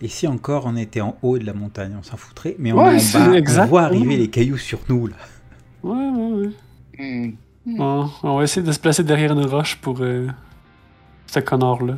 Et 0.03 0.09
si 0.09 0.27
encore 0.29 0.67
on 0.67 0.77
était 0.77 1.01
en 1.01 1.17
haut 1.23 1.39
de 1.39 1.47
la 1.47 1.55
montagne, 1.55 1.95
on 1.99 2.03
s'en 2.03 2.19
foutrait, 2.19 2.55
mais 2.59 2.73
on 2.73 2.77
Ouais, 2.77 2.93
est 2.93 2.97
en 2.97 2.99
c'est 2.99 3.19
bas, 3.19 3.31
on 3.31 3.33
exactement. 3.33 3.69
voit 3.69 3.83
arriver 3.85 4.17
les 4.19 4.29
cailloux 4.29 4.59
sur 4.59 4.81
nous 4.91 5.07
là. 5.07 5.17
Ouais, 5.83 6.11
ouais, 6.11 6.53
ouais. 6.99 7.35
Hmm. 7.71 8.09
On 8.23 8.37
va 8.37 8.43
essayer 8.45 8.67
de 8.67 8.73
se 8.73 8.79
placer 8.81 9.03
derrière 9.03 9.33
une 9.33 9.47
roche 9.47 9.77
pour 9.77 9.99
euh, 10.01 10.29
ce 11.27 11.41
connard-là. 11.41 11.97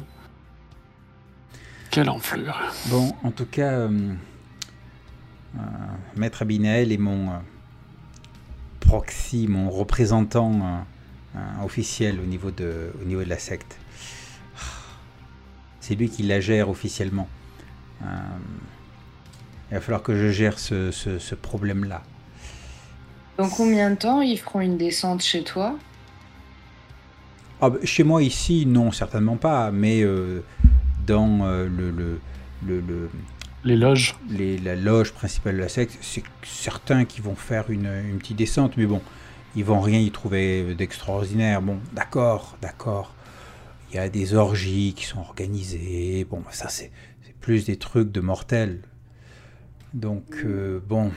Quelle 1.91 2.11
enflure. 2.11 2.61
Bon, 2.91 3.13
en 3.25 3.31
tout 3.33 3.47
cas, 3.47 3.73
euh, 3.73 3.89
euh, 5.57 5.61
Maître 6.17 6.43
Abinael 6.43 6.93
est 6.93 6.97
mon 6.99 7.31
euh, 7.31 7.39
proxy, 8.81 9.47
mon 9.49 9.69
représentant 9.71 10.85
euh, 11.37 11.39
euh, 11.39 11.65
officiel 11.65 12.21
au 12.21 12.27
niveau, 12.27 12.51
de, 12.51 12.93
au 13.01 13.05
niveau 13.05 13.23
de 13.25 13.29
la 13.29 13.39
secte. 13.39 13.79
C'est 15.81 15.95
lui 15.95 16.09
qui 16.11 16.23
la 16.23 16.41
gère 16.41 16.69
officiellement. 16.69 17.29
Euh, 18.03 18.07
il 19.71 19.75
va 19.75 19.81
falloir 19.81 20.03
que 20.03 20.17
je 20.17 20.31
gère 20.31 20.59
ce, 20.59 20.91
ce- 20.91 21.19
ce 21.19 21.35
problème-là. 21.35 22.03
Dans 23.39 23.49
combien 23.49 23.91
de 23.91 23.97
temps 23.97 24.21
ils 24.21 24.39
feront 24.39 24.61
une 24.61 24.79
descente 24.79 25.23
chez 25.25 25.43
toi? 25.43 25.77
Ah, 27.61 27.71
bah, 27.71 27.79
chez 27.85 28.05
moi 28.05 28.23
ici, 28.23 28.67
non, 28.67 28.91
certainement 28.93 29.37
pas, 29.37 29.71
mais 29.71 30.03
euh, 30.03 30.41
dans 31.07 31.45
euh, 31.47 31.67
le, 31.69 31.91
le, 31.91 32.21
le- 32.63 32.81
le- 32.81 33.11
Les 33.65 33.77
loges. 33.77 34.17
les- 34.29 34.59
la 34.59 34.77
loge 34.77 35.13
principale 35.13 35.57
de 35.57 35.61
la 35.61 35.69
secte, 35.69 35.99
c'est 36.01 36.23
certains 36.43 37.05
qui 37.05 37.21
vont 37.21 37.35
faire 37.37 37.71
une, 37.71 37.87
une 37.87 38.19
petite 38.19 38.37
descente, 38.39 38.77
mais 38.77 38.87
bon, 38.87 39.03
ils 39.57 39.65
vont 39.65 39.81
rien 39.81 39.99
y 39.99 40.11
trouver 40.11 40.75
d'extraordinaire. 40.75 41.63
Bon, 41.63 41.79
d'accord, 41.93 42.57
d'accord. 42.61 43.15
Il 43.91 43.97
y 43.97 43.99
a 43.99 44.09
des 44.09 44.35
orgies 44.35 44.95
qui 44.95 45.05
sont 45.05 45.21
organisées. 45.21 46.25
Bon, 46.25 46.43
ça, 46.51 46.69
c'est 46.69 46.93
plus 47.41 47.65
des 47.67 47.77
trucs 47.77 48.13
de 48.13 48.21
mortels. 48.21 48.83
Donc, 49.95 50.43
euh, 50.45 50.81
bon. 50.87 51.11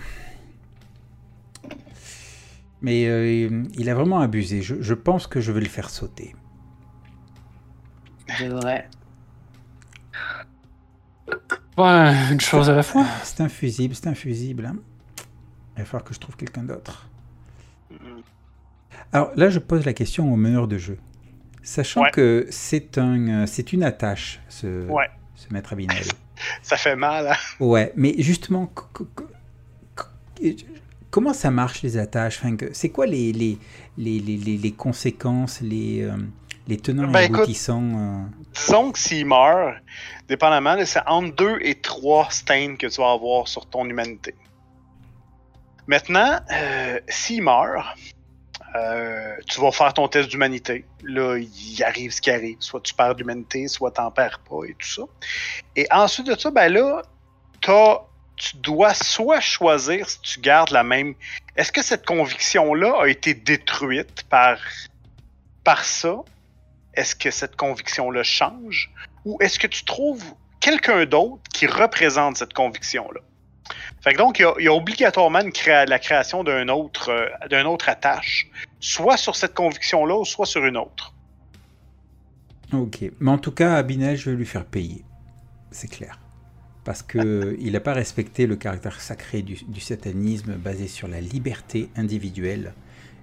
Mais 2.82 3.06
euh, 3.08 3.64
il 3.76 3.90
a 3.90 3.94
vraiment 3.94 4.20
abusé. 4.20 4.62
Je, 4.62 4.82
je 4.82 4.94
pense 4.94 5.28
que 5.28 5.40
je 5.40 5.52
vais 5.52 5.62
le 5.62 5.68
faire 5.70 5.90
sauter. 5.90 6.36
C'est 8.38 8.48
vrai. 8.50 8.90
Ouais, 11.78 12.32
une 12.32 12.42
chose 12.42 12.70
à 12.70 12.76
la 12.76 12.84
fois. 12.84 13.06
C'est 13.24 13.42
un 13.42 13.50
fusible, 13.50 13.96
c'est 13.96 14.08
un 14.08 14.16
fusible. 14.16 14.66
hein. 14.66 14.78
Il 15.76 15.80
va 15.80 15.86
falloir 15.86 16.04
que 16.04 16.14
je 16.14 16.20
trouve 16.20 16.36
quelqu'un 16.36 16.64
d'autre. 16.64 17.10
Alors 19.12 19.32
là, 19.36 19.50
je 19.50 19.60
pose 19.60 19.86
la 19.86 19.94
question 19.94 20.32
au 20.32 20.36
meneur 20.36 20.68
de 20.68 20.78
jeu. 20.78 20.98
Sachant 21.62 22.02
Ouais. 22.04 22.12
que 22.12 22.48
c'est 22.50 22.98
un, 22.98 23.44
euh, 23.44 23.46
c'est 23.46 23.72
une 23.74 23.84
attache, 23.84 24.40
ce, 24.50 24.86
Ouais. 24.90 25.10
ce 25.36 25.52
maître 25.54 25.74
Abinel. 25.74 25.98
Ça 26.62 26.76
fait 26.78 26.96
mal. 26.96 27.28
hein? 27.28 27.36
Ouais, 27.60 27.94
mais 27.96 28.16
justement, 28.18 28.66
co- 28.68 28.86
co- 28.92 29.08
co- 29.16 29.26
co- 29.96 30.06
comment 31.10 31.34
ça 31.34 31.52
marche 31.52 31.82
les 31.84 31.98
attaches? 31.98 32.40
Enfin, 32.44 32.56
C'est 32.74 32.90
quoi 32.90 33.06
les, 33.06 33.32
les, 33.32 33.58
les, 33.98 34.20
les, 34.20 34.58
les- 34.58 34.72
conséquences, 34.74 35.62
les, 35.62 36.02
euh, 36.02 36.18
les 36.68 36.78
tenants 36.78 37.08
Ben, 37.10 37.22
et 37.22 37.26
écoute, 37.26 37.38
aboutissants 37.38 37.92
euh, 37.96 38.24
Disons 38.54 38.92
que 38.92 39.00
s'il 39.00 39.26
meurt, 39.28 39.76
dépendamment, 40.28 40.76
c'est 40.86 41.02
entre 41.08 41.34
2 41.36 41.60
et 41.62 41.76
3 41.76 42.30
stains 42.32 42.76
que 42.76 42.88
tu 42.88 43.00
vas 43.00 43.12
avoir 43.12 43.48
sur 43.48 43.66
ton 43.68 43.86
humanité. 43.86 44.36
Maintenant, 45.88 46.40
euh, 46.52 47.00
s'il 47.10 47.44
meurt, 47.44 47.86
euh, 48.76 49.36
tu 49.48 49.62
vas 49.62 49.72
faire 49.72 49.94
ton 49.94 50.08
test 50.08 50.30
d'humanité. 50.30 50.86
Là, 51.04 51.38
il 51.38 51.84
arrive 51.84 52.12
ce 52.12 52.22
qui 52.22 52.32
arrive. 52.32 52.58
Soit 52.60 52.82
tu 52.82 52.94
perds 52.94 53.16
d'humanité, 53.16 53.68
soit 53.68 53.92
t'en 53.92 54.10
perds 54.12 54.40
pas 54.40 54.66
et 54.68 54.74
tout 54.74 54.88
ça. 54.88 55.02
Et 55.76 55.86
ensuite 55.92 56.28
de 56.28 56.38
ça, 56.38 56.50
ben 56.52 56.72
là, 56.72 57.02
t'as- 57.62 58.02
tu 58.36 58.58
dois 58.58 58.94
soit 58.96 59.40
choisir 59.42 60.10
si 60.10 60.20
tu 60.22 60.40
gardes 60.40 60.72
la 60.72 60.84
même. 60.84 61.14
Est-ce 61.56 61.72
que 61.72 61.84
cette 61.84 62.06
conviction-là 62.06 63.02
a 63.04 63.08
été 63.08 63.34
détruite 63.36 64.24
par, 64.24 64.58
par 65.64 65.86
ça? 65.86 66.16
Est-ce 66.96 67.16
que 67.16 67.30
cette 67.30 67.56
conviction-là 67.56 68.24
change? 68.24 68.92
Ou 69.26 69.38
est-ce 69.40 69.60
que 69.60 69.68
tu 69.68 69.86
trouves 69.86 70.24
quelqu'un 70.60 71.06
d'autre 71.06 71.44
qui 71.54 71.68
représente 71.68 72.38
cette 72.38 72.54
conviction-là? 72.54 73.22
Fait 74.02 74.14
que 74.14 74.18
donc, 74.18 74.40
il 74.40 74.42
y 74.42 74.46
a, 74.46 74.54
il 74.60 74.66
y 74.66 74.68
a 74.68 74.74
obligatoirement 74.74 75.40
une 75.40 75.52
créa- 75.52 75.86
la 75.86 76.00
création 76.00 76.44
d'un 76.44 76.68
autre, 76.68 77.10
euh, 77.10 77.48
d'un 77.50 77.66
autre 77.66 77.88
attache, 77.90 78.50
soit 78.80 79.18
sur 79.18 79.36
cette 79.36 79.54
conviction-là, 79.54 80.26
soit 80.26 80.46
sur 80.46 80.66
une 80.66 80.78
autre. 80.78 81.14
Ok, 82.74 83.00
mais 83.20 83.32
en 83.32 83.38
tout 83.38 83.52
cas, 83.52 83.76
Abinel, 83.76 84.18
je 84.18 84.32
vais 84.32 84.36
lui 84.36 84.46
faire 84.46 84.66
payer. 84.66 85.04
C'est 85.72 85.90
clair. 85.90 86.20
Parce 86.84 87.02
que 87.04 87.56
il 87.62 87.74
n'a 87.74 87.80
pas 87.80 87.94
respecté 87.94 88.46
le 88.48 88.56
caractère 88.56 89.00
sacré 89.00 89.42
du, 89.42 89.58
du 89.68 89.80
satanisme 89.80 90.54
basé 90.56 90.88
sur 90.88 91.08
la 91.08 91.22
liberté 91.22 91.90
individuelle. 91.96 92.74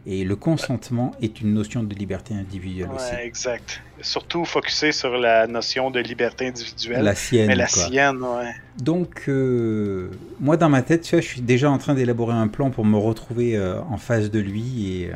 Et 0.07 0.25
le 0.25 0.35
consentement 0.35 1.13
est 1.21 1.43
une 1.43 1.53
notion 1.53 1.83
de 1.83 1.95
liberté 1.95 2.35
individuelle 2.35 2.89
aussi. 2.95 3.13
Ouais, 3.13 3.27
exact. 3.27 3.83
Surtout 4.01 4.47
focusé 4.47 4.93
sur 4.93 5.11
la 5.19 5.47
notion 5.47 5.91
de 5.91 6.01
liberté 6.01 6.49
individuelle. 6.49 7.05
La 7.05 7.15
sienne. 7.15 7.49
mais 7.49 7.55
la 7.55 7.67
quoi. 7.67 7.83
sienne, 7.85 8.23
ouais. 8.23 8.55
Donc, 8.79 9.25
euh, 9.29 10.11
moi, 10.41 10.57
dans 10.57 10.71
ma 10.71 10.81
tête, 10.81 11.03
tu 11.03 11.15
vois, 11.15 11.21
je 11.21 11.27
suis 11.27 11.43
déjà 11.43 11.71
en 11.71 11.77
train 11.77 11.95
d'élaborer 11.95 12.33
un 12.33 12.49
plan 12.49 12.71
pour 12.71 12.87
me 12.87 12.97
retrouver 12.97 13.57
euh, 13.57 13.83
en 13.83 13.99
face 13.99 14.31
de 14.31 14.39
lui 14.39 15.03
et, 15.03 15.13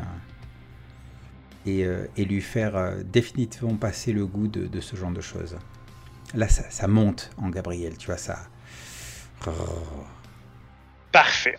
euh, 1.66 2.04
et, 2.16 2.20
et 2.22 2.24
lui 2.26 2.42
faire 2.42 2.92
définitivement 3.04 3.76
passer 3.76 4.12
le 4.12 4.26
goût 4.26 4.48
de, 4.48 4.66
de 4.66 4.80
ce 4.82 4.96
genre 4.96 5.12
de 5.12 5.22
choses. 5.22 5.56
Là, 6.34 6.48
ça, 6.48 6.64
ça 6.68 6.88
monte 6.88 7.30
en 7.40 7.48
Gabriel, 7.48 7.96
tu 7.96 8.06
vois, 8.06 8.18
ça. 8.18 8.38
Parfait. 11.10 11.58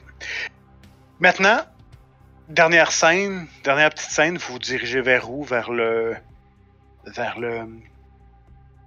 Maintenant, 1.20 1.62
dernière 2.50 2.91
scène, 2.91 3.48
dernière 3.64 3.89
petite 3.89 4.10
scène, 4.10 4.38
vous 4.38 4.54
vous 4.54 4.60
dirigez 4.60 5.02
vers 5.02 5.30
où? 5.32 5.43
Vers 5.43 5.72
le. 5.72 6.16
Vers 7.06 7.39
le. 7.39 7.68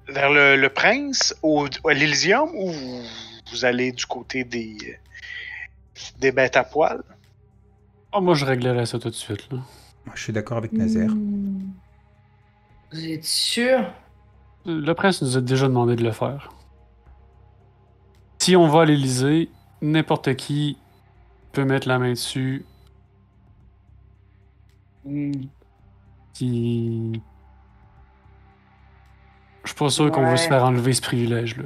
Vers 0.09 0.31
le, 0.31 0.57
le 0.57 0.69
prince, 0.69 1.35
au, 1.43 1.67
à 1.67 1.93
l'Elysium, 1.93 2.49
ou 2.55 2.71
vous, 2.71 3.03
vous 3.51 3.65
allez 3.65 3.93
du 3.93 4.07
côté 4.07 4.45
des. 4.45 4.99
des 6.19 6.33
bêtes 6.33 6.57
à 6.57 6.65
poil? 6.65 7.03
Ah, 8.13 8.21
moi, 8.21 8.35
je 8.35 8.45
réglerais 8.45 8.87
ça 8.87 8.99
tout 8.99 9.11
de 9.11 9.15
suite. 9.15 9.51
Là. 9.51 9.59
Moi, 10.07 10.15
je 10.15 10.23
suis 10.23 10.33
d'accord 10.33 10.57
avec 10.57 10.73
Nazaire. 10.73 11.11
Hmm. 11.11 11.73
Vous 12.91 13.07
êtes 13.07 13.25
sûr? 13.25 13.85
Le 14.65 14.93
prince 14.95 15.21
nous 15.23 15.37
a 15.37 15.41
déjà 15.41 15.67
demandé 15.67 15.95
de 15.95 16.03
le 16.03 16.13
faire. 16.13 16.51
Si 18.39 18.57
on 18.57 18.67
va 18.69 18.83
à 18.83 18.85
l'Élysée, 18.87 19.51
n'importe 19.83 20.35
qui 20.37 20.79
peut 21.53 21.65
mettre 21.65 21.87
la 21.87 21.99
main 21.99 22.11
dessus. 22.11 22.65
Qui... 26.35 27.23
Je 29.65 29.69
suis 29.71 29.77
pas 29.79 29.91
sûr 29.91 30.11
qu'on 30.11 30.23
va 30.23 30.31
Ouais. 30.31 30.37
se 30.37 30.49
faire 30.49 30.65
enlever 30.65 30.93
ce 30.93 31.03
privilège-là. 31.03 31.65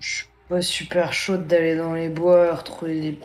Je 0.00 0.08
suis 0.16 0.26
pas 0.48 0.62
super 0.62 1.12
chaude 1.12 1.46
d'aller 1.46 1.76
dans 1.76 1.92
les 1.94 2.08
bois, 2.08 2.54
retrouver 2.54 3.00
des. 3.00 3.18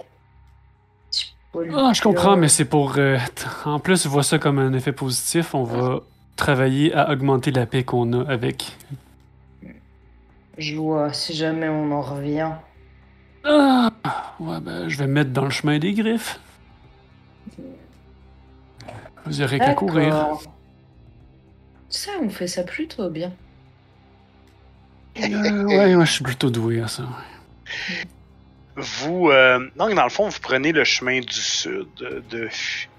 Ah, 1.74 1.92
je 1.94 2.02
comprends, 2.04 2.38
mais 2.38 2.50
c'est 2.50 2.66
pour. 2.66 2.98
euh, 2.98 3.18
en 3.66 3.80
plus, 3.80 4.06
vois 4.06 4.22
ça 4.22 4.38
comme 4.38 4.60
un 4.60 4.74
effet 4.74 4.92
positif. 4.92 5.56
On 5.56 5.64
va 5.64 6.02
travailler 6.36 6.94
à 6.94 7.10
augmenter 7.12 7.50
la 7.52 7.66
paix 7.66 7.84
qu'on 7.84 8.14
a 8.14 8.30
avec. 8.30 8.78
Je 10.60 10.76
vois, 10.76 11.14
si 11.14 11.34
jamais 11.34 11.68
on 11.70 11.92
en 11.92 12.02
revient. 12.02 12.52
Ah! 13.44 13.92
Ouais, 14.40 14.60
ben, 14.62 14.88
je 14.88 14.98
vais 14.98 15.08
me 15.08 15.14
mettre 15.14 15.32
dans 15.32 15.46
le 15.46 15.50
chemin 15.50 15.80
des 15.80 15.94
griffes. 15.94 16.40
Vous 19.28 19.42
aurez 19.42 19.60
qu'à 19.60 19.74
courir. 19.74 20.38
Ça, 21.90 22.12
on 22.22 22.30
fait 22.30 22.48
ça 22.48 22.64
plutôt 22.64 23.10
bien. 23.10 23.32
Euh, 25.20 25.64
ouais, 25.64 25.96
moi, 25.96 26.06
je 26.06 26.12
suis 26.12 26.24
plutôt 26.24 26.50
doué 26.50 26.82
à 26.82 26.88
ça. 26.88 27.04
Vous, 28.76 29.30
euh, 29.32 29.60
donc 29.76 29.94
dans 29.96 30.04
le 30.04 30.10
fond, 30.10 30.30
vous 30.30 30.40
prenez 30.42 30.72
le 30.72 30.84
chemin 30.84 31.20
du 31.22 31.34
sud 31.34 31.88
de, 31.98 32.20
Ph- 32.48 32.90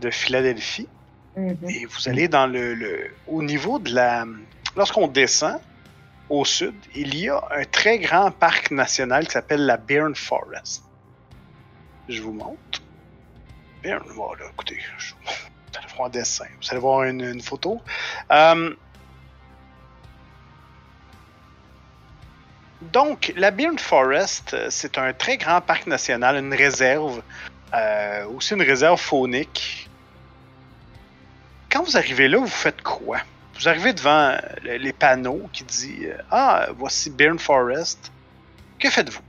de 0.00 0.10
Philadelphie 0.10 0.88
Mhm. 1.36 1.56
et 1.68 1.84
vous 1.84 2.08
allez 2.08 2.26
dans 2.26 2.46
le, 2.46 2.74
le- 2.74 3.10
au 3.28 3.42
niveau 3.42 3.78
de 3.78 3.94
la, 3.94 4.24
lorsqu'on 4.76 5.06
descend 5.06 5.60
au 6.30 6.44
sud, 6.44 6.74
il 6.96 7.14
y 7.16 7.28
a 7.28 7.40
un 7.56 7.64
très 7.64 7.98
grand 7.98 8.30
parc 8.30 8.70
national 8.70 9.26
qui 9.26 9.32
s'appelle 9.32 9.64
la 9.66 9.76
Bearn 9.76 10.14
Forest. 10.14 10.82
Je 12.08 12.22
vous 12.22 12.32
montre. 12.32 12.82
Bearn, 13.82 14.02
voilà, 14.14 14.44
écoutez, 14.52 14.78
je 14.98 15.14
vous 15.14 15.78
allez 15.78 15.86
voir 15.94 16.06
un 16.06 16.10
dessin, 16.10 16.46
vous 16.60 16.68
allez 16.70 16.80
voir 16.80 17.02
une, 17.04 17.40
photo. 17.42 17.80
Euh, 18.32 18.74
Donc, 22.92 23.32
la 23.36 23.50
Bearn 23.50 23.78
Forest, 23.78 24.54
euh, 24.54 24.68
c'est 24.70 24.98
un 24.98 25.12
très 25.12 25.36
grand 25.36 25.60
parc 25.60 25.86
national, 25.88 26.36
une 26.36 26.54
réserve, 26.54 27.22
euh, 27.74 28.24
aussi 28.26 28.54
une 28.54 28.62
réserve 28.62 29.00
faunique. 29.00 29.88
Quand 31.70 31.82
vous 31.82 31.96
arrivez 31.96 32.28
là, 32.28 32.38
vous 32.38 32.46
faites 32.46 32.80
quoi? 32.82 33.18
Vous 33.54 33.68
arrivez 33.68 33.92
devant 33.92 34.38
le- 34.62 34.76
les 34.76 34.92
panneaux 34.92 35.50
qui 35.52 35.64
disent 35.64 36.14
Ah, 36.30 36.68
voici 36.76 37.10
Bearn 37.10 37.38
Forest. 37.38 38.12
Que 38.78 38.88
faites-vous? 38.90 39.20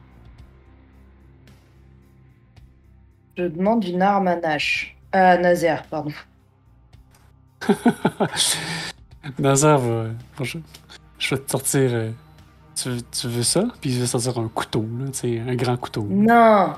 Je 3.39 3.45
demande 3.45 3.85
une 3.85 4.01
arme 4.01 4.27
à 4.27 4.35
Nash. 4.35 4.97
À 5.13 5.37
Nazaire, 5.37 5.83
pardon. 5.89 6.11
Nazar 9.39 9.77
va. 9.79 10.07
Je, 10.41 10.57
je 11.17 11.35
vais 11.35 11.41
te 11.41 11.49
sortir. 11.49 11.89
euh, 11.93 12.11
tu, 12.75 12.89
veux, 12.89 13.01
tu 13.01 13.27
veux 13.29 13.43
ça? 13.43 13.63
Puis 13.79 13.93
je 13.93 14.01
vais 14.01 14.07
sortir 14.07 14.37
un 14.39 14.49
couteau, 14.49 14.85
là, 14.99 15.05
un 15.49 15.55
grand 15.55 15.77
couteau. 15.77 16.05
Non 16.09 16.73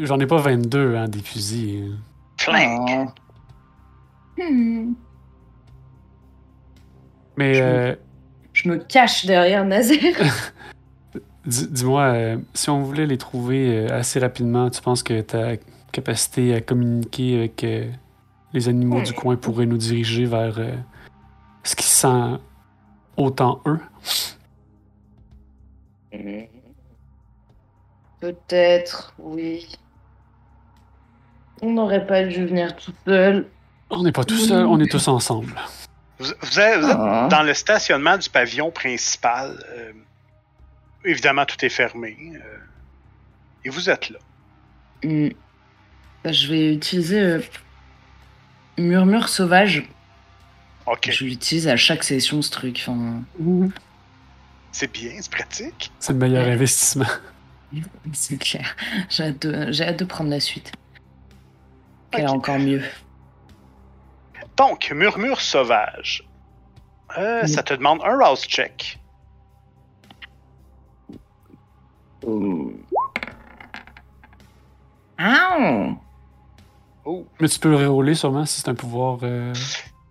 J'en 0.00 0.18
ai 0.20 0.26
pas 0.26 0.36
22, 0.36 0.96
hein, 0.96 1.08
des 1.08 1.20
fusils. 1.20 1.96
Flingue. 2.36 3.08
Hmm. 4.38 4.92
Mais 7.38 7.54
Je- 7.54 7.62
euh, 7.62 7.94
Je 8.52 8.68
me 8.68 8.76
cache 8.76 9.24
derrière 9.24 9.64
Nazaire. 9.64 10.14
dis- 11.46 11.68
dis-moi, 11.68 12.02
euh, 12.02 12.36
si 12.54 12.70
on 12.70 12.82
voulait 12.82 13.06
les 13.06 13.18
trouver 13.18 13.86
euh, 13.88 13.98
assez 13.98 14.18
rapidement, 14.18 14.70
tu 14.70 14.80
penses 14.82 15.02
que 15.02 15.20
ta 15.20 15.56
capacité 15.92 16.54
à 16.54 16.60
communiquer 16.60 17.38
avec 17.38 17.64
euh, 17.64 17.90
les 18.52 18.68
animaux 18.68 19.00
Hmm. 19.00 19.04
du 19.04 19.12
coin 19.12 19.36
pourrait 19.36 19.66
nous 19.66 19.76
diriger 19.78 20.24
vers 20.26 20.58
euh, 20.58 20.72
ce 21.62 21.74
qui 21.76 21.86
sent 21.86 22.38
autant 23.16 23.60
eux? 23.66 23.80
Hmm. 26.12 26.44
Peut-être, 28.20 29.14
oui. 29.18 29.68
On 31.62 31.70
n'aurait 31.72 32.06
pas 32.06 32.24
dû 32.24 32.46
venir 32.46 32.74
tout 32.76 32.92
seul. 33.06 33.46
On 33.90 34.02
n'est 34.02 34.12
pas 34.12 34.24
tout 34.24 34.36
seul, 34.36 34.66
on 34.66 34.78
est 34.80 34.90
tous 34.90 35.08
ensemble. 35.08 35.54
Vous, 36.18 36.26
vous 36.42 36.60
êtes, 36.60 36.80
vous 36.80 36.90
êtes 36.90 36.96
Ah. 36.98 37.28
dans 37.30 37.42
le 37.42 37.54
stationnement 37.54 38.16
du 38.18 38.28
pavillon 38.28 38.70
principal. 38.70 39.56
Évidemment, 41.04 41.44
tout 41.46 41.62
est 41.64 41.68
fermé. 41.68 42.16
euh, 42.34 42.58
et 43.64 43.70
vous 43.70 43.90
êtes 43.90 44.10
là. 44.10 44.18
Hmm. 45.04 45.28
Bah, 46.24 46.32
je 46.32 46.48
vais 46.48 46.74
utiliser 46.74 47.20
euh, 47.20 47.40
Murmure 48.78 49.28
Sauvage. 49.28 49.84
Ok, 50.86 51.10
Je 51.12 51.24
l'utilise 51.24 51.68
à 51.68 51.76
chaque 51.76 52.02
session, 52.04 52.40
ce 52.42 52.50
truc. 52.50 52.82
Enfin, 52.86 53.22
c'est 54.72 54.90
bien, 54.92 55.12
c'est 55.20 55.30
pratique. 55.30 55.92
C'est 55.98 56.12
le 56.12 56.18
meilleur 56.18 56.46
Ouais. 56.46 56.52
investissement. 56.52 57.04
c'est 58.12 58.38
clair. 58.38 58.74
J'ai 59.10 59.24
hâte, 59.24 59.42
de- 59.46 59.72
j'ai 59.72 59.84
hâte 59.84 59.98
de 59.98 60.04
prendre 60.04 60.30
la 60.30 60.40
suite. 60.40 60.72
Qu'elle 62.10 62.22
est 62.24 62.28
Ok. 62.28 62.34
encore 62.36 62.58
mieux. 62.58 62.82
Donc, 64.56 64.90
murmure 64.94 65.40
sauvage. 65.40 66.24
Euh, 67.18 67.42
Mm. 67.42 67.46
Ça 67.46 67.62
te 67.62 67.74
demande 67.74 68.00
un 68.04 68.16
rouse 68.18 68.42
check. 68.46 68.98
Ah 75.18 75.88
Oh. 77.04 77.24
Mais 77.40 77.48
tu 77.48 77.58
peux 77.58 77.70
le 77.70 77.76
rerouler 77.76 78.14
sûrement 78.14 78.44
si 78.44 78.60
c'est 78.60 78.68
un 78.68 78.74
pouvoir. 78.74 79.20
euh, 79.22 79.54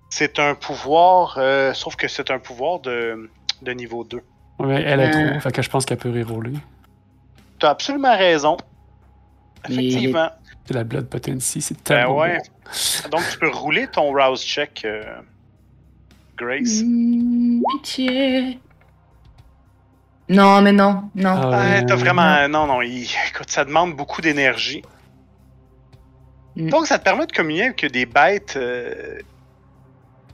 C'est 0.09 0.39
un 0.39 0.55
pouvoir, 0.55 1.35
euh, 1.37 1.71
sauf 1.73 1.95
que 1.95 2.07
c'est 2.07 2.31
un 2.31 2.39
pouvoir 2.39 2.79
de, 2.79 3.29
de 3.61 3.71
niveau 3.71 4.03
2. 4.03 4.19
ouais, 4.59 4.81
elle 4.81 4.99
est 5.01 5.15
Euh. 5.15 5.31
trop, 5.31 5.39
fait 5.41 5.51
que 5.51 5.61
je 5.61 5.69
pense 5.69 5.85
qu'elle 5.85 5.99
peut 5.99 6.09
rerouler. 6.09 6.53
T'as 7.59 7.69
absolument 7.69 8.17
raison. 8.17 8.57
Effectivement. 9.69 10.29
C'est 10.65 10.73
la 10.73 10.83
Blood 10.83 11.07
Potency, 11.07 11.61
c'est 11.61 11.75
Ben 11.75 11.83
tellement 11.83 12.17
ouais. 12.17 12.39
bon. 13.03 13.09
Donc, 13.11 13.21
tu 13.31 13.37
peux 13.39 13.49
rouler 13.51 13.87
ton 13.87 14.11
rouse 14.11 14.41
check, 14.43 14.81
euh, 14.85 15.03
Grace. 16.35 16.81
Pitié. 17.77 18.59
Non, 20.29 20.61
mais 20.61 20.73
non, 20.73 21.09
non. 21.15 21.29
Ah, 21.41 21.61
Ah, 21.77 21.81
t'as 21.83 21.95
vraiment. 21.95 22.47
Non, 22.49 22.67
non, 22.67 22.81
il- 22.81 23.07
écoute, 23.29 23.49
ça 23.49 23.63
demande 23.63 23.95
beaucoup 23.95 24.21
d'énergie. 24.21 24.81
Mm. 26.55 26.69
Donc, 26.69 26.87
ça 26.87 26.99
te 26.99 27.03
permet 27.03 27.25
de 27.27 27.31
communier 27.31 27.63
avec 27.65 27.85
des 27.85 28.05
bêtes. 28.05 28.55
euh, 28.57 29.19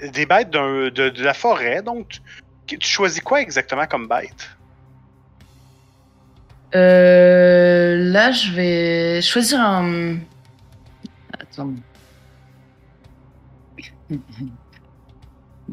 des 0.02 0.26
bêtes 0.26 0.50
d'un- 0.50 0.90
de, 0.90 1.10
de 1.10 1.24
la 1.24 1.34
forêt. 1.34 1.82
Donc, 1.82 2.18
tu, 2.66 2.78
tu 2.80 2.88
choisis 2.90 3.22
quoi 3.22 3.40
exactement 3.42 3.86
comme 3.86 4.08
bête? 4.08 4.50
Euh, 6.76 7.96
là, 8.12 8.32
je 8.32 8.52
vais 8.52 9.22
choisir 9.22 9.62
un. 9.62 10.18
Attends. 11.40 11.70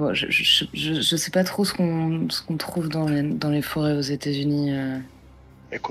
Bon, 0.00 0.14
je, 0.14 0.26
je, 0.30 0.64
je, 0.72 0.94
je 0.94 1.16
sais 1.16 1.30
pas 1.30 1.44
trop 1.44 1.64
ce 1.66 1.74
qu'on 1.74 2.56
trouve 2.56 2.88
dans 2.88 3.06
les, 3.06 3.22
dans 3.22 3.50
les 3.50 3.60
forêts 3.60 3.92
aux 3.92 4.00
États-Unis. 4.00 4.70
euh. 4.72 4.96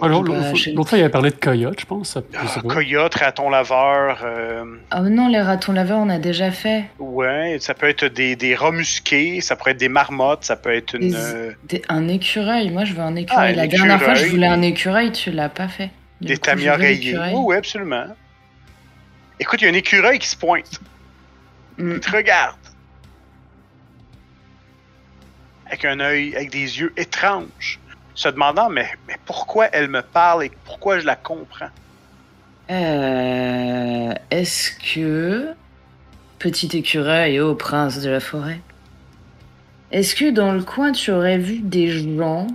L'autre 0.02 0.32
Bah, 0.34 0.52
l'autre 0.76 0.98
il 0.98 1.00
avait 1.02 1.10
parlé 1.10 1.30
de 1.30 1.36
coyote, 1.36 1.80
je 1.80 1.86
pense. 1.86 2.18
ah, 2.18 2.48
sais 2.48 2.60
pas. 2.62 2.68
coyote, 2.68 3.14
raton 3.16 3.50
laveur. 3.50 4.20
euh, 4.26 4.66
Ah 4.92 5.02
non, 5.04 5.30
les 5.30 5.40
ratons 5.42 5.72
laveurs, 5.72 6.00
on 6.00 6.10
a 6.10 6.18
déjà 6.20 6.52
fait. 6.52 6.86
ouais, 7.00 7.58
ça 7.62 7.74
peut 7.76 7.88
être 7.88 8.04
des, 8.06 8.36
des 8.36 8.56
rats 8.56 8.72
musqués, 8.72 9.40
ça 9.42 9.56
peut 9.56 9.70
être 9.70 9.78
des 9.78 9.88
marmottes, 9.88 10.44
ça 10.44 10.58
peut 10.58 10.74
être 10.74 10.96
une. 10.96 11.12
Des- 11.12 11.16
euh, 11.16 11.52
Des- 11.66 11.82
un 11.88 12.08
écureuil, 12.10 12.72
moi 12.72 12.84
je 12.84 12.94
veux 12.94 13.00
un 13.02 13.16
écureuil. 13.16 13.52
Ah, 13.52 13.54
un 13.54 13.56
La 13.56 13.68
dernière 13.68 14.02
fois, 14.02 14.16
je 14.16 14.22
écureuil. 14.26 14.32
voulais 14.36 14.48
un 14.48 14.62
écureuil, 14.64 15.12
tu 15.14 15.32
l'as 15.32 15.48
pas 15.50 15.68
fait. 15.70 15.92
Du 16.20 16.28
des 16.28 16.38
tamis 16.38 16.68
oreillers. 16.68 17.18
Oui, 17.18 17.32
oui, 17.46 17.56
absolument. 17.56 18.08
Écoute, 19.40 19.62
il 19.62 19.66
y 19.66 19.68
a 19.68 19.72
un 19.72 19.76
écureuil 19.76 20.20
qui 20.20 20.28
se 20.28 20.36
pointe. 20.36 20.82
Mm. 21.78 21.92
Il 21.94 22.00
te 22.02 22.12
regarde. 22.12 22.56
Avec 25.70 25.86
un 25.86 26.00
œil, 26.00 26.36
avec 26.36 26.52
des 26.52 26.80
yeux 26.80 26.92
étranges. 26.98 27.80
Se 28.16 28.28
demandant, 28.28 28.70
mais, 28.70 28.90
mais 29.08 29.16
pourquoi 29.26 29.68
elle 29.72 29.88
me 29.88 30.02
parle 30.02 30.44
et 30.44 30.52
pourquoi 30.66 31.00
je 31.00 31.06
la 31.06 31.16
comprends? 31.16 31.70
Euh, 32.70 34.14
Est-ce 34.30 34.72
que. 34.94 35.54
Petit 36.38 36.76
écureuil, 36.78 37.40
ô 37.40 37.56
prince 37.56 38.02
de 38.02 38.10
la 38.10 38.20
forêt. 38.20 38.60
Est-ce 39.92 40.16
que 40.16 40.30
dans 40.32 40.54
le 40.54 40.64
coin 40.64 40.92
tu 40.92 41.12
aurais 41.12 41.38
vu 41.38 41.60
des 41.60 41.90
gens. 41.90 42.48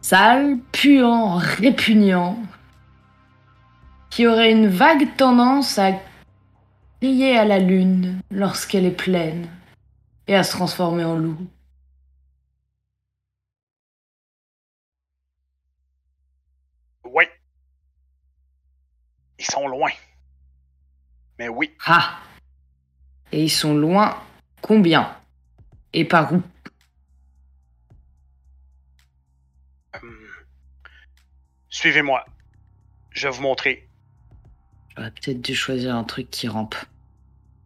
sales, 0.00 0.58
puants, 0.72 1.36
répugnants. 1.36 2.38
qui 4.10 4.26
auraient 4.26 4.52
une 4.52 4.68
vague 4.68 5.16
tendance 5.16 5.78
à 5.78 5.92
crier 7.00 7.36
à 7.38 7.44
la 7.44 7.58
lune 7.58 8.20
lorsqu'elle 8.30 8.86
est 8.86 8.90
pleine? 8.90 9.46
Et 10.28 10.34
à 10.36 10.42
se 10.44 10.52
transformer 10.52 11.04
en 11.04 11.16
loup 11.16 11.38
Oui. 17.04 17.24
Ils 19.38 19.44
sont 19.44 19.66
loin. 19.68 19.90
Mais 21.38 21.48
oui. 21.48 21.72
Ah 21.86 22.18
Et 23.32 23.44
ils 23.44 23.50
sont 23.50 23.74
loin 23.74 24.20
combien? 24.60 25.16
Et 25.92 26.04
par 26.04 26.32
où? 26.34 26.42
Hum. 30.02 30.26
Suivez-moi. 31.70 32.24
Je 33.10 33.28
vais 33.28 33.34
vous 33.34 33.42
montrer. 33.42 33.88
J'aurais 34.96 35.10
peut-être 35.12 35.40
dû 35.40 35.54
choisir 35.54 35.94
un 35.96 36.04
truc 36.04 36.28
qui 36.30 36.48
rampe. 36.48 36.74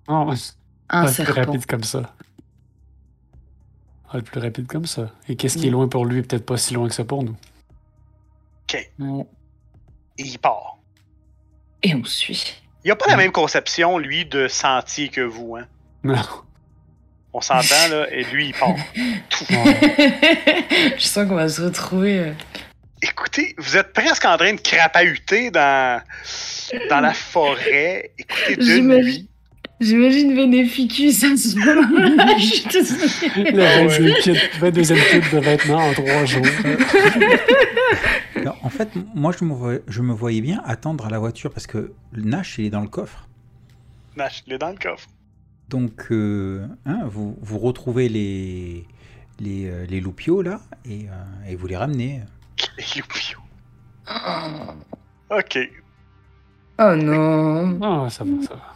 Ouais, 0.08 0.36
c'est 0.36 0.54
Un 0.90 1.06
serpent. 1.08 1.40
rapide 1.46 1.66
comme 1.66 1.82
ça. 1.84 2.14
Ah, 4.12 4.20
plus 4.20 4.40
rapide 4.40 4.66
comme 4.66 4.84
ça. 4.86 5.10
Et 5.28 5.36
qu'est-ce 5.36 5.56
qui 5.58 5.66
est 5.66 5.70
Mm. 5.70 5.74
loin 5.74 5.88
pour 5.88 6.04
lui 6.04 6.18
est 6.18 6.22
peut-être 6.22 6.44
pas 6.44 6.56
si 6.58 6.74
loin 6.74 6.86
que 6.88 6.94
ça 6.94 7.04
pour 7.04 7.22
nous? 7.22 7.36
Et 8.74 9.26
il 10.18 10.38
part. 10.38 10.76
Et 11.82 11.94
on 11.94 12.04
suit. 12.04 12.56
Il 12.84 12.90
a 12.90 12.96
pas 12.96 13.06
la 13.08 13.14
Mm. 13.14 13.18
même 13.18 13.32
conception, 13.32 13.98
lui, 13.98 14.24
de 14.26 14.48
sentier 14.48 15.08
que 15.08 15.20
vous. 15.22 15.56
Hein? 15.56 15.66
Non. 16.04 16.20
On 17.32 17.40
s'entend, 17.40 17.88
là, 17.90 18.06
et 18.12 18.24
lui, 18.24 18.48
il 18.48 18.54
part. 18.54 18.74
Je 20.98 20.98
sens 20.98 21.26
qu'on 21.28 21.34
va 21.36 21.48
se 21.48 21.62
retrouver. 21.62 22.18
euh. 22.18 22.32
Écoutez, 23.00 23.54
vous 23.58 23.76
êtes 23.76 23.92
presque 23.92 24.24
en 24.24 24.36
train 24.36 24.52
de 24.54 24.60
crapahuter 24.60 25.50
dans, 25.50 26.00
dans 26.90 27.00
la 27.00 27.12
forêt. 27.14 28.12
Écoutez, 28.18 28.56
de 28.56 28.78
nuit. 28.80 29.28
J'imagine 29.82 30.34
Bénéficus 30.36 31.24
à 31.24 31.36
ce 31.36 31.56
moment-là. 31.58 32.36
Je 32.38 32.44
suis 32.44 32.68
désolée. 32.70 33.50
Le 33.50 33.88
22 33.88 34.14
kit, 34.20 34.30
22e 34.60 35.10
kit 35.10 35.34
de 35.34 35.40
vêtements 35.40 35.88
en 35.88 35.92
trois 35.92 36.24
jours. 36.24 36.46
Alors, 38.36 38.58
en 38.62 38.68
fait, 38.70 38.88
moi, 39.14 39.32
je 39.36 39.44
me, 39.44 39.52
voyais, 39.52 39.82
je 39.88 40.02
me 40.02 40.12
voyais 40.12 40.40
bien 40.40 40.62
attendre 40.64 41.06
à 41.06 41.10
la 41.10 41.18
voiture 41.18 41.50
parce 41.50 41.66
que 41.66 41.92
Nash, 42.12 42.58
il 42.58 42.66
est 42.66 42.70
dans 42.70 42.80
le 42.80 42.88
coffre. 42.88 43.28
Nash, 44.16 44.44
il 44.46 44.52
est 44.52 44.58
dans 44.58 44.70
le 44.70 44.76
coffre. 44.76 45.08
Donc, 45.68 46.06
euh, 46.12 46.66
hein, 46.86 47.00
vous, 47.06 47.36
vous 47.40 47.58
retrouvez 47.58 48.08
les, 48.08 48.86
les, 49.40 49.66
euh, 49.66 49.86
les 49.86 50.00
loupiaux 50.00 50.42
là 50.42 50.60
et, 50.84 51.06
euh, 51.08 51.50
et 51.50 51.56
vous 51.56 51.66
les 51.66 51.76
ramenez. 51.76 52.20
Les 52.78 53.00
loupiaux. 53.00 53.40
Oh. 54.08 55.36
OK. 55.38 55.58
Oh 56.78 56.94
non. 56.94 57.78
Ah, 57.82 58.10
ça 58.10 58.24
va, 58.24 58.42
ça 58.46 58.54
va. 58.54 58.71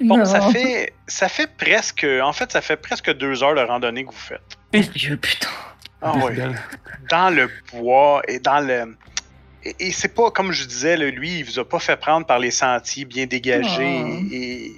Bon, 0.00 0.18
non. 0.18 0.24
ça 0.24 0.40
fait, 0.50 0.94
ça 1.06 1.28
fait 1.28 1.50
presque... 1.56 2.06
En 2.22 2.32
fait, 2.32 2.50
ça 2.52 2.60
fait 2.60 2.76
presque 2.76 3.12
deux 3.12 3.42
heures 3.42 3.54
de 3.54 3.60
randonnée 3.60 4.04
que 4.04 4.10
vous 4.10 4.16
faites. 4.16 4.40
Sérieux, 4.72 5.16
putain. 5.16 5.48
Ah 6.02 6.14
fidèles. 6.28 6.58
dans 7.10 7.30
le 7.30 7.50
bois 7.72 8.22
et 8.26 8.38
dans 8.38 8.60
le. 8.60 8.96
Et, 9.62 9.76
et 9.78 9.92
c'est 9.92 10.14
pas, 10.14 10.30
comme 10.30 10.52
je 10.52 10.64
disais, 10.64 10.96
là, 10.96 11.10
lui, 11.10 11.40
il 11.40 11.44
vous 11.44 11.58
a 11.58 11.68
pas 11.68 11.78
fait 11.78 11.96
prendre 11.96 12.26
par 12.26 12.38
les 12.38 12.50
sentiers 12.50 13.04
bien 13.04 13.26
dégagés. 13.26 14.02
Oh. 14.02 14.32
Et, 14.32 14.72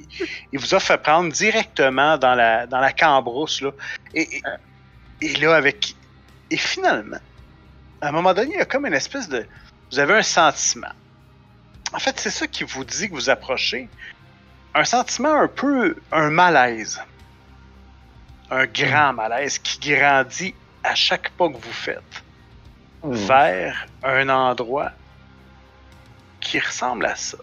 il 0.53 0.59
vous 0.59 0.75
a 0.75 0.81
fait 0.81 0.99
prendre 0.99 1.33
directement 1.33 2.19
dans 2.19 2.35
la, 2.35 2.67
dans 2.67 2.81
la 2.81 2.93
cambrousse. 2.93 3.61
Là. 3.61 3.71
Et, 4.15 4.23
et, 4.23 4.43
et 5.21 5.37
là, 5.37 5.55
avec. 5.55 5.95
Et 6.51 6.57
finalement, 6.57 7.21
à 8.01 8.09
un 8.09 8.13
moment 8.13 8.35
donné, 8.35 8.51
il 8.55 8.59
y 8.59 8.61
a 8.61 8.65
comme 8.65 8.87
une 8.87 8.95
espèce 8.95 9.29
de. 9.29 9.47
Vous 9.93 9.99
avez 10.01 10.15
un 10.15 10.23
sentiment. 10.23 10.93
En 11.93 11.99
fait, 11.99 12.19
c'est 12.19 12.31
ça 12.31 12.47
qui 12.47 12.65
vous 12.65 12.85
dit 12.85 13.09
que 13.09 13.15
vous 13.15 13.31
approchez. 13.31 13.89
Un 14.75 14.85
sentiment 14.85 15.41
un 15.41 15.49
peu. 15.49 15.97
Un 16.13 16.31
malaise. 16.31 17.01
Un 18.51 18.67
grand 18.67 19.13
malaise 19.15 19.59
qui 19.59 19.79
grandit 19.95 20.55
à 20.85 20.95
chaque 20.95 21.31
pas 21.31 21.49
que 21.49 21.57
vous 21.57 21.73
faites 21.73 22.23
vers 23.05 23.87
un 24.05 24.29
endroit 24.29 24.93
qui 26.41 26.59
ressemble 26.59 27.07
à 27.07 27.17
ça. 27.17 27.39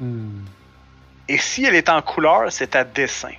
Hmm. 0.00 0.44
Et 1.28 1.38
si 1.38 1.64
elle 1.64 1.74
est 1.74 1.88
en 1.88 2.02
couleur, 2.02 2.50
c'est 2.50 2.74
à 2.76 2.84
dessin. 2.84 3.32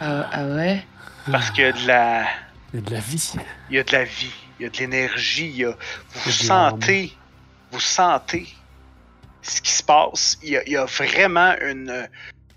Ah, 0.00 0.28
ah 0.32 0.44
ouais? 0.44 0.84
Parce 1.30 1.50
qu'il 1.50 1.64
y 1.64 1.66
a 1.66 1.72
de 1.72 1.86
la, 1.86 2.24
Il 2.72 2.76
y 2.76 2.78
a 2.78 2.82
de 2.82 2.90
la 2.94 3.00
vie. 3.00 3.32
il 3.70 3.76
y 3.76 3.78
a 3.78 3.82
de 3.84 3.92
la 3.92 4.04
vie, 4.04 4.32
il 4.58 4.62
y 4.62 4.66
a 4.66 4.70
de 4.70 4.76
l'énergie, 4.78 5.64
a- 5.64 5.74
vous 6.14 6.30
sentez, 6.30 7.16
vous 7.70 7.80
sentez 7.80 8.46
ce 9.42 9.60
qui 9.60 9.70
se 9.70 9.82
passe. 9.82 10.38
Il 10.42 10.50
y 10.50 10.56
a, 10.56 10.62
il 10.66 10.72
y 10.72 10.76
a 10.76 10.84
vraiment 10.84 11.54
une, 11.60 12.08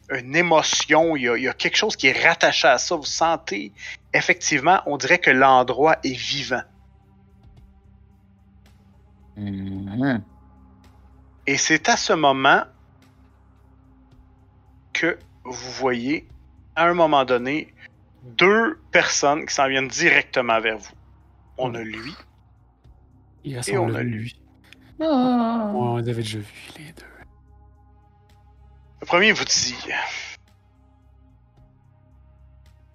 une 0.09 0.35
émotion, 0.35 1.15
il 1.15 1.23
y, 1.23 1.29
a, 1.29 1.37
il 1.37 1.43
y 1.43 1.47
a 1.47 1.53
quelque 1.53 1.77
chose 1.77 1.95
qui 1.95 2.07
est 2.07 2.25
rattaché 2.25 2.67
à 2.67 2.77
ça. 2.77 2.95
Vous 2.95 3.03
sentez, 3.03 3.71
effectivement, 4.13 4.81
on 4.85 4.97
dirait 4.97 5.19
que 5.19 5.31
l'endroit 5.31 5.97
est 6.03 6.17
vivant. 6.17 6.63
Mhm. 9.37 10.23
Et 11.47 11.57
c'est 11.57 11.89
à 11.89 11.97
ce 11.97 12.13
moment 12.13 12.63
que 14.93 15.17
vous 15.43 15.71
voyez, 15.71 16.27
à 16.75 16.87
un 16.87 16.93
moment 16.93 17.25
donné, 17.25 17.73
deux 18.23 18.79
personnes 18.91 19.45
qui 19.45 19.53
s'en 19.53 19.67
viennent 19.67 19.87
directement 19.87 20.59
vers 20.61 20.77
vous. 20.77 20.93
On 21.57 21.75
a 21.75 21.81
lui, 21.81 22.15
Il 23.43 23.59
Et 23.67 23.77
on 23.77 23.93
a 23.93 24.01
lui. 24.01 24.39
Oh. 24.99 25.03
on 25.05 25.97
avait 25.97 26.13
déjà 26.13 26.39
vus, 26.39 26.69
les 26.77 26.91
deux. 26.93 27.03
Le 29.01 29.05
premier 29.07 29.31
vous 29.33 29.43
dit. 29.43 29.75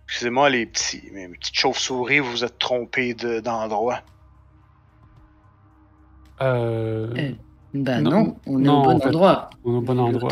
Excusez-moi, 0.06 0.48
les 0.50 0.66
petits, 0.66 1.02
mes 1.12 1.28
petites 1.28 1.54
chauves-souris, 1.54 2.20
vous 2.20 2.30
vous 2.30 2.44
êtes 2.44 2.58
trompés 2.58 3.14
de- 3.14 3.40
d'endroit. 3.40 4.00
Euh, 6.40 7.12
Eh, 7.16 7.36
Bah 7.74 8.00
Non, 8.00 8.10
non, 8.10 8.36
on 8.46 8.58
est 8.60 8.62
non, 8.62 8.80
au 8.80 8.84
bon 8.84 8.96
en 8.96 9.00
fait, 9.00 9.06
endroit. 9.08 9.50
on 9.64 9.74
est 9.74 9.76
au 9.76 9.80
bon 9.82 9.98
endroit. 9.98 10.30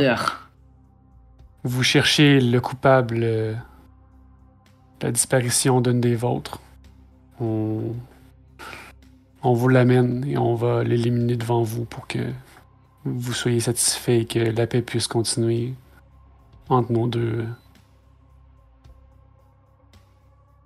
Vous 1.65 1.83
cherchez 1.83 2.41
le 2.41 2.61
coupable 2.61 3.19
euh, 3.23 3.53
de 5.01 5.07
la 5.07 5.13
disparition 5.13 5.81
d'une 5.83 6.01
des 6.01 6.15
vôtres. 6.17 6.61
On, 7.41 7.93
on 9.47 9.55
vous 9.55 9.69
l'amène 9.69 10.25
et 10.29 10.37
on 10.37 10.57
va 10.57 10.83
l'éliminer 10.83 11.37
devant 11.37 11.63
vous 11.63 11.85
pour 11.85 12.09
que 12.09 12.33
vous 13.05 13.33
soyez 13.33 13.61
satisfait 13.61 14.23
et 14.23 14.27
que 14.27 14.41
la 14.41 14.67
paix 14.67 14.83
puisse 14.83 15.07
continuer 15.07 15.75
entre 16.69 16.91
nos 16.91 17.07
deux 17.07 17.47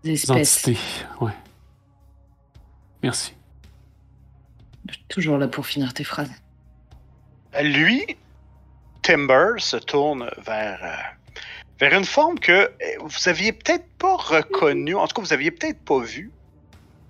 Des 0.02 0.14
espèces. 0.14 0.66
entités. 0.66 0.80
Ouais. 1.20 1.34
Merci. 3.02 3.34
Je 4.88 4.94
suis 4.94 5.04
toujours 5.08 5.36
là 5.36 5.46
pour 5.46 5.66
finir 5.66 5.92
tes 5.92 6.04
phrases. 6.04 6.30
Lui, 7.62 8.16
Timber 9.02 9.52
se 9.58 9.76
tourne 9.76 10.30
vers, 10.46 10.78
euh, 10.82 11.34
vers 11.78 11.98
une 11.98 12.06
forme 12.06 12.38
que 12.38 12.52
euh, 12.52 12.68
vous 13.02 13.28
aviez 13.28 13.52
peut-être 13.52 13.86
pas 13.98 14.16
reconnue, 14.16 14.94
en 14.94 15.06
tout 15.06 15.16
cas 15.16 15.22
vous 15.22 15.32
aviez 15.34 15.50
peut-être 15.50 15.80
pas 15.80 16.00
vue, 16.00 16.30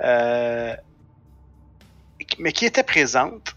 euh, 0.03 0.75
mais 2.39 2.53
qui 2.53 2.66
était 2.66 2.83
présente. 2.83 3.57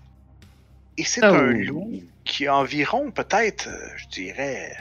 Et 0.97 1.03
c'est 1.03 1.21
Oh. 1.23 1.33
un 1.33 1.51
loup 1.51 2.03
qui 2.23 2.47
a 2.47 2.55
environ 2.55 3.11
peut-être, 3.11 3.67
euh, 3.67 3.87
je 3.97 4.07
dirais... 4.07 4.75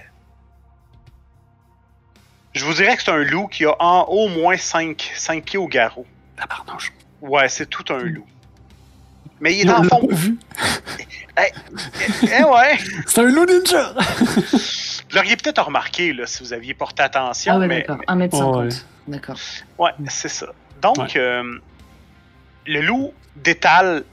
Je 2.55 2.65
vous 2.67 2.75
dirais 2.75 2.97
que 2.97 3.03
c'est 3.03 3.11
un 3.11 3.25
loup 3.25 3.47
qui 3.49 3.65
a 3.65 3.75
en, 3.83 4.03
au 4.09 4.29
moins 4.29 4.57
5 4.59 5.11
pieds 5.45 5.59
au 5.59 5.69
garrot. 5.69 6.07
La 6.39 6.47
barnouche. 6.47 6.93
Ouais, 7.23 7.49
c'est 7.49 7.67
tout 7.67 7.85
un 7.93 7.99
loup. 8.03 8.27
Mais 9.41 9.57
il 9.57 9.69
est 9.69 9.73
en 9.73 9.83
fond. 9.85 10.07
vu. 10.11 10.39
Eh 11.35 12.45
ouais! 12.45 12.79
C'est 13.07 13.21
un 13.23 13.31
loup 13.31 13.47
ninja! 13.47 13.95
Vous 13.97 15.17
l'auriez 15.17 15.35
peut-être 15.37 15.63
remarqué 15.65 16.13
là, 16.13 16.27
si 16.27 16.43
vous 16.43 16.53
aviez 16.53 16.75
porté 16.75 17.03
attention, 17.03 17.55
Ah 17.55 17.59
ouais, 17.59 17.67
mais 17.67 17.81
d'accord. 17.81 17.97
1m50. 18.07 18.57
Ouais. 18.59 18.69
D'accord. 19.09 19.37
ouais, 19.79 19.91
c'est 20.09 20.29
ça. 20.29 20.47
Donc, 20.83 20.99
Ouais. 20.99 21.17
euh, 21.17 21.59
le 22.67 22.81
loup 22.83 23.15
détale 23.37 24.05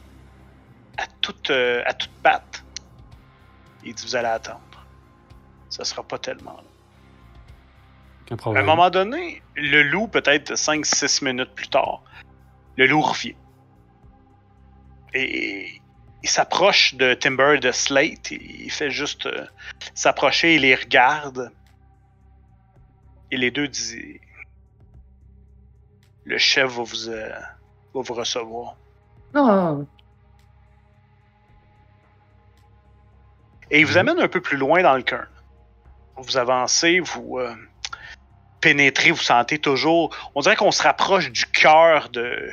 à 0.97 1.05
toute, 1.21 1.49
euh, 1.49 1.83
à 1.85 1.93
toute 1.93 2.11
patte. 2.23 2.63
Il 3.83 3.93
dit 3.93 4.03
Vous 4.05 4.15
allez 4.15 4.27
attendre. 4.27 4.61
Ça 5.69 5.83
sera 5.83 6.03
pas 6.03 6.17
tellement 6.17 6.53
long. 6.57 6.63
Aucun 8.31 8.55
À 8.55 8.59
un 8.59 8.63
moment 8.63 8.89
donné, 8.89 9.41
le 9.55 9.83
loup, 9.83 10.07
peut-être 10.07 10.53
5-6 10.53 11.23
minutes 11.23 11.53
plus 11.55 11.67
tard, 11.67 12.03
le 12.75 12.85
loup 12.87 13.01
revient. 13.01 13.35
Et 15.13 15.81
il 16.21 16.29
s'approche 16.29 16.95
de 16.95 17.13
Timber 17.13 17.55
et 17.55 17.59
de 17.59 17.71
Slate. 17.71 18.31
Il 18.31 18.71
fait 18.71 18.91
juste 18.91 19.25
euh, 19.25 19.45
s'approcher, 19.95 20.55
il 20.55 20.61
les 20.61 20.75
regarde. 20.75 21.51
Et 23.31 23.37
les 23.37 23.51
deux 23.51 23.67
disent 23.67 23.97
Le 26.25 26.37
chef 26.37 26.71
va 26.71 26.83
vous, 26.83 27.09
euh, 27.09 27.29
va 27.93 28.01
vous 28.01 28.13
recevoir. 28.13 28.75
Et 33.71 33.81
il 33.81 33.85
vous 33.85 33.97
amène 33.97 34.19
un 34.19 34.27
peu 34.27 34.41
plus 34.41 34.57
loin 34.57 34.81
dans 34.81 34.95
le 34.95 35.03
cœur. 35.03 35.27
Vous 36.17 36.37
avancez, 36.37 36.99
vous 36.99 37.37
euh, 37.37 37.55
pénétrez, 38.61 39.11
vous 39.11 39.17
sentez 39.17 39.59
toujours. 39.59 40.15
On 40.35 40.41
dirait 40.41 40.55
qu'on 40.55 40.71
se 40.71 40.83
rapproche 40.83 41.31
du 41.31 41.45
cœur 41.45 42.09
de 42.09 42.51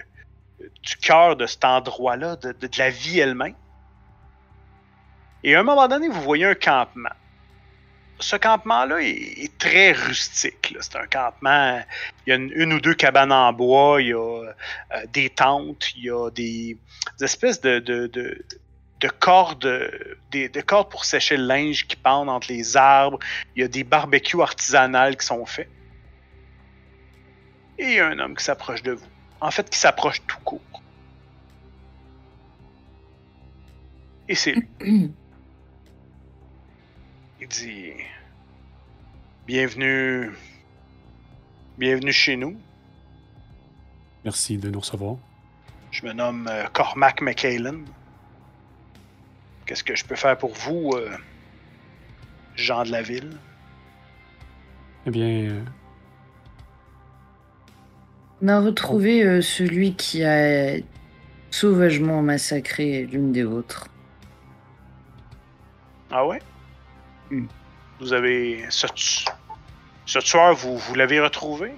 du 0.82 0.96
cœur 0.96 1.36
de 1.36 1.46
cet 1.46 1.64
endroit-là, 1.64 2.36
de 2.36 2.54
la 2.78 2.90
vie 2.90 3.18
elle-même. 3.18 3.54
Et 5.42 5.54
à 5.54 5.60
un 5.60 5.62
moment 5.62 5.86
donné, 5.88 6.08
vous 6.08 6.22
voyez 6.22 6.44
un 6.44 6.54
campement. 6.54 7.10
Ce 8.18 8.36
campement-là 8.36 9.00
est, 9.00 9.58
très 9.58 9.92
rustique. 9.92 10.74
C'est 10.80 10.96
un 10.96 11.06
campement. 11.06 11.80
Il 12.26 12.30
y 12.30 12.32
a 12.32 12.36
une, 12.36 12.72
ou 12.72 12.80
deux 12.80 12.94
cabanes 12.94 13.32
en 13.32 13.52
bois, 13.52 14.00
il 14.00 14.08
y 14.08 14.12
a 14.12 14.16
euh, 14.16 14.52
des 15.12 15.28
tentes, 15.30 15.94
il 15.96 16.04
y 16.04 16.10
a 16.10 16.30
des, 16.30 16.78
espèces 17.20 17.60
de, 17.60 17.78
de 19.00 19.08
cordes, 19.08 19.90
des, 20.30 20.48
de 20.48 20.60
cordes 20.60 20.90
pour 20.90 21.04
sécher 21.04 21.36
le 21.36 21.44
linge 21.44 21.86
qui 21.86 21.96
pendent 21.96 22.28
entre 22.28 22.48
les 22.50 22.76
arbres. 22.76 23.18
Il 23.54 23.62
y 23.62 23.64
a 23.64 23.68
des 23.68 23.84
barbecues 23.84 24.40
artisanales 24.40 25.16
qui 25.16 25.26
sont 25.26 25.44
faits. 25.44 25.68
Et 27.78 27.84
il 27.84 27.92
y 27.94 28.00
a 28.00 28.06
un 28.08 28.18
homme 28.18 28.36
qui 28.36 28.44
s'approche 28.44 28.82
de 28.82 28.92
vous. 28.92 29.06
En 29.40 29.50
fait, 29.50 29.68
qui 29.68 29.78
s'approche 29.78 30.22
tout 30.26 30.38
court. 30.44 30.60
Et 34.28 34.34
c'est 34.34 34.52
lui. 34.52 35.12
Il 37.46 37.48
dit 37.48 37.92
Bienvenue. 39.46 40.32
Bienvenue 41.78 42.12
chez 42.12 42.34
nous. 42.34 42.56
Merci 44.24 44.58
de 44.58 44.68
nous 44.68 44.80
recevoir. 44.80 45.16
Je 45.92 46.04
me 46.04 46.12
nomme 46.12 46.48
euh, 46.50 46.64
Cormac 46.72 47.20
McCallan. 47.20 47.84
Qu'est-ce 49.64 49.84
que 49.84 49.94
je 49.94 50.04
peux 50.04 50.16
faire 50.16 50.36
pour 50.36 50.54
vous, 50.54 50.90
euh, 50.96 51.16
gens 52.56 52.82
de 52.82 52.90
la 52.90 53.02
ville? 53.02 53.38
Eh 55.06 55.10
bien, 55.10 55.28
euh, 55.28 55.64
On 58.42 58.48
a 58.48 58.60
retrouvé 58.60 59.22
euh, 59.22 59.40
celui 59.40 59.94
qui 59.94 60.24
a 60.24 60.78
sauvagement 61.52 62.22
massacré 62.22 63.06
l'une 63.06 63.30
des 63.30 63.44
vôtres. 63.44 63.86
Ah 66.10 66.26
ouais? 66.26 66.40
Hmm. 67.30 67.46
Vous 68.00 68.12
avez. 68.12 68.64
Ce, 68.70 68.86
tu- 68.88 69.24
ce 70.06 70.18
tueur, 70.20 70.54
vous, 70.54 70.76
vous 70.78 70.94
l'avez 70.94 71.20
retrouvé? 71.20 71.72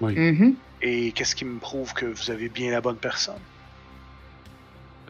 oui. 0.00 0.14
Mhm. 0.18 0.54
Et 0.82 1.12
qu'est-ce 1.12 1.34
qui 1.34 1.44
me 1.44 1.58
prouve 1.58 1.92
que 1.92 2.06
vous 2.06 2.30
avez 2.30 2.48
bien 2.48 2.70
la 2.70 2.80
bonne 2.80 2.96
personne? 2.96 3.38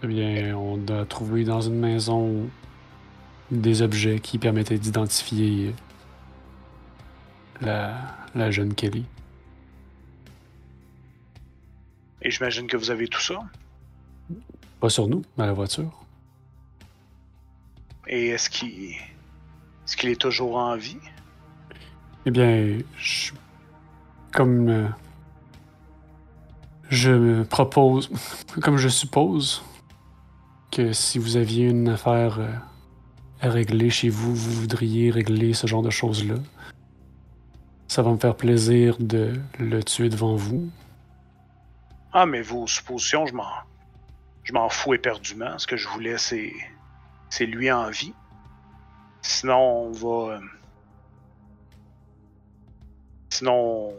Eh 0.03 0.07
bien, 0.09 0.57
on 0.57 0.85
a 0.89 1.05
trouvé 1.05 1.45
dans 1.45 1.61
une 1.61 1.79
maison 1.79 2.51
des 3.53 3.83
objets 3.83 4.19
qui 4.19 4.39
permettaient 4.39 4.79
d'identifier 4.79 5.73
la, 7.61 7.95
la 8.35 8.51
jeune 8.51 8.75
Kelly. 8.75 9.05
Et 12.23 12.31
j'imagine 12.31 12.67
que 12.67 12.77
vous 12.77 12.91
avez 12.91 13.07
tout 13.09 13.21
ça? 13.21 13.39
Pas 14.81 14.89
sur 14.89 15.07
nous, 15.07 15.23
mais 15.37 15.45
à 15.45 15.47
la 15.47 15.53
voiture. 15.53 16.05
Et 18.09 18.29
est-ce 18.29 18.51
qu'il. 18.51 18.95
Est-ce 19.91 19.97
qu'il 19.97 20.11
est 20.11 20.21
toujours 20.21 20.57
en 20.57 20.77
vie? 20.77 21.01
Eh 22.25 22.31
bien, 22.31 22.79
je, 22.97 23.33
comme 24.33 24.69
euh, 24.69 24.89
je 26.91 27.11
me 27.11 27.45
propose, 27.45 28.09
comme 28.63 28.77
je 28.77 28.89
suppose 28.89 29.65
que 30.71 30.93
si 30.93 31.19
vous 31.19 31.37
aviez 31.37 31.69
une 31.69 31.89
affaire 31.89 32.39
euh, 32.39 32.53
à 33.41 33.49
régler 33.49 33.91
chez 33.91 34.11
vous, 34.11 34.33
vous 34.33 34.61
voudriez 34.61 35.11
régler 35.11 35.55
ce 35.55 35.67
genre 35.67 35.83
de 35.83 35.91
choses-là. 35.91 36.37
Ça 37.89 38.03
va 38.03 38.13
me 38.13 38.19
faire 38.19 38.37
plaisir 38.37 38.97
de 39.01 39.41
le 39.59 39.83
tuer 39.83 40.09
devant 40.09 40.37
vous. 40.37 40.71
Ah, 42.13 42.27
mais 42.27 42.43
vos 42.43 42.69
suppositions, 42.69 43.27
je 43.27 43.35
m'en. 43.35 43.49
Je 44.45 44.53
m'en 44.53 44.69
fous 44.69 44.95
éperdument. 44.95 45.59
Ce 45.59 45.67
que 45.67 45.77
je 45.77 45.89
voulais, 45.89 46.17
c'est. 46.17 46.53
C'est 47.29 47.47
lui 47.47 47.73
en 47.73 47.91
vie. 47.91 48.15
Sinon, 49.23 49.87
on 49.87 49.93
va. 49.93 50.35
euh, 50.35 50.41
Sinon, 53.31 53.95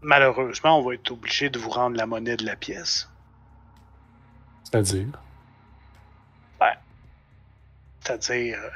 malheureusement, 0.00 0.78
on 0.78 0.82
va 0.82 0.94
être 0.94 1.10
obligé 1.10 1.50
de 1.50 1.58
vous 1.58 1.70
rendre 1.70 1.96
la 1.96 2.06
monnaie 2.06 2.36
de 2.36 2.44
la 2.46 2.56
pièce. 2.56 3.08
C'est-à-dire, 4.64 5.08
C'est-à-dire, 8.02 8.58
euh, 8.58 8.70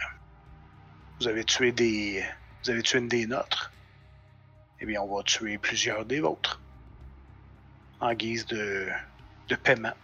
vous 1.20 1.28
avez 1.28 1.45
tué 1.45 1.72
des. 1.72 2.24
Vous 2.62 2.70
avez 2.70 2.82
tué 2.82 2.99
une 2.99 3.09
des 3.09 3.26
nôtres. 3.26 3.72
Eh 4.80 4.86
bien, 4.86 5.01
on 5.01 5.16
va 5.16 5.22
tuer 5.22 5.57
plusieurs 5.59 6.05
des 6.05 6.20
vôtres. 6.20 6.61
En 8.01 8.12
guise 8.12 8.45
de, 8.47 8.88
de 9.49 9.55
paiement. 9.55 9.95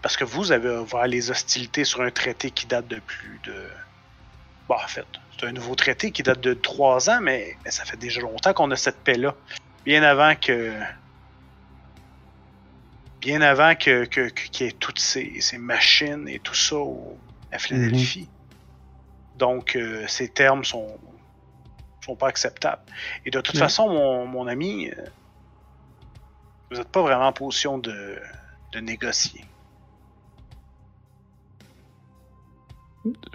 Parce 0.00 0.16
que 0.16 0.24
vous 0.24 0.52
avez 0.52 0.70
ouvert 0.78 1.06
les 1.06 1.30
hostilités 1.30 1.84
sur 1.84 2.00
un 2.00 2.10
traité 2.10 2.50
qui 2.50 2.66
date 2.66 2.86
de 2.88 3.00
plus 3.00 3.38
de. 3.44 3.68
Bon, 4.68 4.76
en 4.76 4.88
fait, 4.88 5.06
c'est 5.38 5.46
un 5.46 5.52
nouveau 5.52 5.74
traité 5.74 6.10
qui 6.10 6.22
date 6.22 6.40
de 6.40 6.54
trois 6.54 7.10
ans, 7.10 7.20
mais, 7.20 7.56
mais 7.64 7.70
ça 7.70 7.84
fait 7.84 7.96
déjà 7.98 8.20
longtemps 8.20 8.52
qu'on 8.54 8.70
a 8.70 8.76
cette 8.76 9.02
paix-là. 9.04 9.34
Bien 9.84 10.02
avant 10.02 10.34
que. 10.36 10.72
Bien 13.20 13.40
avant 13.40 13.74
que, 13.74 14.04
que, 14.04 14.28
que- 14.28 14.48
qu'il 14.50 14.66
y 14.66 14.68
ait 14.68 14.72
toutes 14.72 14.98
ces, 14.98 15.40
ces 15.40 15.58
machines 15.58 16.28
et 16.28 16.38
tout 16.40 16.54
ça 16.54 16.76
au- 16.76 17.18
à 17.52 17.58
Philadelphie. 17.58 18.28
Donc, 19.36 19.76
euh, 19.76 20.06
ces 20.06 20.28
termes 20.28 20.64
sont, 20.64 20.98
sont 22.04 22.16
pas 22.16 22.28
acceptables. 22.28 22.82
Et 23.24 23.30
de 23.30 23.40
toute 23.40 23.56
façon, 23.60 23.88
mon, 23.88 24.26
mon 24.26 24.46
ami, 24.46 24.90
euh, 24.90 25.04
vous 26.70 26.76
n'êtes 26.78 26.88
pas 26.90 27.02
vraiment 27.02 27.26
en 27.28 27.32
position 27.32 27.78
de, 27.78 28.18
de 28.72 28.80
négocier. 28.80 29.44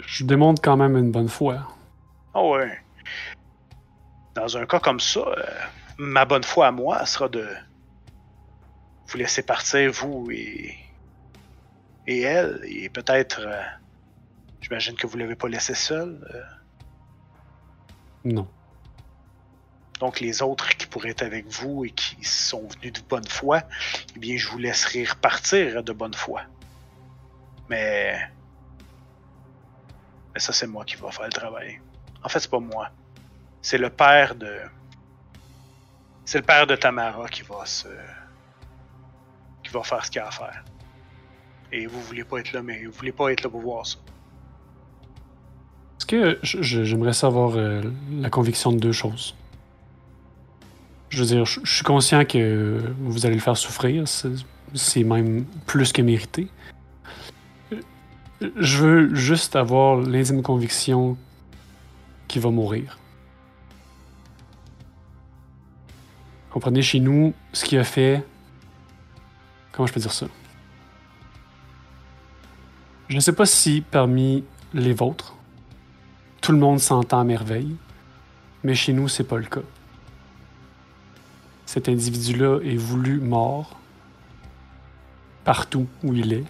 Je 0.06 0.24
démontre 0.26 0.62
quand 0.62 0.78
même 0.78 0.98
une 0.98 1.12
bonne 1.12 1.30
foi. 1.30 1.68
Ah 2.34 2.44
ouais. 2.44 2.80
Dans 4.36 4.58
un 4.58 4.66
cas 4.66 4.80
comme 4.80 5.00
ça, 5.00 5.20
euh, 5.22 5.44
ma 5.98 6.26
bonne 6.26 6.44
foi 6.44 6.68
à 6.68 6.72
moi 6.72 7.06
sera 7.06 7.28
de 7.30 7.48
vous 9.08 9.18
laisser 9.18 9.42
partir, 9.42 9.92
vous 9.92 10.30
et, 10.32 10.76
et 12.08 12.22
elle, 12.22 12.62
et 12.66 12.90
peut-être, 12.90 13.42
euh, 13.42 13.62
j'imagine 14.62 14.96
que 14.96 15.08
vous 15.08 15.18
l'avez 15.18 15.36
pas 15.36 15.48
laissé 15.50 15.74
seul. 15.74 16.20
euh, 16.34 16.42
Non. 18.24 18.48
donc 20.00 20.20
les 20.22 20.42
autres 20.42 20.70
qui 20.78 20.86
pourraient 20.88 21.10
être 21.10 21.24
avec 21.24 21.48
vous 21.48 21.84
et 21.86 21.90
qui 21.90 22.24
sont 22.24 22.68
venus 22.68 22.94
de 22.94 23.02
bonne 23.02 23.28
foi, 23.28 23.62
eh 24.16 24.20
bien, 24.20 24.38
je 24.38 24.48
vous 24.48 24.58
laisserai 24.60 25.04
repartir 25.06 25.84
de 25.84 25.92
bonne 25.92 26.14
foi. 26.14 26.44
Mais, 27.70 28.16
mais 30.34 30.40
ça, 30.40 30.54
c'est 30.54 30.68
moi 30.68 30.86
qui 30.86 30.96
va 30.96 31.12
faire 31.12 31.26
le 31.26 31.32
travail. 31.32 31.80
En 32.24 32.30
fait, 32.30 32.40
c'est 32.40 32.52
pas 32.52 32.60
moi. 32.60 32.90
C'est 33.62 33.78
le 33.78 33.90
père 33.90 34.36
de. 34.36 34.58
C'est 36.26 36.40
le 36.40 36.46
père 36.46 36.68
de 36.68 36.76
Tamara 36.76 37.28
qui 37.28 37.42
va 37.42 37.66
se. 37.66 37.88
qui 39.64 39.72
va 39.72 39.84
faire 39.84 40.06
ce 40.06 40.12
qu'il 40.12 40.22
a 40.22 40.28
à 40.28 40.32
faire. 40.32 40.64
Et 41.72 41.86
vous 41.86 42.02
voulez 42.02 42.24
pas 42.24 42.40
être 42.40 42.54
là, 42.54 42.62
mais 42.62 42.84
vous 42.86 42.92
voulez 42.92 43.12
pas 43.12 43.32
être 43.32 43.44
là 43.44 43.50
pour 43.50 43.62
voir 43.62 43.86
ça. 43.86 43.98
Est-ce 45.98 46.06
que 46.06 46.40
j'aimerais 46.44 47.14
savoir 47.14 47.56
euh, 47.56 47.84
la 48.12 48.30
conviction 48.30 48.72
de 48.72 48.80
deux 48.80 48.92
choses? 48.92 49.36
Je 51.10 51.20
veux 51.20 51.26
dire, 51.26 51.46
je 51.46 51.60
suis 51.66 51.84
conscient 51.84 52.24
que 52.24 52.94
vous 53.02 53.26
allez 53.26 53.36
le 53.36 53.42
faire 53.42 53.58
souffrir. 53.58 54.06
C'est 54.08 55.04
même 55.04 55.46
plus 55.66 55.92
que 55.92 56.02
mérité. 56.02 56.48
Je 58.42 58.78
veux 58.78 59.16
juste 59.16 59.56
avoir 59.56 59.98
l'intime 59.98 60.42
conviction 60.42 61.18
qu'il 62.28 62.42
va 62.42 62.52
mourir. 62.52 62.98
Comprenez, 66.50 66.82
chez 66.82 67.00
nous, 67.00 67.34
ce 67.52 67.66
qu'il 67.66 67.78
a 67.80 67.84
fait. 67.84 68.26
Comment 69.72 69.88
je 69.88 69.94
peux 69.94 70.00
dire 70.00 70.14
ça? 70.14 70.28
Je 73.10 73.16
ne 73.16 73.20
sais 73.20 73.34
pas 73.34 73.46
si 73.46 73.82
parmi 73.82 74.44
les 74.74 74.94
vôtres, 74.94 75.36
tout 76.42 76.52
le 76.52 76.60
monde 76.60 76.80
s'entend 76.80 77.20
à 77.20 77.24
merveille, 77.24 77.76
mais 78.64 78.76
chez 78.76 78.94
nous, 78.94 79.08
c'est 79.08 79.24
pas 79.24 79.38
le 79.38 79.46
cas. 79.46 79.62
Cet 81.66 81.90
individu-là 81.90 82.60
est 82.64 82.78
voulu 82.78 83.20
mort 83.20 83.80
partout 85.44 85.88
où 86.04 86.14
il 86.14 86.34
est. 86.34 86.46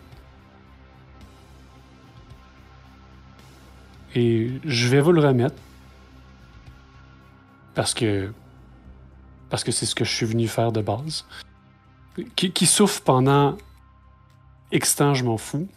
Et 4.16 4.52
je 4.66 4.88
vais 4.88 5.02
vous 5.02 5.12
le 5.12 5.22
remettre 5.22 5.56
parce 7.76 7.94
que 7.94 8.34
parce 9.50 9.64
que 9.64 9.72
c'est 9.72 9.86
ce 9.86 9.96
que 9.96 10.06
je 10.06 10.14
suis 10.14 10.26
venu 10.26 10.48
faire 10.48 10.72
de 10.72 10.82
base. 10.82 11.26
Qui, 12.36 12.66
souffre 12.66 13.02
pendant 13.02 13.58
X 14.72 14.96
temps, 14.96 15.14
je 15.14 15.24
m'en 15.24 15.38
fous. 15.38 15.68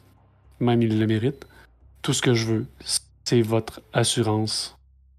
Même 0.61 0.83
il 0.83 0.99
le 0.99 1.07
mérite. 1.07 1.47
Tout 2.03 2.12
ce 2.12 2.20
que 2.20 2.35
je 2.35 2.47
veux, 2.47 2.66
c'est 3.24 3.43
votre 3.43 3.80
assurance 3.93 4.76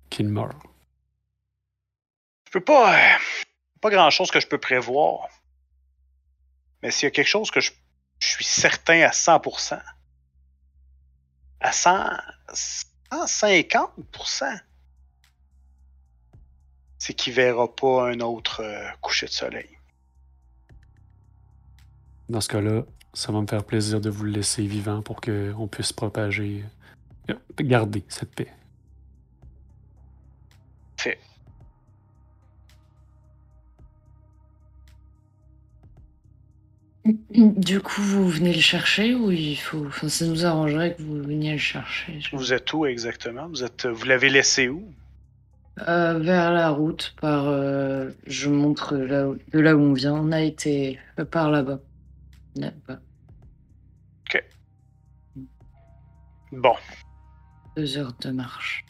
qu'il 0.09 0.27
meurt. 0.27 0.55
Je 2.47 2.51
peux 2.51 2.63
pas. 2.63 2.93
euh, 2.93 3.17
pas 3.81 3.89
grand 3.89 4.09
chose 4.09 4.29
que 4.31 4.39
je 4.39 4.47
peux 4.47 4.59
prévoir. 4.59 5.27
Mais 6.81 6.91
s'il 6.91 7.07
y 7.07 7.07
a 7.07 7.11
quelque 7.11 7.27
chose 7.27 7.49
que 7.49 7.59
je 7.59 7.71
suis 8.19 8.45
certain 8.45 9.01
à 9.01 9.09
100%, 9.09 9.81
à 11.61 11.71
100, 11.71 12.09
150%, 13.13 14.59
c'est 16.97 17.13
qu'il 17.13 17.33
verra 17.33 17.73
pas 17.73 18.09
un 18.09 18.19
autre 18.19 18.61
euh, 18.61 18.87
coucher 19.01 19.25
de 19.25 19.31
soleil. 19.31 19.69
Dans 22.29 22.41
ce 22.41 22.49
cas-là, 22.49 22.83
ça 23.13 23.31
va 23.31 23.41
me 23.41 23.47
faire 23.47 23.63
plaisir 23.63 24.01
de 24.01 24.09
vous 24.09 24.23
le 24.23 24.31
laisser 24.31 24.65
vivant 24.65 25.01
pour 25.01 25.21
qu'on 25.21 25.67
puisse 25.67 25.93
propager, 25.93 26.63
garder 27.59 28.03
cette 28.07 28.33
paix. 28.33 28.51
Fait. 30.97 31.19
Du 37.05 37.81
coup, 37.81 38.01
vous 38.01 38.29
venez 38.29 38.53
le 38.53 38.61
chercher 38.61 39.13
ou 39.13 39.29
il 39.31 39.57
faut. 39.57 39.85
Enfin, 39.87 40.07
ça 40.07 40.25
nous 40.25 40.45
arrangerait 40.45 40.95
que 40.95 41.01
vous 41.01 41.21
veniez 41.21 41.51
le 41.53 41.57
chercher. 41.57 42.19
je- 42.21 42.35
Vous 42.35 42.53
êtes 42.53 42.71
où 42.73 42.85
exactement? 42.85 43.47
Vous 43.49 43.63
êtes 43.63 43.85
vous 43.87 44.05
l'avez 44.05 44.29
laissé 44.29 44.69
où? 44.69 44.83
Euh, 45.87 46.19
vers 46.19 46.51
la 46.51 46.69
route, 46.69 47.13
par. 47.19 47.45
euh, 47.47 48.11
je 48.25 48.49
montre 48.49 48.95
là 48.95 49.27
où- 49.27 49.37
de 49.51 49.59
là 49.59 49.75
où 49.75 49.79
on 49.81 49.93
vient. 49.93 50.13
On 50.13 50.31
a 50.31 50.41
été 50.41 50.97
euh, 51.19 51.25
par 51.25 51.51
là-bas. 51.51 51.79
Là-bas. 52.55 52.99
Bon, 56.51 56.75
Deux 57.75 57.97
heures 57.97 58.13
de 58.21 58.29
marche. 58.29 58.85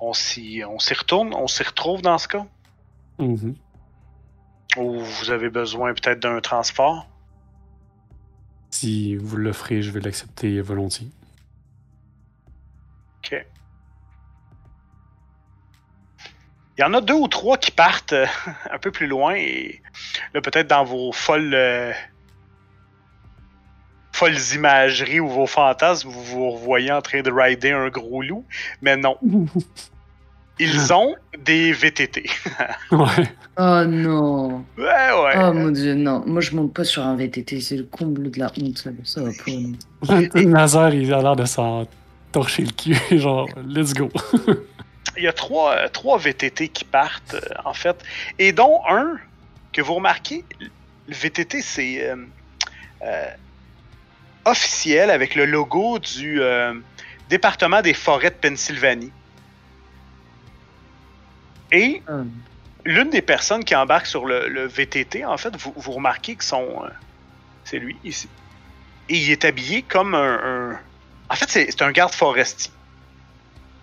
on 0.00 0.12
s'y 0.12 0.62
on 0.68 0.80
s'y 0.80 0.92
retourne, 0.92 1.32
on 1.34 1.46
s'y 1.46 1.62
retrouve 1.62 2.02
dans 2.02 2.18
ce 2.18 2.26
cas? 2.26 2.44
Mhm. 3.20 3.54
Ou 4.76 5.00
vous 5.00 5.30
avez 5.30 5.50
besoin 5.50 5.94
peut-être 5.94 6.20
d'un 6.20 6.40
transport? 6.40 7.08
Si 8.70 9.14
vous 9.16 9.36
l'offrez, 9.36 9.82
je 9.82 9.90
vais 9.90 10.00
l'accepter 10.00 10.60
volontiers. 10.60 11.08
OK. 13.18 13.46
Il 16.76 16.80
y 16.80 16.84
en 16.84 16.92
a 16.92 17.00
deux 17.00 17.14
ou 17.14 17.28
trois 17.28 17.56
qui 17.56 17.70
partent 17.70 18.14
euh, 18.14 18.26
un 18.70 18.78
peu 18.78 18.90
plus 18.90 19.06
loin 19.06 19.34
et 19.36 19.80
là 20.34 20.40
peut-être 20.40 20.66
dans 20.66 20.84
vos 20.84 21.12
folles 21.12 21.54
euh, 21.54 21.92
folles 24.12 24.36
imageries 24.54 25.20
ou 25.20 25.28
vos 25.28 25.46
fantasmes, 25.46 26.08
vous 26.08 26.22
vous 26.22 26.50
revoyez 26.50 26.92
en 26.92 27.02
train 27.02 27.22
de 27.22 27.30
rider 27.30 27.72
un 27.72 27.88
gros 27.88 28.22
loup, 28.22 28.44
mais 28.80 28.96
non. 28.96 29.18
Ils 30.58 30.92
ont 30.92 31.14
des 31.44 31.72
VTT. 31.72 32.24
ouais. 32.92 33.28
Oh 33.58 33.84
non! 33.86 34.64
Ouais, 34.78 34.84
ouais. 34.84 35.34
Oh 35.36 35.52
mon 35.52 35.70
dieu, 35.70 35.94
non. 35.94 36.22
Moi, 36.26 36.40
je 36.40 36.54
monte 36.54 36.72
pas 36.72 36.84
sur 36.84 37.02
un 37.02 37.16
VTT. 37.16 37.60
C'est 37.60 37.76
le 37.76 37.84
comble 37.84 38.30
de 38.30 38.38
la 38.38 38.52
honte. 38.60 38.78
Ça, 38.78 38.90
ça 39.04 39.22
va 39.22 39.30
pas. 39.30 40.40
Nazar, 40.40 40.94
il 40.94 41.12
a 41.12 41.22
l'air 41.22 41.36
de 41.36 41.44
s'en 41.44 41.86
torcher 42.32 42.64
le 42.64 42.70
cul. 42.70 42.96
Genre, 43.18 43.48
let's 43.66 43.94
go. 43.94 44.10
Il 45.16 45.24
y 45.24 45.28
a 45.28 45.32
trois, 45.32 45.88
trois 45.88 46.18
VTT 46.18 46.68
qui 46.68 46.84
partent, 46.84 47.34
euh, 47.34 47.54
en 47.64 47.74
fait, 47.74 47.96
et 48.38 48.52
dont 48.52 48.80
un 48.88 49.16
que 49.72 49.82
vous 49.82 49.94
remarquez, 49.94 50.44
le 51.08 51.14
VTT, 51.14 51.60
c'est 51.60 52.08
euh, 52.08 52.16
euh, 53.02 53.26
officiel 54.44 55.10
avec 55.10 55.34
le 55.34 55.44
logo 55.44 55.98
du 55.98 56.40
euh, 56.40 56.74
département 57.28 57.82
des 57.82 57.94
forêts 57.94 58.30
de 58.30 58.36
Pennsylvanie. 58.36 59.12
Et 61.74 62.02
Oh. 62.08 62.22
l'une 62.84 63.10
des 63.10 63.22
personnes 63.22 63.64
qui 63.64 63.74
embarque 63.74 64.06
sur 64.06 64.26
le, 64.26 64.48
le 64.48 64.66
VTT, 64.66 65.24
en 65.24 65.36
fait, 65.36 65.54
vous, 65.56 65.72
vous 65.76 65.92
remarquez 65.92 66.36
que 66.36 66.44
son. 66.44 66.62
euh, 66.84 66.88
c'est 67.64 67.78
lui, 67.78 67.96
ici. 68.04 68.28
Et 69.08 69.16
il 69.18 69.30
est 69.30 69.44
habillé 69.44 69.82
comme 69.82 70.14
un. 70.14 70.72
un- 70.72 70.78
En 71.30 71.34
fait, 71.36 71.48
c'est 71.48 71.70
c'est 71.70 71.82
un 71.82 71.92
garde 71.92 72.12
forestier. 72.12 72.70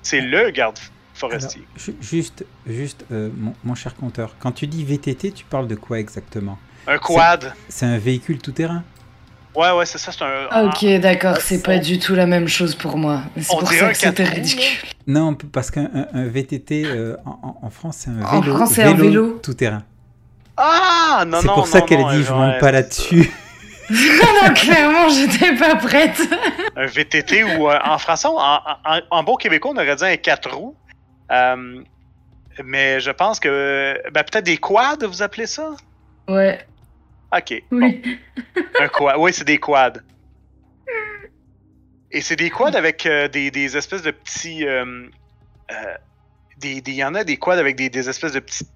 C'est 0.04 0.22
le 0.22 0.50
garde 0.52 0.80
forestier. 1.14 1.62
Alors, 1.76 1.78
ju- 1.86 1.96
juste, 2.02 2.46
juste 2.66 3.06
euh, 3.12 3.30
mon, 3.38 3.54
mon 3.64 3.76
cher 3.76 3.96
compteur, 3.96 4.36
quand 4.39 4.52
tu 4.52 4.66
dis 4.68 4.84
VTT, 4.84 5.32
tu 5.32 5.46
parles 5.46 5.68
de 5.68 5.76
quoi 5.76 6.00
exactement? 6.00 6.58
Un 6.88 6.98
quad. 6.98 7.54
C'est 7.70 7.86
un 7.86 7.98
véhicule 8.00 8.39
tout-terrain? 8.39 8.84
Ouais, 9.56 9.72
ouais, 9.72 9.86
c'est 9.86 9.97
ça, 9.97 10.12
c'est 10.12 10.24
un. 10.24 10.47
Ah, 10.49 10.64
Ok, 10.66 10.86
d'accord. 10.99 11.38
C'est 11.38 11.62
pas 11.62 11.78
du 11.78 11.99
tout 11.99 12.16
la 12.16 12.26
même 12.26 12.47
chose 12.47 12.74
pour 12.76 12.97
moi. 12.97 13.22
C'est 13.38 13.54
on 13.54 13.58
pour 13.60 13.72
ça 13.72 13.89
que 13.91 13.97
c'était 13.97 14.24
ridicule. 14.24 14.89
Non, 15.08 15.34
parce 15.36 15.72
qu'un 15.72 15.89
un- 15.93 16.08
un 16.14 16.28
VTT 16.28 16.84
euh, 16.86 17.18
en, 17.26 17.32
en- 17.32 17.66
en 17.66 17.70
France, 17.70 17.97
c'est 17.99 18.12
un 18.12 18.22
En 18.24 18.39
vélo, 18.39 18.56
France, 18.56 18.72
c'est 18.74 18.84
un 18.84 18.93
vélo. 18.93 19.39
tout-terrain. 19.43 19.84
Ah, 20.56 21.24
non, 21.28 21.39
C'est 21.41 21.47
non. 21.47 21.54
pour 21.56 21.68
ça 21.68 21.80
non, 21.80 21.86
qu'elle 21.86 21.99
non, 21.99 22.08
a 22.08 22.16
dit 22.16 22.24
je 22.24 22.32
monte 22.32 22.60
pas 22.60 22.68
c'est 22.68 22.72
là-dessus. 22.72 23.32
non, 23.89 24.54
clairement, 24.54 25.10
j'étais 25.10 25.54
pas 25.56 25.76
prête. 25.76 26.22
Un 26.78 26.86
VTT 26.86 27.43
ou 27.43 27.70
euh, 27.70 27.78
en 27.84 27.97
français, 27.97 28.28
en, 28.30 28.38
en, 28.38 28.99
en 29.10 29.24
bon 29.24 29.36
québécois, 29.36 29.72
on 29.74 29.78
aurait 29.78 29.95
dit 29.95 30.04
un 30.06 30.16
4 30.16 30.49
roues. 30.56 30.76
Euh, 31.32 31.82
mais 32.64 32.99
je 33.02 33.12
pense 33.12 33.39
que. 33.39 33.97
Ben, 34.14 34.24
peut-être 34.24 34.45
des 34.45 34.58
quads, 34.58 34.97
vous 35.06 35.22
appelez 35.24 35.47
ça? 35.47 35.72
Ouais, 36.30 36.60
Ok. 37.36 37.64
bon. 37.72 37.78
oui. 37.80 38.20
Un 38.80 38.88
quad. 38.88 39.16
Oui, 39.18 39.32
c'est 39.34 39.46
des 39.46 39.58
quads. 39.60 39.94
Et 42.12 42.22
c'est 42.22 42.36
des 42.36 42.50
quads 42.50 42.76
avec 42.76 43.06
euh, 43.06 43.28
des, 43.28 43.52
des 43.52 43.78
espèces 43.78 44.02
de 44.02 44.12
petits. 44.12 44.66
euh, 44.68 45.08
euh, 45.72 45.96
des- 46.58 46.82
des- 46.82 46.92
Il 46.92 46.96
y 46.98 47.04
en 47.04 47.16
a 47.16 47.24
des 47.24 47.38
quads 47.38 47.58
avec 47.58 47.76
des, 47.78 47.90
des 47.90 48.10
espèces 48.10 48.34
de 48.34 48.40
petits 48.42 48.68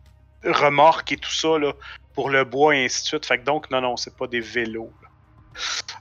remorques 0.46 1.12
et 1.12 1.18
tout 1.18 1.32
ça, 1.32 1.58
là, 1.60 1.74
pour 2.14 2.30
le 2.30 2.44
bois 2.46 2.76
et 2.76 2.86
ainsi 2.86 3.02
de 3.02 3.08
suite. 3.08 3.26
Fait 3.26 3.38
que 3.40 3.44
donc, 3.44 3.70
non, 3.72 3.82
non, 3.82 3.98
c'est 3.98 4.16
pas 4.16 4.28
des 4.28 4.40
vélos. 4.40 4.94
là. 5.02 5.10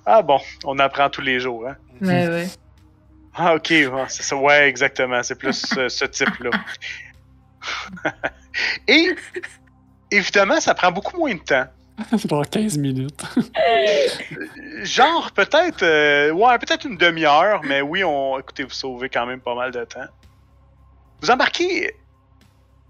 Ah 0.06 0.22
bon, 0.22 0.40
on 0.64 0.78
apprend 0.78 1.10
tous 1.10 1.22
les 1.22 1.40
jours, 1.40 1.66
hein. 1.66 1.76
Ouais, 2.00 2.28
ouais. 2.28 2.48
Ah, 3.34 3.54
ok, 3.56 3.68
ouais, 3.70 3.88
c'est 4.08 4.22
ça. 4.22 4.36
Ouais, 4.36 4.68
exactement. 4.68 5.22
C'est 5.24 5.34
plus 5.38 5.76
euh, 5.76 5.88
ce 5.88 6.04
type-là. 6.04 6.50
et, 8.88 9.14
évidemment, 10.10 10.60
ça 10.60 10.74
prend 10.74 10.92
beaucoup 10.92 11.18
moins 11.18 11.34
de 11.34 11.40
temps. 11.40 11.66
Genre 12.28 12.48
15 12.48 12.78
minutes. 12.78 13.22
Genre, 14.82 15.30
peut-être, 15.32 15.82
euh, 15.82 16.30
ouais, 16.32 16.58
peut-être 16.58 16.84
une 16.86 16.96
demi-heure, 16.96 17.60
mais 17.64 17.80
oui, 17.80 18.02
on, 18.04 18.38
écoutez, 18.38 18.64
vous 18.64 18.70
sauvez 18.70 19.08
quand 19.08 19.26
même 19.26 19.40
pas 19.40 19.54
mal 19.54 19.70
de 19.70 19.84
temps. 19.84 20.00
Vous 21.22 21.30
embarquez, 21.30 21.94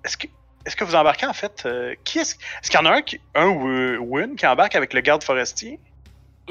est-ce 0.04 0.16
que, 0.16 0.26
est-ce 0.64 0.74
que 0.76 0.84
vous 0.84 0.94
embarquez 0.94 1.26
en 1.26 1.32
fait, 1.34 1.62
euh, 1.66 1.94
qui 2.04 2.18
est-ce, 2.18 2.34
est-ce 2.62 2.70
qu'il 2.70 2.80
y 2.80 2.82
en 2.82 2.86
a 2.86 2.94
un, 2.96 3.02
qui, 3.02 3.20
un 3.34 3.46
ou, 3.46 3.68
euh, 3.68 4.24
une 4.24 4.36
qui 4.36 4.46
embarque 4.46 4.74
avec 4.74 4.94
le 4.94 5.00
garde 5.02 5.22
forestier? 5.22 5.78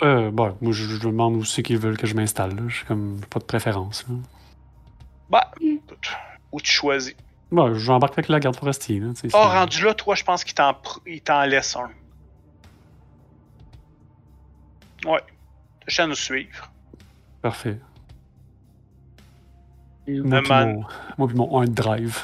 Euh, 0.02 0.32
bon, 0.32 0.56
moi, 0.62 0.72
je, 0.72 0.86
je 0.86 0.98
demande 1.00 1.36
où 1.36 1.44
c'est 1.44 1.62
qu'ils 1.64 1.78
veulent 1.78 1.98
que 1.98 2.08
je 2.08 2.16
m'installe. 2.16 2.56
là. 2.56 2.62
J'ai 2.68 2.86
comme 2.86 3.20
pas 3.30 3.40
de 3.40 3.46
préférence. 3.46 4.06
là. 4.08 4.16
Bah, 5.30 5.52
où 6.52 6.62
tu 6.62 6.72
choisis. 6.72 7.16
Bon, 7.52 7.74
j'embarque 7.78 8.14
avec 8.14 8.30
la 8.30 8.40
garde 8.40 8.56
forestier. 8.56 9.00
Là, 9.00 9.10
Oh, 9.34 9.38
rendu 9.40 9.84
là, 9.84 9.94
toi, 9.94 10.16
je 10.16 10.24
pense 10.24 10.44
qu'il 10.44 10.54
t'en, 10.56 10.72
pr- 10.72 11.00
il 11.06 11.22
t'en 11.22 11.44
laisse 11.46 11.76
un. 11.76 11.90
Ouais. 15.06 15.22
À 15.98 16.08
nous 16.08 16.16
suivre. 16.16 16.72
Parfait. 17.42 17.78
Moi, 20.08 20.22
Moi, 20.24 20.42
puis 20.42 20.50
man. 20.50 20.74
mon, 20.76 20.84
moi 21.18 21.28
puis 21.28 21.38
mon 21.38 21.62
1 21.62 21.66
drive. 21.68 22.20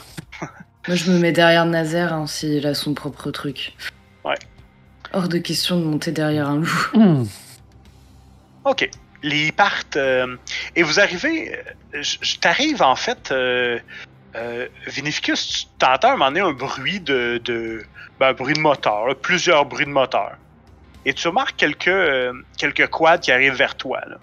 je 0.88 1.12
me 1.12 1.20
mets 1.20 1.32
derrière 1.32 1.66
Nazaire 1.66 2.14
hein, 2.14 2.28
s'il 2.28 2.66
a 2.68 2.74
son 2.74 2.94
propre 2.94 3.32
truc. 3.32 3.74
Ouais. 4.26 4.36
Hors 5.14 5.30
de 5.30 5.38
question 5.38 5.80
de 5.80 5.86
monter 5.86 6.12
derrière 6.12 6.50
un 6.50 6.58
loup. 6.60 6.88
Hmm. 6.94 7.24
OK. 8.66 8.90
Les 9.24 9.52
partent. 9.52 9.98
euh, 9.98 10.36
et 10.76 10.84
vous 10.84 11.00
arrivez. 11.00 11.56
euh, 11.56 12.02
Je 12.02 12.18
je 12.22 12.38
t'arrive 12.38 12.82
en 12.82 12.96
fait. 12.96 13.32
Euh, 13.32 13.80
euh, 14.36 14.68
Vinificus, 14.88 15.48
tu 15.48 15.66
t'entends 15.80 16.10
un 16.10 16.18
moment 16.18 16.28
donné 16.28 16.42
un 16.42 16.52
bruit 16.54 17.00
de. 17.00 17.42
de 17.44 17.84
ben, 18.20 18.28
un 18.30 18.34
bruit 18.34 18.54
de 18.54 18.60
moteur, 18.60 19.08
là, 19.08 19.16
plusieurs 19.16 19.66
bruits 19.66 19.86
de 19.86 19.92
moteur. 19.92 20.36
Et 21.06 21.14
tu 21.14 21.28
remarques 21.28 21.56
quelques, 21.56 21.88
euh, 21.88 22.34
quelques 22.58 22.88
quads 22.90 23.18
qui 23.20 23.32
arrivent 23.32 23.54
vers 23.56 23.76
toi. 23.76 24.02
Là. 24.06 24.20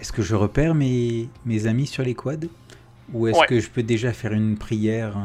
Est-ce 0.00 0.12
que 0.12 0.22
je 0.22 0.34
repère 0.34 0.74
mes, 0.74 1.28
mes 1.44 1.66
amis 1.66 1.86
sur 1.86 2.02
les 2.02 2.14
quads? 2.14 2.46
Ou 3.12 3.28
est-ce 3.28 3.38
Ouais. 3.38 3.46
que 3.46 3.60
je 3.60 3.68
peux 3.70 3.82
déjà 3.82 4.12
faire 4.12 4.32
une 4.32 4.58
prière 4.58 5.16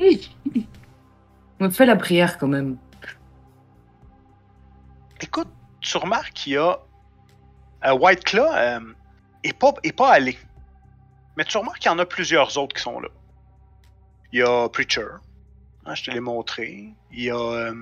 euh, 0.00 0.10
On 1.60 1.70
fait 1.70 1.86
la 1.86 1.96
prière 1.96 2.38
quand 2.38 2.48
même. 2.48 2.76
Écoute, 5.20 5.48
tu 5.80 5.96
remarques 5.96 6.32
qu'il 6.32 6.54
y 6.54 6.56
a. 6.56 6.78
euh, 7.86 7.92
White 7.94 8.24
Claw 8.24 8.44
euh, 8.52 8.80
est, 9.44 9.58
pas, 9.58 9.72
est 9.82 9.92
pas 9.96 10.10
allé. 10.12 10.38
Mais 11.36 11.44
tu 11.44 11.56
remarques 11.56 11.78
qu'il 11.78 11.90
y 11.90 11.94
en 11.94 11.98
a 11.98 12.06
plusieurs 12.06 12.56
autres 12.58 12.74
qui 12.76 12.82
sont 12.82 13.00
là. 13.00 13.08
Il 14.32 14.40
y 14.40 14.42
a 14.42 14.68
Preacher. 14.68 15.06
Hein, 15.84 15.94
je 15.94 16.04
te 16.04 16.10
l'ai 16.10 16.20
montré. 16.20 16.94
Il 17.10 17.22
y 17.22 17.30
a. 17.30 17.36
euh, 17.36 17.74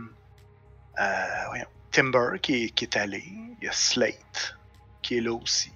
euh, 1.01 1.47
voyons, 1.49 1.67
Timber 1.91 2.39
qui 2.41 2.65
est, 2.65 2.71
qui 2.71 2.85
est 2.85 2.97
allé. 2.97 3.25
Il 3.61 3.65
y 3.65 3.69
a 3.69 3.73
Slate 3.73 4.59
qui 5.03 5.19
est 5.19 5.21
là 5.21 5.33
aussi. 5.33 5.73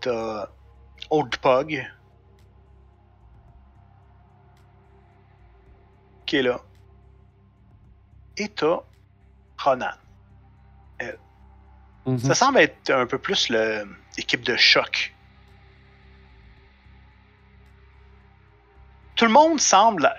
T'as 0.00 0.48
Old 1.10 1.36
Pug 1.38 1.86
qui 6.26 6.36
est 6.36 6.42
là. 6.42 6.60
Et 8.36 8.48
t'as 8.48 8.80
Ronan. 9.58 9.92
Mhm. 12.06 12.18
Ça 12.18 12.34
semble 12.34 12.58
être 12.58 12.90
un 12.90 13.06
peu 13.06 13.18
plus 13.18 13.48
l'équipe 13.48 14.42
de 14.42 14.56
choc. 14.56 15.12
Tout 19.16 19.24
le 19.24 19.32
monde 19.32 19.58
semble 19.58 20.14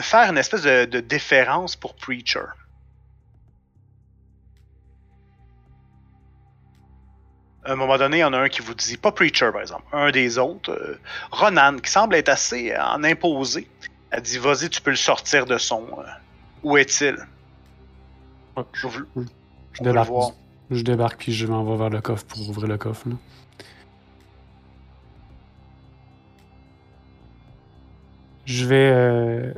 faire 0.00 0.30
une 0.30 0.38
espèce 0.38 0.62
de, 0.62 0.84
de 0.84 1.00
déférence 1.00 1.76
pour 1.76 1.94
Preacher. 1.94 2.46
À 7.66 7.72
un 7.72 7.76
moment 7.76 7.96
donné, 7.96 8.18
il 8.18 8.20
y 8.20 8.24
en 8.24 8.34
a 8.34 8.38
un 8.38 8.48
qui 8.48 8.60
vous 8.60 8.74
dit, 8.74 8.96
pas 8.98 9.10
Preacher 9.10 9.50
par 9.50 9.62
exemple, 9.62 9.84
un 9.92 10.10
des 10.10 10.36
autres, 10.38 10.70
euh, 10.70 11.00
Ronan, 11.30 11.78
qui 11.78 11.90
semble 11.90 12.14
être 12.16 12.28
assez 12.28 12.76
en 12.76 13.02
imposé. 13.04 13.68
Elle 14.10 14.22
dit, 14.22 14.38
vas-y, 14.38 14.68
tu 14.68 14.80
peux 14.82 14.90
le 14.90 14.96
sortir 14.96 15.46
de 15.46 15.56
son, 15.56 15.86
euh, 15.98 16.04
Où 16.62 16.76
est-il? 16.76 17.16
Je 18.74 18.88
je, 18.88 18.98
le 19.82 19.90
débarque, 19.90 20.34
je 20.70 20.82
débarque 20.82 21.18
puis 21.18 21.32
je 21.32 21.46
m'en 21.46 21.64
vais 21.64 21.76
vers 21.76 21.90
le 21.90 22.00
coffre 22.00 22.24
pour 22.26 22.48
ouvrir 22.48 22.68
le 22.68 22.78
coffre. 22.78 23.08
là. 23.08 23.16
Je 28.46 28.66
vais 28.66 28.90
euh, 28.92 29.52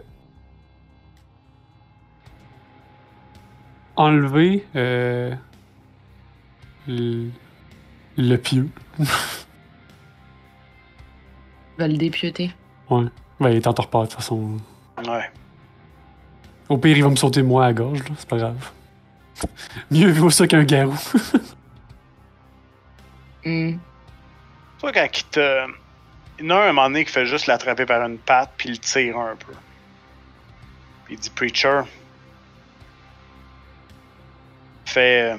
enlever 3.97 4.65
euh, 4.77 5.35
le, 6.87 7.31
le 8.17 8.37
pieu. 8.37 8.69
Va 11.79 11.89
le 11.89 11.97
dépioter. 11.97 12.53
Ouais. 12.89 13.05
Ben, 13.41 13.51
il 13.51 13.57
est 13.57 13.67
en 13.67 13.75
torpeur 13.75 14.03
de 14.03 14.07
toute 14.07 14.17
façon. 14.17 14.57
Ouais. 15.07 15.31
Au 16.69 16.79
pire, 16.79 16.97
il 16.97 17.03
va 17.03 17.11
me 17.11 17.17
sauter 17.17 17.43
moi 17.43 17.65
à 17.65 17.69
la 17.69 17.75
gorge, 17.75 17.99
là. 18.01 18.15
c'est 18.17 18.29
pas 18.29 18.39
grave. 18.39 18.73
Mieux 19.91 20.11
vaut 20.13 20.31
ça 20.31 20.47
qu'un 20.47 20.65
garou. 20.65 20.97
Hmm. 23.45 23.79
Toi, 24.81 24.91
quand 24.91 25.07
il 25.17 25.25
te. 25.27 25.67
Il 26.39 26.45
y 26.45 26.53
en 26.53 26.57
a 26.57 26.61
un, 26.61 26.69
un 26.69 26.73
moment 26.73 26.89
donné 26.89 27.05
qui 27.05 27.13
fait 27.13 27.27
juste 27.27 27.47
l'attraper 27.47 27.87
par 27.87 28.03
une 28.07 28.19
patte 28.19 28.53
puis 28.57 28.69
le 28.69 28.79
tire 28.79 29.19
un 29.19 29.37
peu. 29.37 29.53
Puis 31.05 31.15
il 31.15 31.21
dit 31.21 31.31
Preacher, 31.31 31.83
fais, 34.85 35.33
euh, 35.33 35.39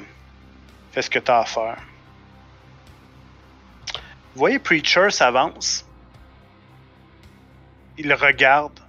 fais 0.91 1.01
ce 1.01 1.09
que 1.09 1.19
t'as 1.19 1.39
à 1.41 1.45
faire. 1.45 1.77
Vous 4.33 4.39
voyez, 4.39 4.59
Preacher 4.59 5.09
s'avance. 5.09 5.85
Il 7.97 8.13
regarde. 8.13 8.79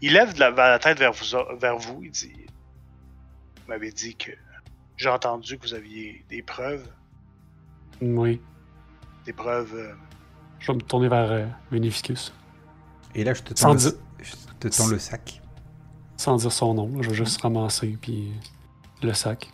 Il 0.00 0.14
lève 0.14 0.34
de 0.34 0.40
la, 0.40 0.50
la 0.50 0.78
tête 0.78 0.98
vers 0.98 1.12
vous, 1.12 1.24
vers 1.58 1.76
vous. 1.76 2.02
Il 2.02 2.10
dit 2.10 2.46
Vous 3.56 3.68
m'avez 3.68 3.92
dit 3.92 4.16
que 4.16 4.32
j'ai 4.96 5.08
entendu 5.08 5.58
que 5.58 5.62
vous 5.62 5.74
aviez 5.74 6.24
des 6.28 6.42
preuves. 6.42 6.88
oui. 8.00 8.40
Des 9.26 9.32
preuves. 9.32 9.96
Euh, 10.66 10.72
Je 10.72 10.72
vais 10.72 10.76
me 10.76 10.82
tourner 10.82 11.08
vers 11.08 11.30
euh, 11.30 11.46
Veneficus. 11.70 12.32
Et 13.14 13.24
là, 13.24 13.34
je 13.34 13.42
te 13.42 13.58
Sans 13.58 13.68
tends, 13.68 13.72
le, 13.74 13.78
dire- 13.80 13.92
je 14.22 14.32
te 14.60 14.68
tends 14.68 14.88
le 14.88 14.98
sac. 14.98 15.40
Sans 16.16 16.36
dire 16.36 16.52
son 16.52 16.74
nom, 16.74 16.90
je 17.02 17.08
vais 17.10 17.14
juste 17.14 17.40
ramasser 17.42 17.96
puis 18.00 18.32
le 19.02 19.12
sac. 19.12 19.50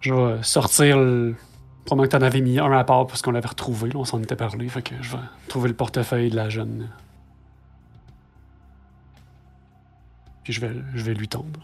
Je 0.00 0.14
vais 0.14 0.42
sortir 0.42 0.98
le. 0.98 1.34
Probablement 1.84 2.06
que 2.08 2.16
t'en 2.16 2.24
avais 2.26 2.40
mis 2.42 2.58
un 2.58 2.70
à 2.72 2.84
part 2.84 3.06
parce 3.06 3.22
qu'on 3.22 3.30
l'avait 3.32 3.48
retrouvé, 3.48 3.88
là, 3.90 3.96
on 3.98 4.04
s'en 4.04 4.22
était 4.22 4.36
parlé. 4.36 4.68
Fait 4.68 4.82
que 4.82 4.94
je 5.00 5.12
vais 5.12 5.22
trouver 5.48 5.68
le 5.68 5.74
portefeuille 5.74 6.30
de 6.30 6.36
la 6.36 6.48
jeune. 6.50 6.88
Puis 10.44 10.52
je 10.52 10.60
vais, 10.60 10.70
je 10.94 11.02
vais 11.02 11.14
lui 11.14 11.28
tendre. 11.28 11.60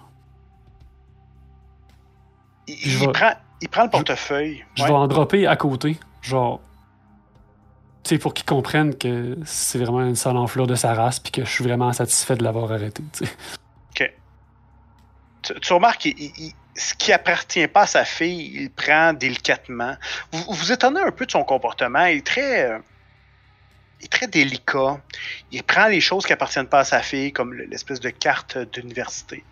Il, 2.67 2.77
Je 2.77 2.99
il 2.99 3.07
vais- 3.07 3.13
prend, 3.13 3.33
il 3.61 3.69
prend 3.69 3.85
le 3.85 3.91
portefeuille. 3.91 4.65
Je 4.75 4.83
Ouais. 4.83 4.89
vais 4.89 4.95
en 4.95 5.07
dropper 5.07 5.47
à 5.47 5.57
côté, 5.57 5.99
genre. 6.23 6.61
Sais, 8.07 8.19
pour 8.19 8.35
qu'ils 8.35 8.45
comprennent 8.45 8.97
que 8.97 9.39
c'est 9.47 9.79
vraiment 9.79 10.03
une 10.03 10.15
sale 10.15 10.37
enflure 10.37 10.67
de 10.67 10.75
sa 10.75 10.93
race, 10.93 11.19
puis 11.21 11.33
que 11.33 11.45
je 11.45 11.51
suis 11.51 11.65
vraiment 11.65 11.91
satisfait 11.93 12.37
de 12.37 12.45
l'avoir 12.45 12.71
arrêté. 12.71 13.03
Ok. 13.91 14.13
Tu, 15.61 15.73
remarques 15.73 16.09
ce 16.77 16.95
qui 16.95 17.13
appartient 17.13 17.67
pas 17.69 17.83
à 17.83 17.87
sa 17.87 18.05
fille, 18.05 18.51
il 18.55 18.71
prend 18.71 19.13
délicatement. 19.15 19.97
Vous 20.33 20.45
vous 20.55 20.73
étonnez 20.73 21.01
un 21.01 21.13
peu 21.13 21.25
de 21.25 21.31
son 21.31 21.45
comportement. 21.45 22.05
Il 22.07 22.19
est 22.19 22.27
très, 22.27 22.71
euh, 22.73 22.79
il 24.01 24.05
est 24.07 24.13
très 24.13 24.27
délicat. 24.27 25.01
Il 25.51 25.63
prend 25.63 25.87
les 25.87 26.01
choses 26.01 26.27
qui 26.27 26.33
appartiennent 26.33 26.67
pas 26.67 26.81
à 26.81 26.85
sa 26.85 27.01
fille, 27.01 27.33
comme 27.33 27.55
le- 27.55 27.65
l'espèce 27.65 28.01
de 28.01 28.11
carte 28.11 28.59
d'université. 28.59 29.45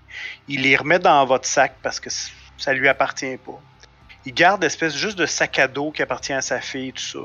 Il 0.48 0.62
les 0.62 0.76
remet 0.76 0.98
dans 0.98 1.24
votre 1.24 1.46
sac 1.46 1.76
parce 1.82 2.00
que 2.00 2.10
ça 2.58 2.72
lui 2.74 2.88
appartient 2.88 3.38
pas. 3.38 3.60
Il 4.26 4.34
garde 4.34 4.62
l'espèce 4.62 4.94
juste 4.94 5.16
de 5.16 5.26
sac 5.26 5.58
à 5.58 5.68
dos 5.68 5.90
qui 5.90 6.02
appartient 6.02 6.34
à 6.34 6.42
sa 6.42 6.60
fille, 6.60 6.92
tout 6.92 7.02
ça. 7.02 7.18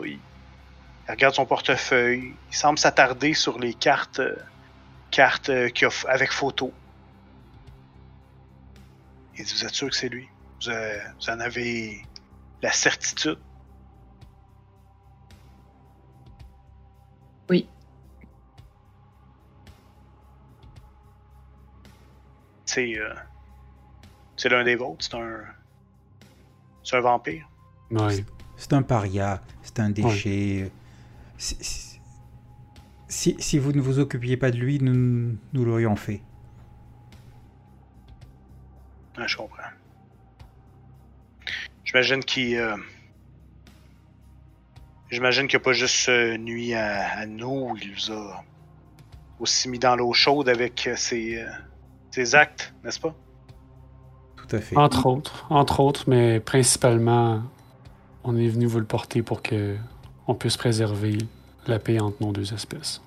Il 1.08 1.12
regarde 1.12 1.36
son 1.36 1.46
portefeuille. 1.46 2.34
Il 2.52 2.56
semble 2.56 2.78
s'attarder 2.78 3.34
sur 3.34 3.60
les 3.60 3.74
cartes, 3.74 4.20
euh, 4.20 4.36
cartes 5.12 5.50
euh, 5.50 5.70
qu'il 5.70 5.88
a 5.88 5.90
f- 5.90 6.08
avec 6.08 6.32
photo. 6.32 6.74
Il 9.38 9.46
dit 9.46 9.54
Vous 9.54 9.66
êtes 9.66 9.74
sûr 9.74 9.90
que 9.90 9.96
c'est 9.96 10.10
lui? 10.10 10.30
Vous, 10.64 10.70
euh, 10.72 11.00
vous 11.20 11.30
en 11.34 11.40
avez 11.40 12.06
la 12.62 12.72
certitude? 12.72 13.38
Oui. 17.50 17.68
C'est 22.66 22.98
euh, 22.98 23.14
c'est 24.36 24.50
l'un 24.50 24.64
des 24.64 24.76
vôtres. 24.76 25.06
C'est 25.06 25.16
un 25.16 25.46
c'est 26.84 26.98
un 26.98 27.02
vampire. 27.02 27.48
Ouais. 27.92 28.26
C'est 28.58 28.74
un 28.74 28.82
paria, 28.82 29.42
c'est 29.64 29.80
un 29.80 29.90
déchet. 29.90 30.72
Si- 31.38 32.00
si- 33.08 33.36
si 33.40 33.58
vous 33.60 33.72
ne 33.72 33.82
vous 33.82 34.00
occupiez 34.00 34.38
pas 34.38 34.52
de 34.52 34.58
lui, 34.58 34.80
nous, 34.80 35.38
nous 35.54 35.66
l'aurions 35.66 35.96
fait. 35.96 36.22
Ouais, 39.18 39.28
je 39.28 39.38
comprends. 39.38 39.58
J'imagine 41.84 42.24
qu'il. 42.24 42.56
euh, 42.58 42.76
J'imagine 45.10 45.48
qu'il 45.48 45.58
n'a 45.58 45.64
pas 45.64 45.72
juste 45.72 46.10
euh, 46.10 46.38
nuit 46.38 46.74
à, 46.74 47.20
à 47.20 47.26
nous, 47.26 47.78
il 47.82 47.92
nous 47.92 48.12
a 48.14 48.44
aussi 49.40 49.70
mis 49.70 49.80
dans 49.80 49.96
l'eau 49.96 50.12
chaude 50.12 50.50
avec 50.50 50.86
euh, 50.86 50.98
ses, 50.98 51.38
euh, 51.42 51.48
ses 52.12 52.36
actes, 52.36 52.74
n'est-ce 52.84 53.00
pas? 53.00 53.16
Tout 54.36 54.54
à 54.54 54.60
fait. 54.60 54.76
Entre 54.76 55.06
autres, 55.06 55.46
entre 55.50 55.80
autres, 55.80 56.04
mais 56.10 56.42
principalement, 56.42 57.42
on 58.26 58.36
est 58.36 58.50
venu 58.50 58.66
vous 58.66 58.80
le 58.80 58.86
porter 58.86 59.22
pour 59.24 59.42
que 59.42 59.78
on 60.28 60.36
puisse 60.36 60.58
préserver 60.58 61.18
la 61.68 61.80
paix 61.80 62.00
entre 62.00 62.18
nos 62.22 62.32
deux 62.32 62.54
espèces. 62.54 63.02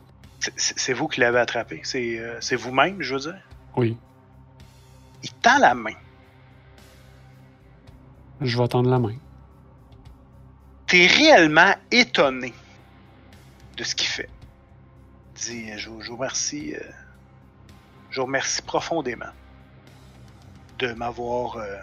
C'est- 0.57 0.93
vous 0.95 1.07
qui 1.07 1.21
l'avez 1.21 1.39
attrapé. 1.39 1.81
C'est 1.85 2.19
euh, 2.19 2.39
c'est 2.41 2.57
vous-même, 2.57 3.03
je 3.03 3.15
veux 3.15 3.21
dire? 3.21 3.39
Oui, 3.77 3.97
Il 5.23 5.31
tend 5.35 5.59
la 5.59 5.75
main. 5.75 5.95
je 8.41 8.57
vais 8.59 8.69
tendre 8.69 8.89
la 8.91 8.99
main. 8.99 9.15
T'es 10.87 11.07
réellement 11.07 11.75
étonné 11.91 12.55
de 13.77 13.85
ce 13.85 13.95
qu'il 13.95 14.09
fait. 14.09 14.31
Il 15.37 15.41
dit, 15.43 15.79
je, 15.79 15.89
vous- 15.91 16.01
je 16.01 16.09
vous 16.11 16.17
remercie. 16.17 16.75
euh, 16.75 16.81
je 18.11 18.21
vous 18.21 18.27
remercie 18.27 18.63
profondément 18.63 19.33
de 20.79 20.93
m'avoir. 20.95 21.57
euh, 21.57 21.77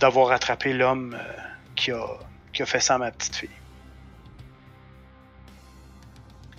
d'avoir 0.00 0.30
attrapé 0.30 0.72
l'homme 0.72 1.14
euh, 1.18 1.32
qui, 1.74 1.90
a, 1.90 2.06
qui 2.52 2.62
a 2.62 2.66
fait 2.66 2.78
ça 2.80 2.94
à 2.94 2.98
ma 2.98 3.10
petite 3.10 3.34
fille. 3.34 3.48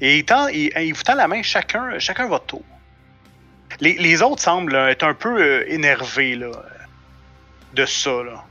Et 0.01 0.19
il, 0.19 0.25
tend- 0.25 0.47
il- 0.47 0.71
il 0.77 0.93
vous 0.93 1.03
tend 1.03 1.15
la 1.15 1.27
main 1.27 1.41
chacun, 1.43 1.97
chacun 1.99 2.27
votre 2.27 2.45
tour. 2.45 2.63
Les, 3.81 3.93
les 3.95 4.21
autres 4.21 4.41
semblent 4.41 4.75
euh, 4.75 4.87
être 4.89 5.03
un 5.03 5.13
peu 5.13 5.41
euh, 5.41 5.63
énervés 5.71 6.35
là, 6.35 6.47
euh, 6.47 6.61
de 7.73 7.85
ça. 7.85 8.23
Là. 8.23 8.43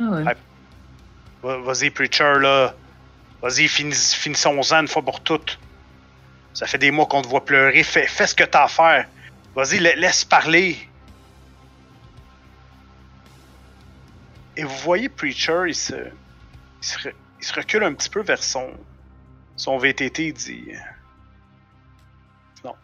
Ah 0.00 0.02
ouais. 0.04 0.22
Ouais. 0.24 0.36
Va- 1.42 1.58
Vas-y, 1.58 1.90
Preacher, 1.90 2.34
là. 2.40 2.74
Vas-y, 3.42 3.68
finis- 3.68 4.14
finissons-en 4.16 4.80
une 4.80 4.88
fois 4.88 5.02
pour 5.02 5.20
toutes. 5.22 5.58
Ça 6.54 6.66
fait 6.66 6.78
des 6.78 6.90
mois 6.90 7.06
qu'on 7.06 7.22
te 7.22 7.28
voit 7.28 7.44
pleurer. 7.44 7.84
Fais, 7.84 8.06
fais 8.08 8.26
ce 8.26 8.34
que 8.34 8.44
t'as 8.44 8.64
à 8.64 8.68
faire. 8.68 9.06
Vas-y, 9.54 9.78
la- 9.78 9.94
laisse 9.94 10.24
parler. 10.24 10.76
Et 14.56 14.64
vous 14.64 14.76
voyez 14.78 15.08
Preacher, 15.08 15.62
il 15.68 15.74
se, 15.74 15.94
il 15.94 16.86
se, 16.86 17.08
il 17.38 17.44
se 17.44 17.52
recule 17.52 17.84
un 17.84 17.94
petit 17.94 18.10
peu 18.10 18.20
vers 18.20 18.42
son, 18.42 18.72
son 19.56 19.78
VTT. 19.78 20.28
Il 20.28 20.34
dit 20.34 20.72
Non. 22.64 22.74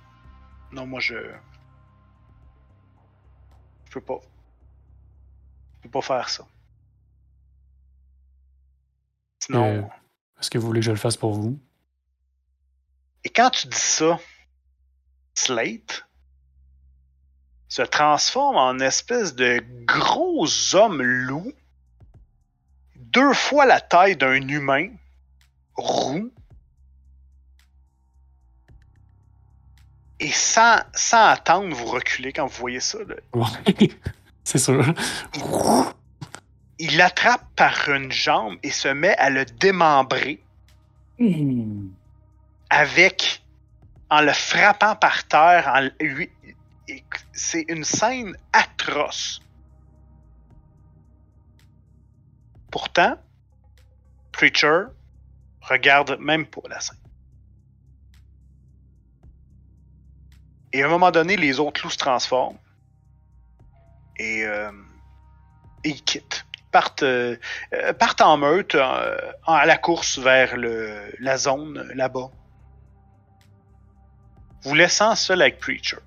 Non, 0.73 0.87
moi, 0.87 1.01
je. 1.01 1.17
Je 3.87 3.93
peux 3.93 4.01
pas. 4.01 4.21
Je 5.77 5.83
peux 5.83 5.91
pas 5.91 6.03
faire 6.03 6.29
ça. 6.29 6.47
Sinon. 9.41 9.65
Euh. 9.65 9.83
Est-ce 10.41 10.51
que 10.51 10.59
vous 10.59 10.67
voulez 10.67 10.81
que 10.81 10.87
je 10.87 10.91
le 10.91 10.97
fasse 10.97 11.17
pour 11.17 11.33
vous? 11.33 11.59
Et 13.25 13.31
quand 13.31 13.51
tu 13.51 13.67
dis 13.69 13.77
ça, 13.79 14.19
Slate 15.35 16.07
se 17.69 17.83
transforme 17.83 18.57
en 18.57 18.79
espèce 18.79 19.35
de 19.35 19.65
gros 19.87 20.47
homme 20.75 21.03
loup, 21.03 21.53
deux 23.15 23.33
fois 23.33 23.65
la 23.65 23.81
taille 23.81 24.17
d'un 24.17 24.49
humain, 24.49 24.89
roux, 25.77 26.31
et 30.21 30.31
sans, 30.31 30.81
sans 30.95 31.29
attendre, 31.29 31.75
vous 31.75 31.87
reculez 31.87 32.33
quand 32.33 32.47
vous 32.47 32.59
voyez 32.59 32.81
ça. 32.81 32.99
Ouais. 33.33 33.45
C'est 34.45 34.59
sûr. 34.59 34.85
Il 36.79 36.97
l'attrape 36.97 37.45
par 37.57 37.89
une 37.89 38.13
jambe 38.13 38.57
et 38.63 38.71
se 38.71 38.89
met 38.89 39.17
à 39.17 39.31
le 39.31 39.45
démembrer 39.45 40.43
avec 42.71 43.43
en 44.11 44.21
le 44.21 44.33
frappant 44.33 44.97
par 44.97 45.27
terre. 45.27 45.73
En 45.75 45.89
lui... 46.05 46.31
C'est 47.33 47.65
une 47.69 47.85
scène 47.85 48.37
atroce. 48.53 49.41
Pourtant, 52.75 53.17
Preacher 54.33 54.87
regarde 55.61 56.19
même 56.19 56.45
pas 56.45 56.63
la 56.69 56.81
scène. 56.81 56.99
Et 60.73 60.83
à 60.83 60.87
un 60.87 60.89
moment 60.89 61.13
donné, 61.13 61.37
les 61.37 61.61
autres 61.61 61.83
loups 61.85 61.93
se 61.93 61.99
transforment. 61.99 62.59
Et, 64.17 64.45
euh, 64.45 64.73
ils 65.85 66.03
quittent. 66.03 66.47
Partent, 66.73 67.05
euh, 67.05 67.37
en 68.21 68.37
meute 68.39 68.75
euh, 68.75 69.33
à 69.47 69.67
la 69.67 69.79
course 69.79 70.19
vers 70.19 70.57
la 70.57 71.37
zone 71.37 71.93
là-bas. 71.95 72.29
Vous 74.63 74.75
laissant 74.75 75.15
seul 75.15 75.43
avec 75.43 75.61
Preacher. 75.61 75.99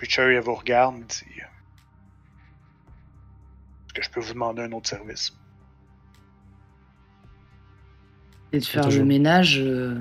Preacher, 0.00 0.32
il 0.34 0.40
vous 0.40 0.54
regarde 0.54 0.96
et 0.96 1.00
dit 1.04 1.40
Est-ce 3.86 3.92
que 3.92 4.00
je 4.02 4.08
peux 4.08 4.20
vous 4.20 4.32
demander 4.32 4.62
un 4.62 4.72
autre 4.72 4.88
service? 4.88 5.36
Et 8.52 8.60
de 8.60 8.64
faire 8.64 8.84
toujours. 8.84 9.02
le 9.02 9.06
ménage. 9.08 9.58
euh, 9.58 10.00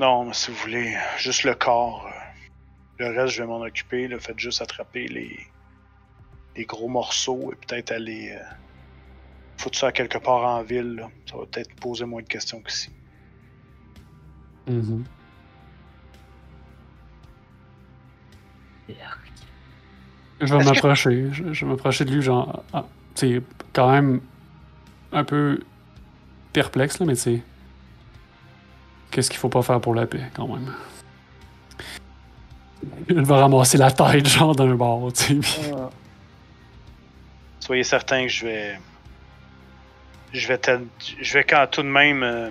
Non, 0.00 0.24
mais 0.24 0.32
si 0.32 0.50
vous 0.50 0.56
voulez, 0.56 0.96
juste 1.16 1.44
le 1.44 1.54
corps. 1.54 2.06
euh, 2.08 2.10
Le 3.04 3.16
reste, 3.20 3.34
je 3.36 3.42
vais 3.42 3.46
m'en 3.46 3.60
occuper. 3.60 4.08
Là, 4.08 4.18
faites 4.18 4.40
juste 4.40 4.60
attraper 4.62 5.06
les, 5.06 5.38
les 6.56 6.64
gros 6.64 6.88
morceaux 6.88 7.52
et 7.52 7.56
peut-être 7.66 7.92
aller 7.92 8.32
euh, 8.32 8.42
foutre 9.58 9.78
ça 9.78 9.92
quelque 9.92 10.18
part 10.18 10.42
en 10.44 10.64
ville. 10.64 10.96
là. 10.96 11.08
Ça 11.30 11.36
va 11.36 11.46
peut-être 11.46 11.72
poser 11.76 12.04
moins 12.04 12.22
de 12.22 12.26
questions 12.26 12.60
qu'ici. 12.62 12.90
Mhm. 14.66 15.04
Je 20.40 20.54
vais 20.54 20.58
que- 20.60 20.64
m'approcher. 20.64 21.28
Je, 21.32 21.52
je 21.52 21.64
vais 21.64 21.70
m'approcher 21.72 22.04
de 22.04 22.14
lui, 22.14 22.22
genre. 22.22 22.62
ah, 22.72 22.84
tu 23.14 23.36
sais, 23.36 23.42
quand 23.72 23.90
même 23.90 24.20
un 25.12 25.24
peu 25.24 25.58
perplexe, 26.52 26.98
là, 27.00 27.06
mais 27.06 27.14
tu 27.14 27.20
sais. 27.20 27.42
Qu'est-ce 29.10 29.30
qu'il 29.30 29.38
faut 29.38 29.48
pas 29.48 29.62
faire 29.62 29.80
pour 29.80 29.94
la 29.94 30.06
paix, 30.06 30.30
quand 30.34 30.46
même? 30.46 30.72
Il 33.08 33.22
va 33.22 33.38
ramasser 33.40 33.78
la 33.78 33.90
tête, 33.90 34.26
genre, 34.28 34.54
d'un 34.54 34.74
bord, 34.74 35.12
tu 35.12 35.42
sais. 35.42 35.72
Soyez 37.60 37.82
certain 37.84 38.22
que 38.22 38.28
je 38.28 38.46
vais. 38.46 38.78
Je 40.32 40.46
vais, 40.46 40.58
t'aide- 40.58 40.86
je 41.20 41.32
vais 41.34 41.44
quand 41.44 41.66
tout 41.70 41.82
de 41.82 41.88
même. 41.88 42.22
euh, 42.22 42.50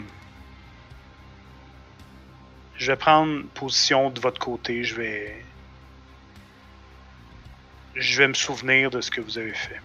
Je 2.76 2.91
vais 2.91 2.97
prendre 2.97 3.43
position 3.53 4.09
de 4.09 4.19
votre 4.19 4.39
côté. 4.39 4.84
Je 4.84 4.95
vais. 4.95 5.43
Je 7.99 8.18
vais 8.19 8.28
me 8.28 8.34
souvenir 8.34 8.90
de 8.91 9.02
ce 9.02 9.10
que 9.11 9.22
vous 9.22 9.38
avez 9.38 9.53
fait. 9.53 9.80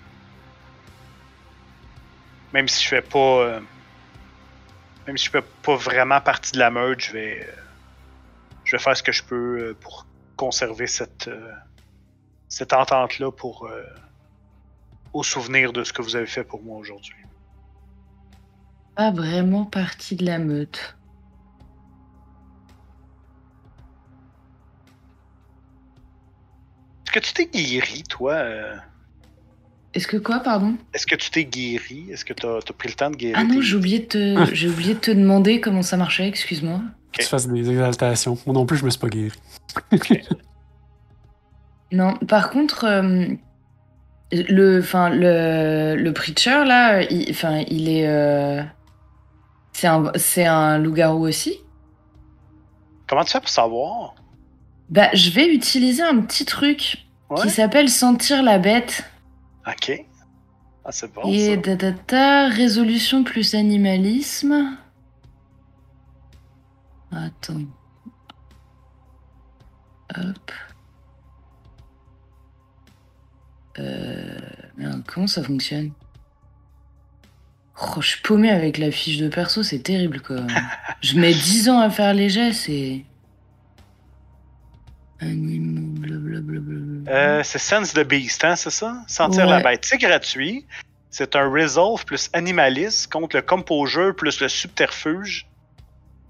Même 2.53 2.69
si 2.69 2.83
je 2.85 2.89
fais 2.89 3.03
pas. 3.03 3.19
euh, 3.45 3.61
Même 5.07 5.17
si 5.17 5.27
je 5.27 5.31
fais 5.31 5.43
pas 5.63 5.77
vraiment 5.77 6.21
partie 6.21 6.53
de 6.53 6.59
la 6.59 6.71
meute, 6.71 7.01
je 7.01 7.13
vais. 7.13 7.47
euh, 7.47 7.53
Je 8.65 8.77
vais 8.77 8.83
faire 8.83 8.97
ce 8.97 9.03
que 9.03 9.13
je 9.13 9.23
peux 9.23 9.59
euh, 9.71 9.75
pour 9.81 10.07
conserver 10.37 10.87
cette. 10.87 11.31
Cette 12.49 12.73
entente-là 12.75 13.33
pour. 13.33 13.69
au 15.15 15.23
souvenir 15.23 15.73
de 15.73 15.85
ce 15.85 15.93
que 15.93 16.03
vous 16.03 16.17
avez 16.17 16.27
fait 16.27 16.45
pour 16.45 16.63
moi 16.63 16.79
aujourd'hui. 16.79 17.17
Pas 18.95 19.11
vraiment 19.11 19.65
partie 19.65 20.17
de 20.17 20.25
la 20.27 20.39
meute. 20.39 20.97
Est-ce 27.13 27.21
que 27.21 27.27
tu 27.27 27.35
t'es 27.35 27.47
guéri, 27.47 28.05
toi 28.09 28.33
euh, 28.33 28.75
Est-ce 29.93 30.07
que 30.07 30.17
quoi, 30.17 30.41
pardon? 30.41 30.77
Est-ce 30.95 31.07
que 31.07 31.15
tu 31.15 31.31
t'es 31.31 31.45
guéri? 31.45 32.07
Est-ce 32.11 32.25
que 32.25 32.33
tu 32.33 32.47
as, 32.47 32.61
pris 32.73 32.89
le 32.89 32.95
temps 32.95 33.11
de 33.11 33.17
guérir 33.17 33.37
Ah 33.39 33.45
non, 33.45 33.61
j'ai 33.61 33.77
oublié 33.77 33.99
de 33.99 34.05
te, 34.07 34.55
j'ai 34.55 34.69
oublié 34.69 34.95
de 34.95 34.99
te 34.99 35.11
demander 35.11 35.61
comment 35.61 35.83
ça 35.83 35.99
marchait. 35.99 36.27
Excuse-moi. 36.27 36.81
Que 37.13 37.23
tu 37.23 37.29
fasses 37.29 37.47
des 37.47 37.69
exaltations. 37.71 38.39
Moi 38.47 38.55
non 38.55 38.65
plus, 38.65 38.79
je 38.79 38.87
me 38.87 38.91
suis 38.91 38.99
pas 38.99 39.09
guéri. 39.09 39.31
Non, 41.93 42.17
par 42.17 42.49
contre, 42.49 42.87
euh, 42.87 43.27
le, 44.33 44.79
enfin, 44.79 45.11
le, 45.11 45.95
le 45.95 46.13
preacher 46.15 46.65
là, 46.65 47.03
il, 47.03 47.31
enfin, 47.31 47.63
il 47.69 47.91
est, 47.91 48.09
euh, 48.09 48.63
c'est 49.75 49.89
un, 49.89 50.11
c'est 50.15 50.47
un 50.47 50.79
loup-garou 50.79 51.27
aussi? 51.29 51.59
Comment 53.07 53.25
tu 53.25 53.33
fais 53.33 53.41
pour 53.41 53.51
savoir? 53.51 54.15
Bah, 54.93 55.09
je 55.15 55.31
vais 55.31 55.47
utiliser 55.47 56.03
un 56.03 56.21
petit 56.21 56.45
truc 56.45 57.07
Ouais. 57.31 57.41
qui 57.41 57.49
s'appelle 57.49 57.89
sentir 57.89 58.43
la 58.43 58.59
bête. 58.59 59.11
Ok. 59.67 60.05
Ah, 60.85 60.93
c'est 60.93 61.11
bon. 61.11 61.23
Et 61.25 61.59
ça. 61.65 61.93
ta, 62.07 62.49
résolution 62.49 63.25
plus 63.25 63.55
animalisme. 63.55 64.77
Attends. 67.11 67.63
Hop. 70.15 70.53
Euh... 73.79 74.39
comment 75.07 75.27
ça 75.27 75.43
fonctionne? 75.43 75.93
Oh, 77.81 78.03
je 78.03 78.09
suis 78.09 78.21
paumé 78.21 78.51
avec 78.51 78.77
la 78.77 78.91
fiche 78.91 79.17
de 79.17 79.31
perso, 79.31 79.63
c'est 79.63 79.79
terrible 79.79 80.21
quoi. 80.21 80.37
je 81.01 81.19
mets 81.19 81.33
10 81.33 81.71
ans 81.71 81.81
à 81.81 81.89
faire 81.89 82.13
les 82.13 82.29
jets, 82.29 82.53
c'est. 82.53 83.07
Euh, 87.09 87.43
c'est 87.43 87.59
Sense 87.59 87.93
the 87.93 88.01
Beast, 88.01 88.45
hein, 88.45 88.57
c'est 88.57 88.71
ça? 88.71 88.97
Sentir 89.07 89.47
la 89.47 89.61
bête. 89.61 89.85
C'est 89.85 89.99
gratuit. 89.99 90.67
C'est 91.11 91.37
un 91.37 91.51
Resolve 91.51 92.05
plus 92.07 92.31
Animalist 92.33 93.13
contre 93.13 93.37
le 93.37 93.43
Composure 93.43 94.17
plus 94.17 94.41
le 94.41 94.49
Subterfuge. 94.49 95.47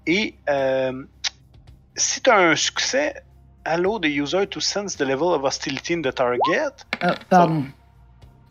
Et 0.05 0.35
euh, 0.49 1.03
si 1.95 2.21
tu 2.21 2.29
as 2.29 2.37
un 2.37 2.55
succès, 2.55 3.23
allow 3.63 3.99
the 3.99 4.07
user 4.07 4.45
to 4.47 4.59
sense 4.59 4.97
the 4.97 5.03
level 5.03 5.29
of 5.29 5.43
hostility 5.43 5.93
in 5.93 6.01
the 6.01 6.13
target. 6.13 6.73
Ah, 7.01 7.15
pardon. 7.29 7.65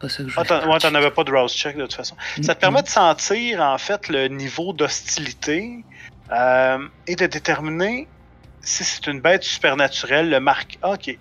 Pas 0.00 0.08
ça 0.08 0.22
que 0.22 0.30
je 0.30 0.38
Ah, 0.38 0.68
ouais, 0.68 0.78
t'en 0.78 0.94
avais 0.94 1.10
pas 1.10 1.24
de 1.24 1.30
Rouse 1.30 1.52
check 1.54 1.76
de 1.76 1.82
toute 1.82 1.94
façon. 1.94 2.16
Ça 2.42 2.54
te 2.54 2.60
permet 2.60 2.82
de 2.82 2.88
sentir 2.88 3.60
en 3.60 3.76
fait 3.76 4.08
le 4.08 4.28
niveau 4.28 4.72
d'hostilité 4.72 5.84
euh, 6.32 6.78
et 7.06 7.14
de 7.14 7.26
déterminer 7.26 8.08
si 8.62 8.84
c'est 8.84 9.06
une 9.06 9.20
bête 9.20 9.42
supernaturelle, 9.42 10.30
le 10.30 10.40
marque. 10.40 10.78
Ah, 10.82 10.92
ok. 10.92 11.18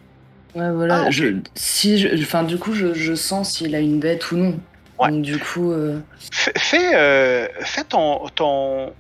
Ouais, 0.56 0.72
voilà. 0.72 1.06
Ah, 1.06 1.12
je, 1.12 1.38
si 1.56 1.98
je, 1.98 2.22
enfin, 2.22 2.44
du 2.44 2.58
coup, 2.58 2.74
je, 2.74 2.94
je 2.94 3.14
sens 3.16 3.54
s'il 3.54 3.74
a 3.76 3.80
une 3.80 4.00
bête 4.00 4.32
ou 4.32 4.38
non. 4.38 4.60
Ouais. 5.00 5.10
Donc, 5.10 5.22
du 5.24 5.40
coup, 5.40 5.72
euh, 5.72 6.00
Fais, 6.32 6.54
fais, 6.58 6.96
euh, 6.96 7.48
fais 7.62 7.84
ton, 7.84 8.28
ton. 8.36 8.94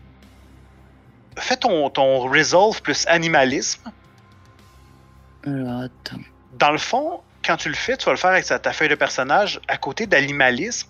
Fais 1.37 1.57
ton, 1.57 1.89
ton 1.89 2.19
Resolve 2.29 2.81
plus 2.81 3.05
animalisme. 3.07 3.81
alors 5.45 5.81
attends. 5.81 6.21
Dans 6.57 6.71
le 6.71 6.77
fond, 6.77 7.21
quand 7.45 7.57
tu 7.57 7.69
le 7.69 7.75
fais, 7.75 7.97
tu 7.97 8.05
vas 8.05 8.11
le 8.11 8.17
faire 8.17 8.31
avec 8.31 8.45
ta, 8.45 8.59
ta 8.59 8.73
feuille 8.73 8.89
de 8.89 8.95
personnage 8.95 9.59
à 9.67 9.77
côté 9.77 10.05
d'animalisme. 10.07 10.89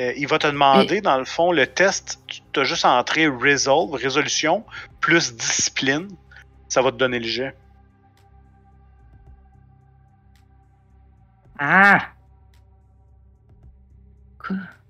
Euh, 0.00 0.12
il 0.16 0.26
va 0.26 0.38
te 0.38 0.46
demander, 0.46 1.00
dans 1.02 1.18
le 1.18 1.24
fond, 1.24 1.52
le 1.52 1.66
test. 1.66 2.18
Tu 2.52 2.60
as 2.60 2.64
juste 2.64 2.84
à 2.84 2.92
entrer 2.92 3.26
Resolve, 3.28 3.92
résolution, 3.92 4.64
plus 5.00 5.34
discipline. 5.34 6.08
Ça 6.72 6.82
va 6.82 6.90
te 6.90 6.96
donner 6.96 7.20
le 7.20 7.28
jet. 7.28 7.56
Ah 11.58 12.16
Quoi? 14.38 14.82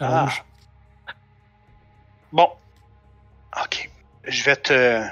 Ah. 0.00 0.44
Bon. 2.32 2.48
Ok. 3.56 3.90
Je 4.24 4.42
vais 4.44 4.56
te. 4.56 5.02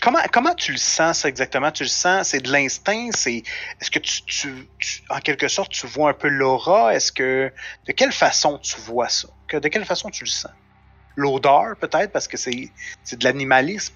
Comment, 0.00 0.20
comment 0.32 0.54
tu 0.54 0.70
le 0.72 0.78
sens, 0.78 1.20
ça, 1.20 1.28
exactement? 1.28 1.72
Tu 1.72 1.82
le 1.82 1.88
sens? 1.88 2.28
C'est 2.28 2.40
de 2.40 2.52
l'instinct? 2.52 3.10
C'est. 3.12 3.42
Est-ce 3.80 3.90
que 3.90 3.98
tu, 3.98 4.22
tu- 4.26 4.70
tu- 4.78 5.02
En 5.10 5.18
quelque 5.20 5.48
sorte, 5.48 5.72
tu 5.72 5.86
vois 5.88 6.10
un 6.10 6.14
peu 6.14 6.28
l'aura? 6.28 6.94
Est-ce 6.94 7.10
que. 7.12 7.52
De 7.86 7.92
quelle 7.92 8.12
façon 8.12 8.58
tu 8.58 8.80
vois 8.80 9.08
ça? 9.08 9.28
Que, 9.48 9.56
de 9.56 9.68
quelle 9.68 9.84
façon 9.84 10.10
tu 10.10 10.24
le 10.24 10.30
sens? 10.30 10.52
L'odeur, 11.18 11.74
peut-être, 11.80 12.12
parce 12.12 12.28
que 12.28 12.36
c'est, 12.36 12.50
de 12.50 13.24
l'animalisme. 13.24 13.92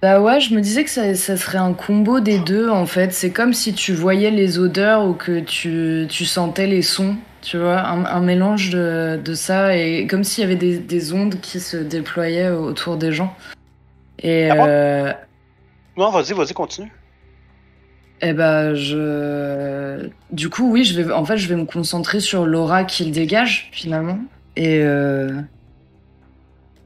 Bah 0.00 0.20
ouais, 0.20 0.40
je 0.40 0.54
me 0.54 0.60
disais 0.60 0.84
que 0.84 0.90
ça, 0.90 1.14
ça 1.16 1.36
serait 1.36 1.58
un 1.58 1.72
combo 1.74 2.20
des 2.20 2.38
deux, 2.38 2.70
en 2.70 2.86
fait. 2.86 3.12
C'est 3.12 3.32
comme 3.32 3.52
si 3.52 3.74
tu 3.74 3.92
voyais 3.92 4.30
les 4.30 4.58
odeurs 4.58 5.04
ou 5.04 5.12
que 5.12 5.40
tu, 5.40 6.06
tu 6.08 6.24
sentais 6.24 6.68
les 6.68 6.82
sons, 6.82 7.16
tu 7.42 7.58
vois. 7.58 7.80
Un, 7.80 8.04
un 8.04 8.20
mélange 8.20 8.70
de, 8.70 9.20
de 9.22 9.34
ça 9.34 9.76
et 9.76 10.06
comme 10.06 10.22
s'il 10.22 10.42
y 10.42 10.46
avait 10.46 10.56
des, 10.56 10.78
des 10.78 11.12
ondes 11.12 11.40
qui 11.40 11.58
se 11.58 11.76
déployaient 11.76 12.50
autour 12.50 12.96
des 12.96 13.12
gens. 13.12 13.34
Et 14.22 14.50
Ah 14.50 14.66
euh, 14.66 15.12
Non, 15.96 16.10
vas-y, 16.10 16.32
vas-y, 16.32 16.54
continue. 16.54 16.92
Eh 18.22 18.32
ben, 18.34 18.74
je. 18.74 20.08
Du 20.30 20.48
coup, 20.48 20.70
oui, 20.70 20.84
je 20.84 21.00
vais. 21.00 21.12
En 21.12 21.24
fait, 21.24 21.38
je 21.38 21.48
vais 21.48 21.56
me 21.56 21.64
concentrer 21.64 22.20
sur 22.20 22.46
l'aura 22.46 22.84
qu'il 22.84 23.10
dégage 23.12 23.70
finalement 23.72 24.18
et 24.56 24.80
euh, 24.82 25.30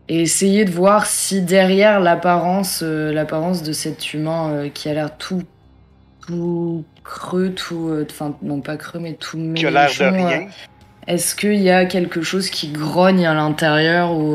et 0.08 0.20
essayer 0.22 0.64
de 0.64 0.70
voir 0.70 1.06
si 1.06 1.40
derrière 1.42 1.98
l'apparence, 2.00 2.80
euh, 2.82 3.12
l'apparence 3.12 3.62
de 3.62 3.72
cet 3.72 4.12
humain 4.12 4.50
euh, 4.50 4.68
qui 4.68 4.88
a 4.88 4.94
l'air 4.94 5.16
tout 5.16 5.42
tout 6.26 6.84
creux, 7.04 7.52
tout, 7.54 7.88
euh, 7.88 8.06
enfin 8.10 8.34
non 8.42 8.60
pas 8.60 8.76
creux 8.76 8.98
mais 9.00 9.14
tout 9.14 9.36
Qui 9.54 9.66
a 9.66 9.70
l'air 9.70 9.88
de 9.90 10.04
mélenchon, 10.10 10.28
rien. 10.28 10.48
Est-ce 11.06 11.34
qu'il 11.34 11.60
y 11.60 11.70
a 11.70 11.84
quelque 11.84 12.22
chose 12.22 12.48
qui 12.48 12.70
grogne 12.72 13.26
à 13.26 13.34
l'intérieur 13.34 14.12
ou 14.12 14.34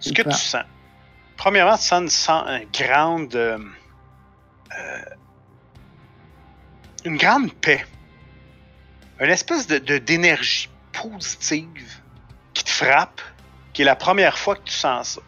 Ce 0.00 0.10
ou 0.10 0.12
que 0.14 0.22
pas? 0.22 0.30
tu 0.30 0.36
sens. 0.38 0.62
Premièrement, 1.36 1.76
tu 1.76 1.82
sens 1.82 2.00
une, 2.02 2.08
sen- 2.08 2.62
une 2.62 2.86
grande. 2.86 3.58
une 7.04 7.16
grande 7.16 7.52
paix. 7.54 7.84
Une 9.20 9.30
espèce 9.30 9.66
de, 9.66 9.98
d'énergie 9.98 10.68
positive 10.92 12.00
frappe, 12.78 13.20
qui 13.72 13.82
est 13.82 13.84
la 13.84 13.96
première 13.96 14.38
fois 14.38 14.54
que 14.56 14.62
tu 14.64 14.72
sens 14.74 15.14
ça. 15.14 15.20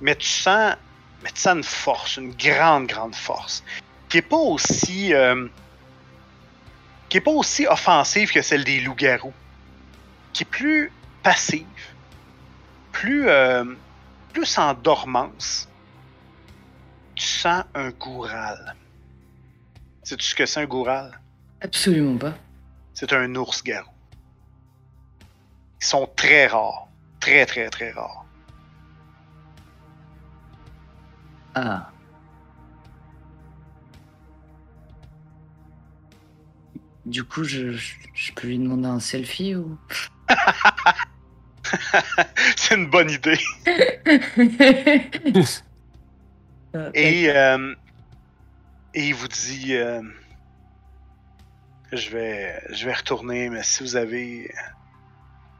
Mais 0.00 0.16
tu 0.16 0.26
sens. 0.28 0.74
Mais 1.22 1.30
tu 1.30 1.40
sens 1.40 1.56
une 1.56 1.62
force, 1.64 2.16
une 2.16 2.34
grande, 2.34 2.86
grande 2.86 3.14
force. 3.14 3.62
Qui 4.08 4.18
est 4.18 4.22
pas 4.22 4.36
aussi. 4.36 5.14
euh, 5.14 5.46
qui 7.08 7.18
est 7.18 7.20
pas 7.20 7.30
aussi 7.30 7.66
offensive 7.66 8.32
que 8.32 8.42
celle 8.42 8.64
des 8.64 8.80
loups-garous. 8.80 9.32
Qui 10.32 10.42
est 10.42 10.46
plus 10.50 10.90
passive. 11.22 11.66
Plus. 12.92 13.28
euh, 13.28 13.64
plus 14.32 14.58
en 14.58 14.74
dormance, 14.74 15.68
tu 17.14 17.24
sens 17.24 17.62
un 17.74 17.90
goural. 17.90 18.74
Sais-tu 20.02 20.26
ce 20.26 20.34
que 20.34 20.44
c'est 20.44 20.60
un 20.60 20.66
goural? 20.66 21.20
absolument 21.60 22.18
pas. 22.18 22.34
C'est 22.94 23.12
un 23.12 23.32
ours-garou. 23.36 23.93
Ils 25.84 25.86
sont 25.86 26.08
très 26.16 26.46
rares. 26.46 26.88
Très, 27.20 27.44
très, 27.44 27.68
très 27.68 27.90
rares. 27.90 28.24
Ah. 31.54 31.90
Du 37.04 37.22
coup, 37.22 37.44
je, 37.44 37.72
je, 37.72 37.96
je 38.14 38.32
peux 38.32 38.46
lui 38.46 38.58
demander 38.58 38.88
un 38.88 38.98
selfie 38.98 39.54
ou? 39.56 39.76
C'est 42.56 42.76
une 42.76 42.88
bonne 42.88 43.10
idée. 43.10 43.38
Euh, 46.76 46.90
Et, 46.92 47.30
euh, 47.30 47.72
et 48.94 49.06
il 49.06 49.14
vous 49.14 49.28
dit 49.28 49.76
euh, 49.76 50.02
je 51.92 52.10
vais 52.10 52.60
je 52.72 52.84
vais 52.86 52.94
retourner, 52.94 53.48
mais 53.48 53.62
si 53.62 53.84
vous 53.84 53.94
avez 53.94 54.52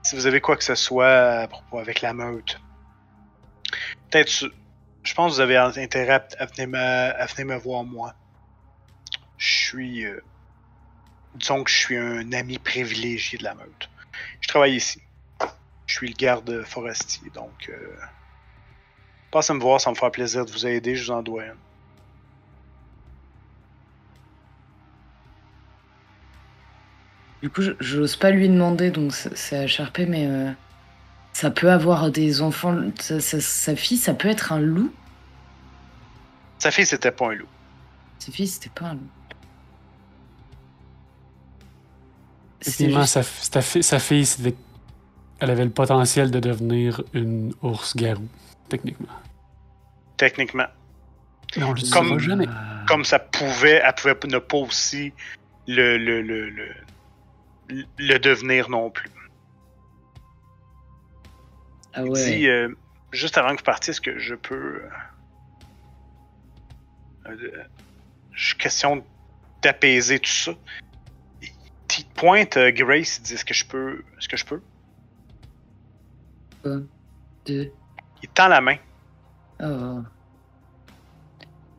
si 0.04 0.14
vous 0.14 0.26
avez 0.26 0.40
quoi 0.40 0.56
que 0.56 0.64
ce 0.64 0.74
soit 0.74 1.40
à 1.40 1.48
propos 1.48 1.78
avec 1.78 2.02
la 2.02 2.12
meute, 2.12 2.60
peut-être 4.10 4.30
je- 5.02 5.14
pense 5.14 5.32
que 5.32 5.36
vous 5.36 5.40
avez 5.40 5.56
intérêt 5.56 6.24
à, 6.38 6.46
venir, 6.46 6.68
me, 6.68 7.44
me 7.44 7.56
voir 7.56 7.84
moi. 7.84 8.14
Je 9.38 9.48
suis 9.48 10.04
euh, 10.04 10.22
disons 11.34 11.64
que 11.64 11.70
je 11.70 11.76
suis 11.76 11.96
un 11.96 12.32
ami 12.32 12.58
privilégié 12.58 13.38
de 13.38 13.44
la 13.44 13.54
meute. 13.54 13.90
Je 14.40 14.48
travaille 14.48 14.76
ici. 14.76 15.02
Je 15.86 15.94
suis 15.94 16.08
le 16.08 16.14
garde 16.14 16.62
forestier, 16.64 17.30
donc 17.30 17.68
euh, 17.68 17.96
Passez 19.30 19.52
me 19.52 19.60
voir, 19.60 19.80
ça 19.80 19.90
me 19.90 19.96
fera 19.96 20.12
plaisir 20.12 20.44
de 20.46 20.52
vous 20.52 20.64
aider, 20.64 20.94
je 20.94 21.06
vous 21.06 21.10
en 21.10 21.22
dois 21.22 21.44
une. 21.46 21.56
Du 27.44 27.50
coup, 27.50 27.60
je- 27.60 27.72
j'ose 27.78 28.16
pas 28.16 28.30
lui 28.30 28.48
demander, 28.48 28.90
donc 28.90 29.12
c'est 29.12 29.58
à 29.58 29.66
Sharpay, 29.66 30.06
mais 30.06 30.26
euh, 30.26 30.50
ça 31.34 31.50
peut 31.50 31.70
avoir 31.70 32.10
des 32.10 32.40
enfants. 32.40 32.74
Sa, 32.98 33.20
sa- 33.20 33.38
sa 33.38 33.76
fille, 33.76 33.98
ça 33.98 34.14
peut 34.14 34.28
être 34.28 34.52
un 34.52 34.60
loup. 34.60 34.90
Sa 36.58 36.70
fille, 36.70 36.86
c'était 36.86 37.10
pas 37.10 37.26
un 37.26 37.34
loup. 37.34 37.46
Sa 38.18 38.32
fille, 38.32 38.48
c'était 38.48 38.70
pas 38.70 38.86
un 38.86 38.94
loup. 38.94 39.00
Effectivement, 42.62 43.02
juste- 43.02 43.12
sa, 43.12 43.22
sa 43.22 43.60
fi- 43.60 43.82
sa 43.82 43.98
fille, 43.98 44.24
c'était- 44.24 44.54
elle 45.38 45.50
avait 45.50 45.64
le 45.66 45.70
potentiel 45.70 46.30
de 46.30 46.40
devenir 46.40 47.02
une 47.12 47.52
ours-garou, 47.60 48.26
techniquement. 48.70 49.08
Techniquement. 50.16 50.64
Mais 51.58 51.64
on 51.64 51.74
le 51.74 51.82
Comme- 51.92 52.06
saura 52.06 52.18
jamais. 52.18 52.46
Comme 52.88 53.04
ça 53.04 53.18
pouvait, 53.18 53.82
elle 53.84 53.94
pouvait 53.96 54.16
ne 54.28 54.38
pas 54.38 54.56
aussi 54.56 55.12
le, 55.68 55.98
le, 55.98 56.22
le, 56.22 56.48
le, 56.48 56.68
le 57.98 58.18
devenir 58.18 58.68
non 58.70 58.90
plus. 58.90 59.10
Ah 61.92 62.02
Il 62.04 62.10
ouais. 62.10 62.24
dit, 62.36 62.48
euh, 62.48 62.68
juste 63.12 63.38
avant 63.38 63.52
que 63.52 63.58
vous 63.58 63.64
partiez, 63.64 63.90
est-ce 63.92 64.00
que 64.00 64.18
je 64.18 64.34
peux. 64.34 64.82
euh, 67.26 67.30
euh, 67.30 67.64
je 68.32 68.54
question 68.56 69.04
d'apaiser 69.62 70.18
tout 70.18 70.30
ça. 70.30 70.52
Il 71.42 71.48
il 71.96 72.04
te 72.04 72.14
pointe 72.20 72.56
euh, 72.56 72.72
Grace, 72.72 73.18
il 73.18 73.22
dit 73.22 73.34
Est-ce 73.34 73.44
que 73.44 73.54
je 73.54 73.64
peux. 73.64 74.02
Est-ce 74.18 74.28
que 74.28 74.36
je 74.36 74.44
peux 74.44 74.60
Deux. 77.46 77.72
Il 78.22 78.28
te 78.28 78.34
tend 78.34 78.48
la 78.48 78.60
main. 78.60 78.76
Oh. 79.62 80.00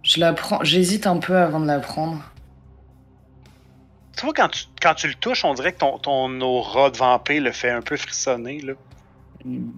Je 0.04 0.20
la 0.20 0.32
prends. 0.34 0.64
J'hésite 0.64 1.08
un 1.08 1.18
peu 1.18 1.36
avant 1.36 1.60
de 1.60 1.68
la 1.68 1.80
prendre. 1.80 2.22
Tu 4.18 4.24
vois, 4.26 4.34
quand 4.34 4.48
tu, 4.50 4.66
quand 4.82 4.94
tu 4.96 5.08
le 5.08 5.14
touches, 5.16 5.44
on 5.44 5.54
dirait 5.54 5.74
que 5.74 5.80
ton, 5.80 5.98
ton 6.00 6.40
aura 6.42 6.90
de 6.90 6.98
vampire 6.98 7.42
le 7.44 7.52
fait 7.52 7.70
un 7.70 7.82
peu 7.82 7.98
frissonner. 7.98 8.62
Là. 8.62 8.74
Hmm. 9.44 9.72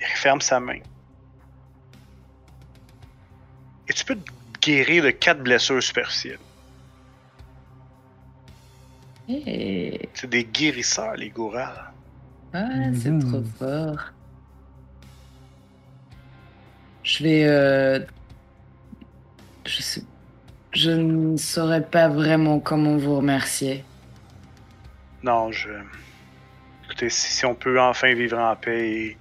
Il 0.00 0.06
referme 0.14 0.40
sa 0.40 0.60
main. 0.60 0.78
Et 3.88 3.92
tu 3.92 4.04
peux 4.04 4.14
te 4.16 4.30
guérir 4.60 5.02
de 5.04 5.10
quatre 5.10 5.42
blessures 5.42 5.82
superficielles. 5.82 6.38
C'est 9.28 10.26
des 10.28 10.44
guérisseurs, 10.44 11.14
les 11.16 11.30
gourals. 11.30 11.92
Ah, 12.52 12.66
c'est 13.00 13.10
Mhm. 13.10 13.20
trop 13.28 13.42
fort. 13.58 13.98
Je 17.04 17.22
vais. 17.24 17.44
euh, 17.44 18.00
Je 19.64 19.82
sais. 19.82 20.02
Je 20.72 20.90
ne 20.90 21.36
saurais 21.36 21.82
pas 21.84 22.08
vraiment 22.08 22.60
comment 22.60 22.96
vous 22.96 23.16
remercier. 23.16 23.84
Non, 25.22 25.50
je. 25.50 25.68
Écoutez, 26.84 27.10
si, 27.10 27.44
on 27.44 27.54
peut 27.54 27.80
enfin 27.80 28.14
vivre 28.14 28.38
en 28.38 28.54
paix 28.56 29.16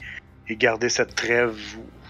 et, 0.47 0.55
garder 0.55 0.89
cette 0.89 1.13
trêve, 1.15 1.55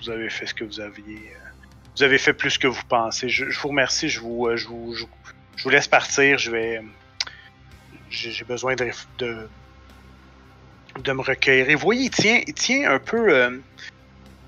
vous, 0.01 0.09
avez 0.09 0.29
fait 0.29 0.45
ce 0.45 0.53
que 0.53 0.63
vous 0.63 0.79
aviez. 0.79 1.15
euh, 1.33 1.49
Vous 1.97 2.03
avez 2.03 2.17
fait 2.17 2.33
plus 2.33 2.57
que 2.57 2.67
vous 2.67 2.81
pensez. 2.87 3.27
Je, 3.29 3.45
vous 3.45 3.67
remercie. 3.69 4.09
Je 4.09 4.19
vous, 4.21 4.47
euh, 4.47 4.55
je 4.55 4.67
vous, 4.67 4.93
je, 4.93 5.05
vous- 5.63 5.69
laisse 5.69 5.87
partir. 5.87 6.37
Je 6.37 6.51
vais. 6.51 6.81
J'ai 8.09 8.43
besoin 8.45 8.75
de, 8.75 8.89
de. 9.19 11.11
me 11.13 11.21
recueillir. 11.21 11.69
Et 11.69 11.75
vous 11.75 11.81
voyez, 11.81 12.05
il 12.05 12.09
tient, 12.11 12.41
il 12.47 12.53
tient 12.53 12.91
un 12.91 12.99
peu. 12.99 13.29
euh, 13.33 13.57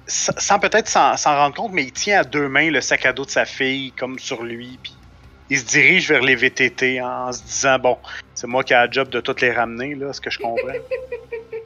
sans 0.08 0.60
peut-être 0.60 0.88
s'en 0.88 1.16
rendre 1.16 1.56
compte, 1.56 1.72
mais 1.72 1.84
il 1.84 1.92
tient 1.92 2.20
à 2.20 2.24
deux 2.24 2.48
mains 2.48 2.70
le 2.70 2.82
sac 2.82 3.06
à 3.06 3.14
dos 3.14 3.26
de 3.26 3.30
sa 3.30 3.46
fille, 3.46 3.92
comme 3.94 4.20
sur 4.20 4.44
lui. 4.44 4.80
Puis 4.82 4.94
il 5.50 5.60
se 5.60 5.66
dirige 5.66 6.08
vers 6.08 6.22
les 6.22 6.36
VTT 6.36 7.02
en 7.02 7.32
se 7.32 7.44
disant 7.44 7.80
Bon, 7.80 7.98
c'est 8.34 8.48
moi 8.48 8.64
qui 8.64 8.74
ai 8.74 8.88
le 8.88 8.92
job 8.92 9.10
de 9.10 9.20
toutes 9.20 9.42
les 9.42 9.52
ramener, 9.52 9.96
là, 9.96 10.14
ce 10.14 10.22
que 10.22 10.30
je 10.30 10.40
comprends. 10.40 10.68